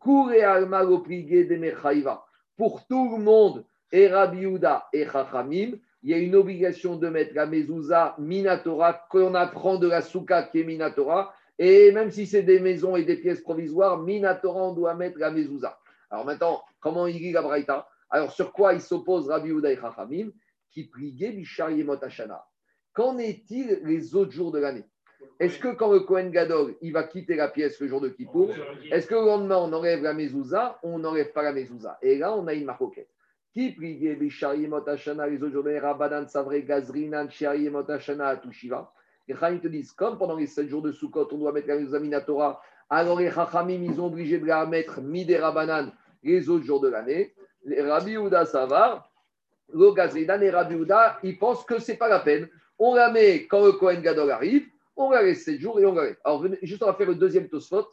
[0.00, 0.30] Pour
[2.86, 7.34] tout le monde, et Rabbi Houda et Chachamim, il y a une obligation de mettre
[7.34, 12.42] la mezouza Minatora, qu'on apprend de la souka qui est Minatora, et même si c'est
[12.42, 15.78] des maisons et des pièces provisoires, Minatora, on doit mettre la mezouza.
[16.10, 17.86] Alors maintenant, comment il dit la Braïta?
[18.10, 20.30] Alors sur quoi il s'oppose Rabbi Houda et Chachamim?
[20.70, 21.68] Qui priaient Bishar
[22.00, 22.42] Hashana.
[22.94, 24.84] Qu'en est-il les autres jours de l'année?
[25.38, 28.50] Est-ce que quand le Kohen Gadol, il va quitter la pièce le jour de Kippour,
[28.90, 31.98] est-ce que le lendemain, on enlève la mezouza ou on n'enlève pas la mezouza?
[32.00, 33.11] Et là, on a une marcoquette.
[33.52, 38.90] Qui priait Bishariemot Hashana, les autres jours de Rabadan, Savre, Gazrinan, Shiariemot Hashana, Tushiva
[39.28, 41.76] Les Chachamim te disent, comme pendant les 7 jours de Sukkot, on doit mettre la
[41.76, 45.92] mezouza Minatora, alors les Chachamim, ils ont obligé de la mettre Midé Rabanan
[46.22, 47.34] les autres jours de l'année.
[47.64, 49.10] Les Rabbi Ouda Savar,
[49.70, 52.48] le Gazrinan et Rabbi Ouda, ils pensent que ce n'est pas la peine.
[52.78, 54.66] On la met quand le Kohen Gadol arrive,
[54.96, 56.18] on la laisse 7 jours et on la laisse.
[56.24, 57.86] Alors, juste on va faire le deuxième Tosfot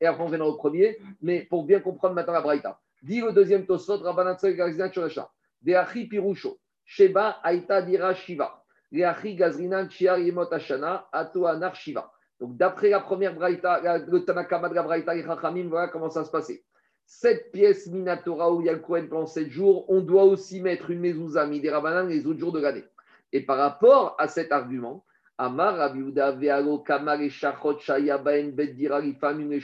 [0.00, 2.80] et après on viendra au premier, mais pour bien comprendre maintenant la Braïta.
[3.04, 5.30] Dit le deuxième Tosfot, Rabbanat Gazrinan Chorasha.
[5.60, 6.58] Deachi Pirusho.
[6.86, 8.64] Sheba Aita Dira Shiva.
[8.90, 11.06] Deachi Gazrinan Chiar Yemot Ashana.
[11.12, 12.10] Ato Anar Shiva.
[12.40, 16.24] Donc, d'après la première Braïta, le Tanakama de la Braïta, les Chachamim, voilà comment ça
[16.24, 16.64] se passait.
[17.04, 20.62] Cette pièce Minatora où il y a le Kohen pendant 7 jours, on doit aussi
[20.62, 22.84] mettre une mezouza Midera les autres jours de l'année.
[23.32, 25.04] Et par rapport à cet argument,
[25.36, 29.60] Amar Rabiuda Vealo Kamar et Shachot Shaya Baen Bet Dirari Famim et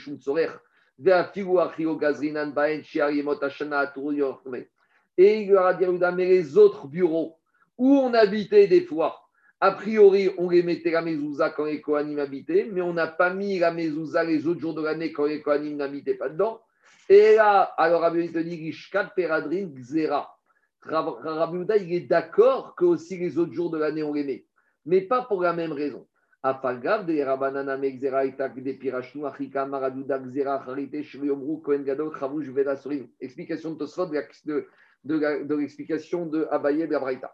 [5.17, 7.37] Et il leur a dit mais les autres bureaux
[7.77, 9.21] où on habitait des fois
[9.59, 13.31] A priori, on les mettait la mezouza quand les Kohanim habitaient, mais on n'a pas
[13.33, 16.61] mis la mezouza les autres jours de l'année quand les Kohanim n'habitaient pas dedans.
[17.09, 18.73] Et là, alors Rabbi Yehuda dit
[19.15, 20.35] Peradrin Gzera.
[20.83, 24.23] Rab- Rabbi Yehuda, il est d'accord que aussi les autres jours de l'année on les
[24.23, 24.45] met,
[24.85, 26.07] mais pas pour la même raison.
[26.43, 32.75] Apagav de Rabanana Megzera de Pirashnu Achika Maraduda Gzera Charite Shriomru Kohen Gadol Chavush Veda
[32.75, 33.07] Sorim.
[33.19, 34.67] Explication de Tosfot de,
[35.03, 37.31] de, de l'explication de Abaye de la Braïta.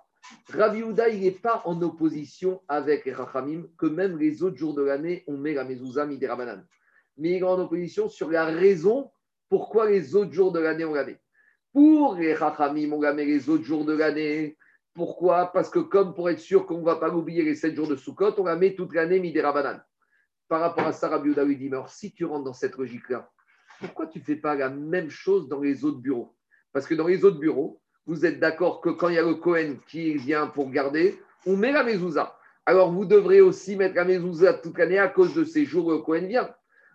[0.50, 4.74] Rabbi Yehuda, il n'est pas en opposition avec les Rachamim que même les autres jours
[4.74, 6.66] de l'année, on met la mezouza midi Rabanan.
[7.18, 9.10] Mais il est en opposition sur la raison
[9.50, 11.06] pourquoi les autres jours de l'année, on la.
[11.72, 14.58] Pour les Rachamim, on la met les autres jours de l'année.
[14.98, 15.52] Pourquoi?
[15.54, 17.96] Parce que comme pour être sûr qu'on ne va pas l'oublier les 7 jours de
[17.96, 19.80] Sukkot, on la met toute l'année midi Rabanan.
[20.48, 22.78] Par rapport à ça, Rabbi Yehuda lui dit, mais alors si tu rentres dans cette
[22.78, 23.30] logique-là,
[23.80, 26.36] pourquoi tu ne fais pas la même chose dans les autres bureaux?
[26.74, 29.36] Parce que dans les autres bureaux, vous êtes d'accord que quand il y a le
[29.36, 32.36] Cohen qui vient pour garder, on met la mezouza.
[32.66, 35.92] Alors vous devrez aussi mettre la mezouza toute l'année à cause de ces jours où
[35.92, 36.50] le Cohen vient.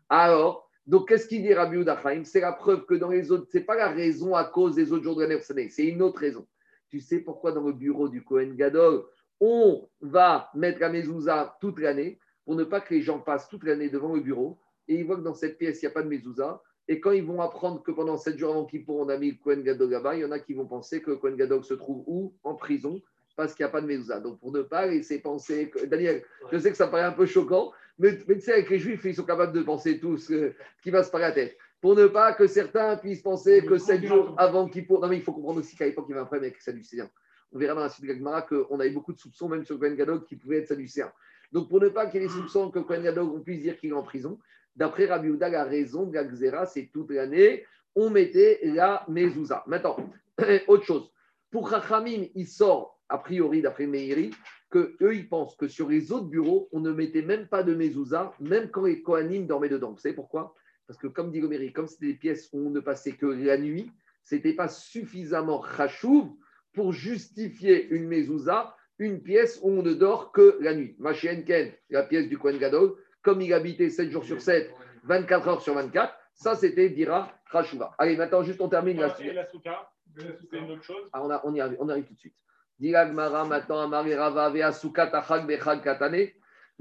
[0.08, 2.24] Alors, donc qu'est-ce qu'il dit Rabbi Chaim?
[2.24, 4.92] C'est la preuve que dans les autres, ce n'est pas la raison à cause des
[4.92, 6.44] autres jours de l'année, c'est une autre raison.
[6.92, 9.04] Tu sais pourquoi dans le bureau du Cohen Gadol,
[9.40, 13.64] on va mettre la mezouza toute l'année pour ne pas que les gens passent toute
[13.64, 14.58] l'année devant le bureau
[14.88, 16.62] et ils voient que dans cette pièce, il n'y a pas de mezouza.
[16.88, 19.62] Et quand ils vont apprendre que pendant 7 jours avant on a mis le Kohen
[19.62, 22.04] Gadol là-bas, il y en a qui vont penser que le Kohen Gadol se trouve
[22.06, 22.34] où?
[22.42, 23.00] En prison,
[23.36, 24.20] parce qu'il n'y a pas de mezouza.
[24.20, 25.72] Donc pour ne pas laisser penser.
[25.86, 29.02] Daniel, je sais que ça paraît un peu choquant, mais, tu sais, avec les Juifs,
[29.06, 30.52] ils sont capables de penser tout ce
[30.82, 31.56] qui va se à la tête.
[31.82, 35.00] Pour ne pas que certains puissent penser que 7 jours avant Kippour.
[35.00, 36.62] Non, mais il faut comprendre aussi qu'à l'époque, il y avait un problème avec les
[36.62, 37.10] Sadducéens.
[37.52, 39.80] On verra dans la suite de Gagmara qu'on avait beaucoup de soupçons, même sur le
[39.80, 41.12] Kohen Gadol, qui pouvait être Sadducéen.
[41.50, 43.60] Donc pour ne pas qu'il y ait des soupçons que le Kohen Gadol, on puisse
[43.60, 44.38] dire qu'il est en prison,
[44.74, 47.64] D'après Rabbi Yehuda, la raison de Xéra, c'est toute l'année,
[47.94, 49.62] on mettait la mezouza.
[49.66, 49.96] Maintenant,
[50.66, 51.12] autre chose.
[51.50, 54.30] Pour Chachamim, il sort, a priori, d'après Meiri,
[54.70, 57.74] que eux, ils pensent que sur les autres bureaux, on ne mettait même pas de
[57.74, 59.92] mezouza, même quand les Kohanim dormaient dedans.
[59.92, 60.54] Vous savez pourquoi?
[60.86, 63.56] Parce que, comme dit Meiri, comme c'était des pièces où on ne passait que la
[63.56, 63.90] nuit,
[64.22, 66.28] c'était pas suffisamment chachouv
[66.74, 70.94] pour justifier une mezouza, une pièce où on ne dort que la nuit.
[70.98, 74.70] Machien Ken, la pièce du Kohen Gadol, comme il habitait 7 jours sur 7,
[75.04, 77.94] 24 heures sur 24, ça c'était Dira Khashouva.
[77.98, 79.10] Allez, maintenant, juste on termine la
[79.46, 81.08] souka, c'est une autre chose.
[81.12, 82.36] Ah, on, a- on y arrive, on arrive tout de suite.
[82.78, 86.32] Dira Gmara, maintenant, Amari Rava, Vea Suka, Tachak, Bechak, Katane.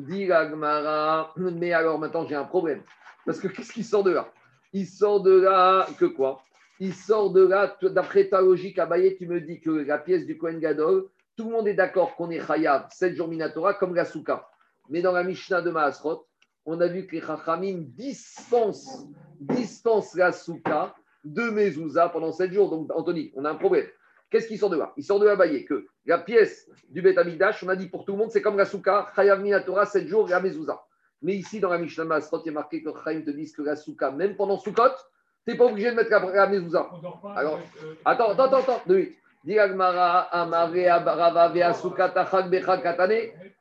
[0.06, 2.82] Dira Gmara, mais alors maintenant j'ai un problème.
[3.26, 4.32] Parce que qu'est-ce qui sort de là?
[4.73, 6.41] Il sort de là que quoi?
[6.80, 10.38] Il sort de là, d'après ta logique, Abaye, tu me dis que la pièce du
[10.38, 11.07] Kohen Gadol,
[11.38, 14.48] tout le monde est d'accord qu'on est Chayav, 7 jours Minatora, comme la Souka.
[14.90, 16.26] Mais dans la Mishnah de Maasrot,
[16.65, 19.07] on a vu que les Chachamim dispensent,
[19.40, 22.69] dispensent la Souka de Mezouza pendant 7 jours.
[22.69, 23.86] Donc, Anthony, on a un problème.
[24.32, 27.18] Qu'est-ce qui sort de là Il sort de là, Baye, que la pièce du Bet
[27.18, 30.08] Amidash, on a dit pour tout le monde, c'est comme la Souka, Chayav Minatora, 7
[30.08, 30.82] jours, et la Mezouza.
[31.22, 33.53] Mais ici, dans la Mishnah de Maasrot, il y a marqué que Chaim te disent
[33.53, 34.90] que la Souka, même pendant Soukot,
[35.45, 36.90] tu n'es pas obligé de mettre la, la Mezouza.
[37.36, 39.18] Alors, euh, Attends, attends, attends, deux minutes.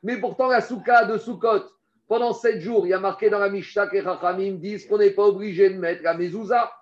[0.03, 1.65] Mais pourtant, la Souka de Soukot,
[2.07, 4.99] pendant sept jours, il y a marqué dans la Mishnah que les Chachamim disent qu'on
[4.99, 6.73] n'est pas obligé de mettre la mezouza.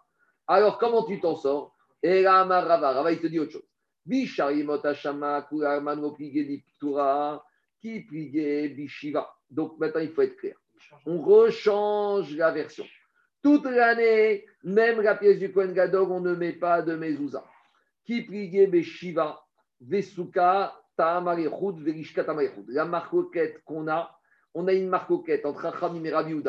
[0.46, 1.74] Alors, comment tu t'en sors?
[2.02, 3.68] Et là, Rava, il te dit autre chose.
[9.50, 10.56] Donc, maintenant, il faut être clair.
[11.06, 12.86] On rechange la version.
[13.42, 17.44] Toute l'année, même la pièce du Kohen Gadol, on ne met pas de mezouza.
[18.04, 19.40] Qui pligue, Beshiva,
[19.80, 22.26] Vesuka, Verishka.
[22.68, 24.18] La marcoquette qu'on a,
[24.54, 26.42] on a une marcoquette entre Rachamim et Rabbi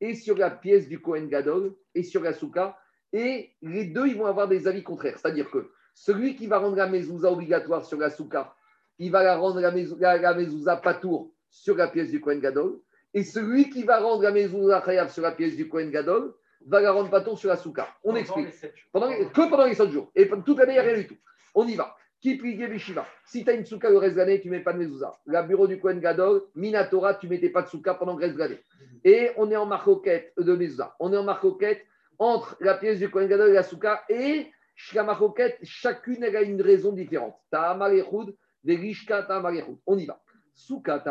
[0.00, 2.78] et sur la pièce du Kohen Gadol, et sur la Souka,
[3.12, 5.18] et les deux, ils vont avoir des avis contraires.
[5.18, 8.54] C'est-à-dire que celui qui va rendre la mezouza obligatoire sur la Souka,
[8.98, 12.78] il va la rendre la, mezou- la, mezouza patour sur la pièce du Kohen Gadol,
[13.14, 16.34] et celui qui va rendre la mezouza chayav sur la pièce du Kohen Gadol,
[16.66, 17.88] va la rendre patour sur la Souka.
[18.04, 18.48] On explique.
[18.92, 20.10] Pendant que pendant les 7 jours.
[20.14, 21.16] Et toute l'année, il n'y a rien du tout.
[21.54, 21.96] On y va.
[22.20, 24.62] Qui prie Beshiva Si tu as une souka le reste de l'année, tu ne mets
[24.62, 25.18] pas de mezouza.
[25.24, 28.34] La bureau du Kohen Gadol, Minatora, tu ne mettais pas de souka pendant le reste
[28.34, 28.60] de l'année.
[29.04, 30.94] Et on est en marcoquette de mezouza.
[31.00, 31.80] On est en marcoquette
[32.18, 34.04] entre la pièce du Kohen Gadol et la souka.
[34.10, 34.50] Et
[35.62, 37.36] chacune, a une raison différente.
[39.86, 40.22] On y va.
[40.54, 41.04] Souka.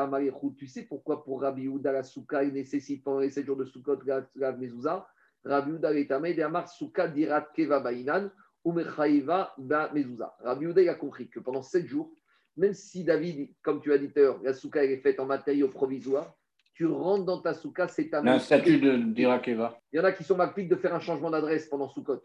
[0.58, 3.66] Tu sais pourquoi pour Rabbi Yehuda, la souka, il nécessite pendant les 7 jours de
[3.66, 4.00] soukot
[4.36, 5.08] la, mezouza?
[5.44, 8.30] Rabbi Yehuda Vetamé de Souka Dirat Keva Bainan
[8.64, 10.36] ou Mechaïva Ba Mezouza.
[10.42, 12.12] Rabbi il a compris que pendant 7 jours,
[12.58, 15.20] même si David, comme tu as dit tout à l'heure, la Souka elle est faite
[15.20, 16.36] en matériaux provisoires,
[16.80, 19.78] tu rentres dans ta Souka, c'est ta un statut de d'Irakeva.
[19.92, 22.22] Il y en a qui sont malpiques de faire un changement d'adresse pendant Soukot.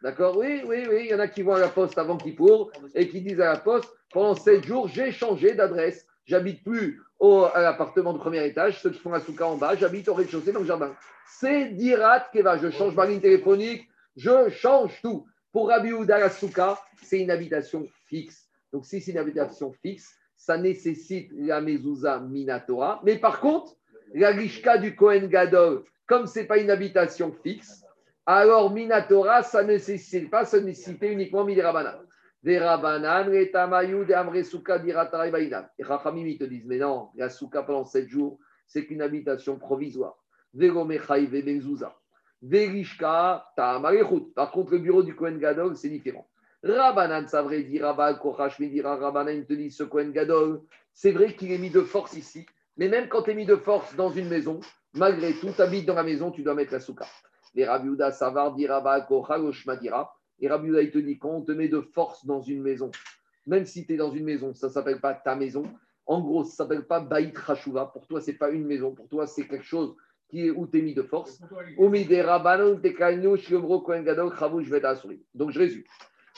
[0.00, 0.36] D'accord?
[0.36, 1.00] Oui, oui, oui.
[1.06, 3.40] Il y en a qui vont à la poste avant qu'ils pour et qui disent
[3.40, 6.06] à la poste pendant 7 jours, j'ai changé d'adresse.
[6.24, 9.74] J'habite plus au, à l'appartement de premier étage, ceux qui font la souka en bas,
[9.74, 10.94] j'habite au rez-de-chaussée dans le jardin.
[11.26, 12.58] C'est Dirat Keva.
[12.58, 15.26] Je change ma ligne téléphonique, je change tout.
[15.50, 18.46] Pour Rabbi Houda, la souka, c'est une habitation fixe.
[18.72, 23.00] Donc, si c'est une habitation fixe, ça nécessite la mezouza minatora.
[23.04, 23.74] Mais par contre,
[24.14, 27.84] la rishka du Kohen Gadol, comme ce n'est pas une habitation fixe,
[28.24, 32.00] alors minatora, ça ne nécessite pas, ça nécessite uniquement midirabanan.
[32.42, 35.64] Des rabanan, les tamayou, des amre souka, dirataray baïnan.
[35.78, 39.58] Et Rachamim, ils te disent, mais non, la souka pendant sept jours, c'est qu'une habitation
[39.58, 40.16] provisoire.
[40.54, 41.94] Vegomechaï, vebezouza.
[42.42, 44.32] Verishka, tamarechut.
[44.34, 46.28] Par contre, le bureau du Kohen Gadol, c'est différent.
[46.62, 50.62] Rabanan, ça vrai, dit Rabal, Kochash, Medira, Rabanan, te dit ce Kohen Gadol,
[50.92, 52.46] c'est vrai qu'il est mis de force ici,
[52.76, 54.60] mais même quand tu es mis de force dans une maison,
[54.94, 57.06] malgré tout, tu habites dans la maison, tu dois mettre la souka.
[57.54, 60.14] Les Rabiouda, Savar, dit Rabal, Kochash, Madira.
[60.40, 62.90] Et Rabiouda, il te dit, quand on te met de force dans une maison,
[63.46, 65.62] même si tu es dans une maison, ça ne s'appelle pas ta maison.
[66.04, 67.86] En gros, ça ne s'appelle pas Baït Rashuva.
[67.86, 68.92] Pour toi, ce n'est pas une maison.
[68.94, 69.96] Pour toi, c'est quelque chose
[70.28, 71.40] qui est où tu es mis de force.
[75.34, 75.84] Donc, je résume.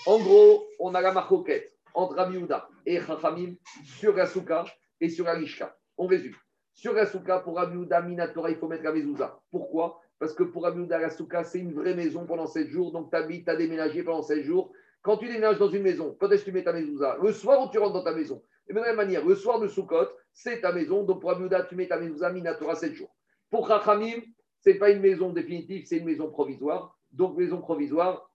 [0.06, 2.38] En gros, on a la marcoquette entre Rabbi
[2.86, 3.54] et Chachamim
[3.84, 4.64] sur la souka
[5.00, 5.77] et sur la lishka.
[5.98, 6.34] On résume.
[6.72, 7.06] Sur la
[7.40, 9.40] pour Rabbi Minatora, il faut mettre la mezouza.
[9.50, 10.00] Pourquoi?
[10.20, 12.92] Parce que pour Rabbi la souka, c'est une vraie maison pendant 7 jours.
[12.92, 14.72] Donc, tu habites, tu as déménagé pendant 7 jours.
[15.02, 17.18] Quand tu déménages dans une maison, quand est-ce que tu mets ta mezouza?
[17.20, 18.42] Le soir où tu rentres dans ta maison?
[18.68, 21.02] Et de la même manière, le soir de Soukot, c'est ta maison.
[21.02, 23.14] Donc, pour Rabbi tu mets ta mezouza Minatora 7 jours.
[23.50, 24.20] Pour Chachamim,
[24.60, 26.96] ce n'est pas une maison définitive, c'est une maison provisoire.
[27.10, 28.28] Donc, maison provisoire,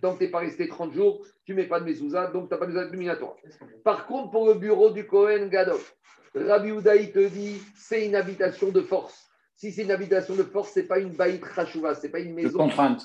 [0.00, 2.48] Tant que tu n'es pas resté 30 jours, tu ne mets pas de mezouza, donc
[2.48, 3.34] tu n'as pas de minatoire.
[3.84, 5.80] Par contre, pour le bureau du Kohen Gadol,
[6.34, 9.30] Rabbi Udaï te dit c'est une habitation de force.
[9.56, 12.20] Si c'est une habitation de force, ce n'est pas une baït chachouva, ce n'est pas
[12.20, 12.52] une maison.
[12.52, 13.02] De contrainte.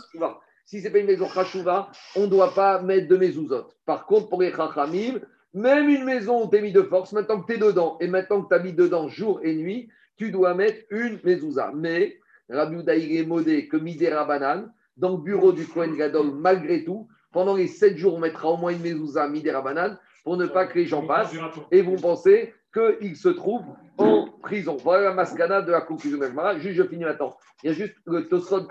[0.66, 3.68] Si ce n'est pas une maison chachouva, on ne doit pas mettre de mezouzot.
[3.86, 5.20] Par contre, pour les chachamim,
[5.54, 8.08] même une maison où tu es mis de force, maintenant que tu es dedans et
[8.08, 11.72] maintenant que tu habites dedans jour et nuit, tu dois mettre une mezouza.
[11.76, 12.20] Mais
[12.50, 17.08] Rabbi Udaï est modé que midera banane dans le bureau du Kohen Gadol, malgré tout,
[17.32, 20.66] pendant les sept jours, on mettra au moins une mezouza midera banane pour ne pas
[20.68, 21.36] que les gens passent
[21.72, 23.64] et vous pensez qu'il se trouve
[23.98, 24.78] en prison.
[24.84, 27.36] Voilà la mascana de la conclusion de la Juste, je finis maintenant.
[27.64, 28.68] Il y a juste le Tosod.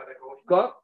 [0.47, 0.81] Quoi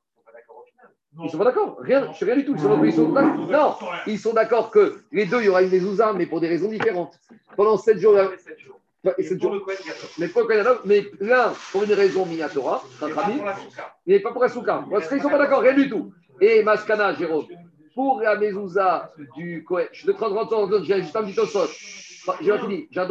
[1.24, 1.76] ils sont pas d'accord?
[1.80, 2.54] Rien, rien du tout.
[2.54, 3.74] Ils sont, ils sont non,
[4.06, 6.68] ils sont d'accord que les deux, il y aura une mezouza, mais pour des raisons
[6.68, 7.18] différentes.
[7.56, 8.16] Pendant sept jours.
[9.02, 12.84] Mais pour le mais l'un pour une raison minatora,
[14.06, 14.84] mais pas pour la souka.
[14.90, 16.12] Parce qu'ils ne sont pas d'accord, rien du tout.
[16.40, 17.46] Et Maskana, Jérôme,
[17.94, 21.34] pour la mezouza du Kohen, je te prends 30 secondes, j'ai juste un petit.
[22.40, 23.08] J'ai fini, j'ai un.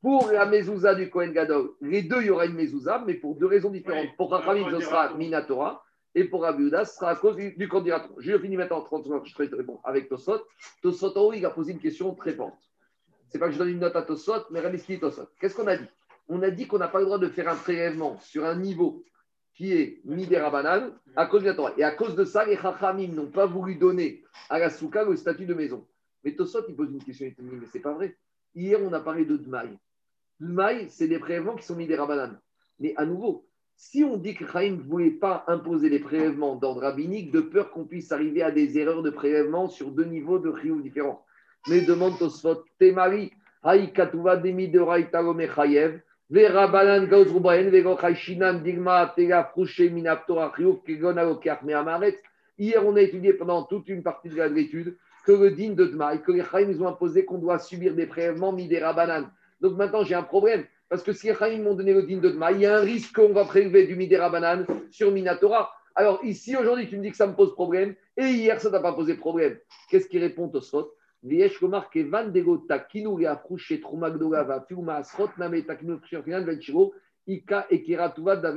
[0.00, 3.36] Pour la mezouza du Kohen Gadol, les deux, il y aura une mezouza, mais pour
[3.36, 4.14] deux raisons différentes.
[4.16, 5.82] Pour Rachamim, ce sera minatora.
[6.16, 8.06] Et pour Abiuda, ce sera à cause du, du candidat.
[8.18, 10.42] Je finis maintenant en 30 secondes, je te réponds avec Tosot.
[10.80, 12.54] Tosot, il a posé une question très forte
[13.34, 15.28] c'est pas que je donne une note à Tosot, mais Rabbi Tosot.
[15.40, 15.88] Qu'est-ce qu'on a dit?
[16.28, 19.02] On a dit qu'on n'a pas le droit de faire un prélèvement sur un niveau
[19.54, 21.72] qui est Midera banane à cause de la Torah.
[21.76, 25.16] Et à cause de ça, les Chachamim n'ont pas voulu donner à la Souka le
[25.16, 25.84] statut de maison.
[26.22, 28.16] Mais Tosot, il pose une question, il dit, mais c'est pas vrai.
[28.54, 29.68] Hier, on a parlé de Dmaï.
[30.38, 32.38] Dmaï, c'est des prélèvements qui sont Midera banane.
[32.78, 36.82] Mais à nouveau, si on dit que Chaim ne voulait pas imposer les prélèvements d'ordre
[36.82, 40.48] rabbinique, de peur qu'on puisse arriver à des erreurs de prélèvement sur deux niveaux de
[40.48, 41.24] Rioux différents.
[41.68, 43.32] Mais demande Tosfot, Temari,
[43.64, 46.00] Haïkatouva demi de Raïtalo Mechayev,
[46.30, 52.20] Vera Balan Gauz Rubaen, Vego Chaishinan, Digma, Tega, Frouché, Minaptora, Ryuk, Kegon, Alokiach, Meamaret.
[52.56, 56.22] Hier, on a étudié pendant toute une partie de l'étude que le digne de Dmaï,
[56.22, 59.30] que les Chaim nous ont imposé qu'on doit subir des prélèvements Midera Banane.
[59.60, 60.64] Donc maintenant, j'ai un problème.
[60.88, 62.80] Parce que si les Chaim m'ont donné le digne de Dmaï, il y a un
[62.80, 65.72] risque qu'on va prélever du Midera Banane sur Minatora.
[65.94, 67.94] Alors ici, aujourd'hui, tu me dis que ça me pose problème.
[68.16, 69.56] Et hier, ça t'a pas posé problème.
[69.88, 70.92] Qu'est-ce qui répond Tosfot
[71.22, 76.92] Viesh Komar Kevan Degota Gafrouche Trumagdogava Fiuma Asrot Name Venchiro
[77.26, 78.56] Ika et Kiratuva d'Ave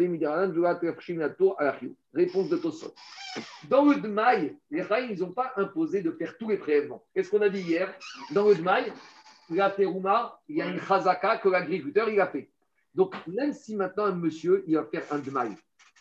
[2.14, 2.94] Réponse de Tosot.
[3.70, 7.04] Dans le Dmaï, les Raïs, ils n'ont pas imposé de faire tous les prélèvements.
[7.14, 7.94] Qu'est-ce qu'on a dit hier?
[8.32, 8.92] Dans le Dmaï,
[9.50, 12.50] la il y a une Chazaka que l'agriculteur, il a fait.
[12.94, 15.56] Donc, même si maintenant un monsieur, il va faire un Dmaï,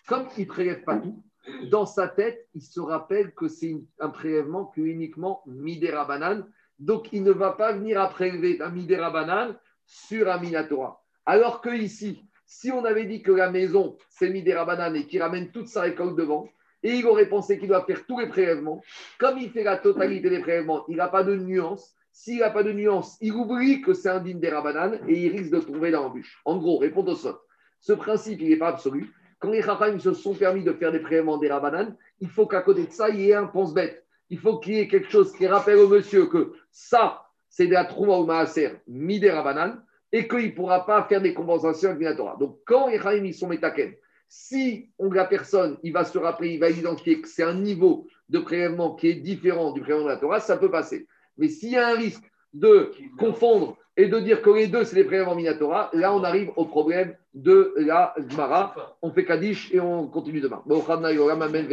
[0.08, 1.22] comme il ne prélève pas tout,
[1.70, 7.08] dans sa tête, il se rappelle que c'est un prélèvement que uniquement Midera Banane donc,
[7.12, 9.56] il ne va pas venir à prélever un Midera banane
[9.86, 11.02] sur un Minatora.
[11.24, 15.22] Alors que ici, si on avait dit que la maison, c'est Midera banane et qu'il
[15.22, 16.48] ramène toute sa récolte devant,
[16.82, 18.82] et il aurait pensé qu'il doit faire tous les prélèvements,
[19.18, 21.94] comme il fait la totalité des prélèvements, il n'a pas de nuance.
[22.12, 25.36] S'il n'a pas de nuance, il oublie que c'est un digne des banane et il
[25.36, 26.40] risque de tomber dans l'embûche.
[26.46, 27.36] En gros, répondre au sol.
[27.80, 29.12] Ce principe, il n'est pas absolu.
[29.38, 32.62] Quand les Chachamim se sont permis de faire des prélèvements des Rabanan, il faut qu'à
[32.62, 35.32] côté de ça, il y ait un pense-bête il faut qu'il y ait quelque chose
[35.32, 39.82] qui rappelle au monsieur que ça, c'est de la trouma ou maaser, midera banane,
[40.16, 42.38] et qu'il ne pourra pas faire des compensations avec Minatora.
[42.40, 43.92] Donc, quand les ils sont métaken,
[44.28, 48.06] si on, la personne, il va se rappeler, il va identifier que c'est un niveau
[48.30, 51.06] de prélèvement qui est différent du prélèvement de la Torah, ça peut passer.
[51.36, 52.24] Mais s'il y a un risque
[52.54, 56.50] de confondre et de dire que les deux, c'est les prélèvements Minatora, là, on arrive
[56.56, 58.96] au problème de la Gemara.
[59.02, 60.62] On fait Kaddish et on continue demain.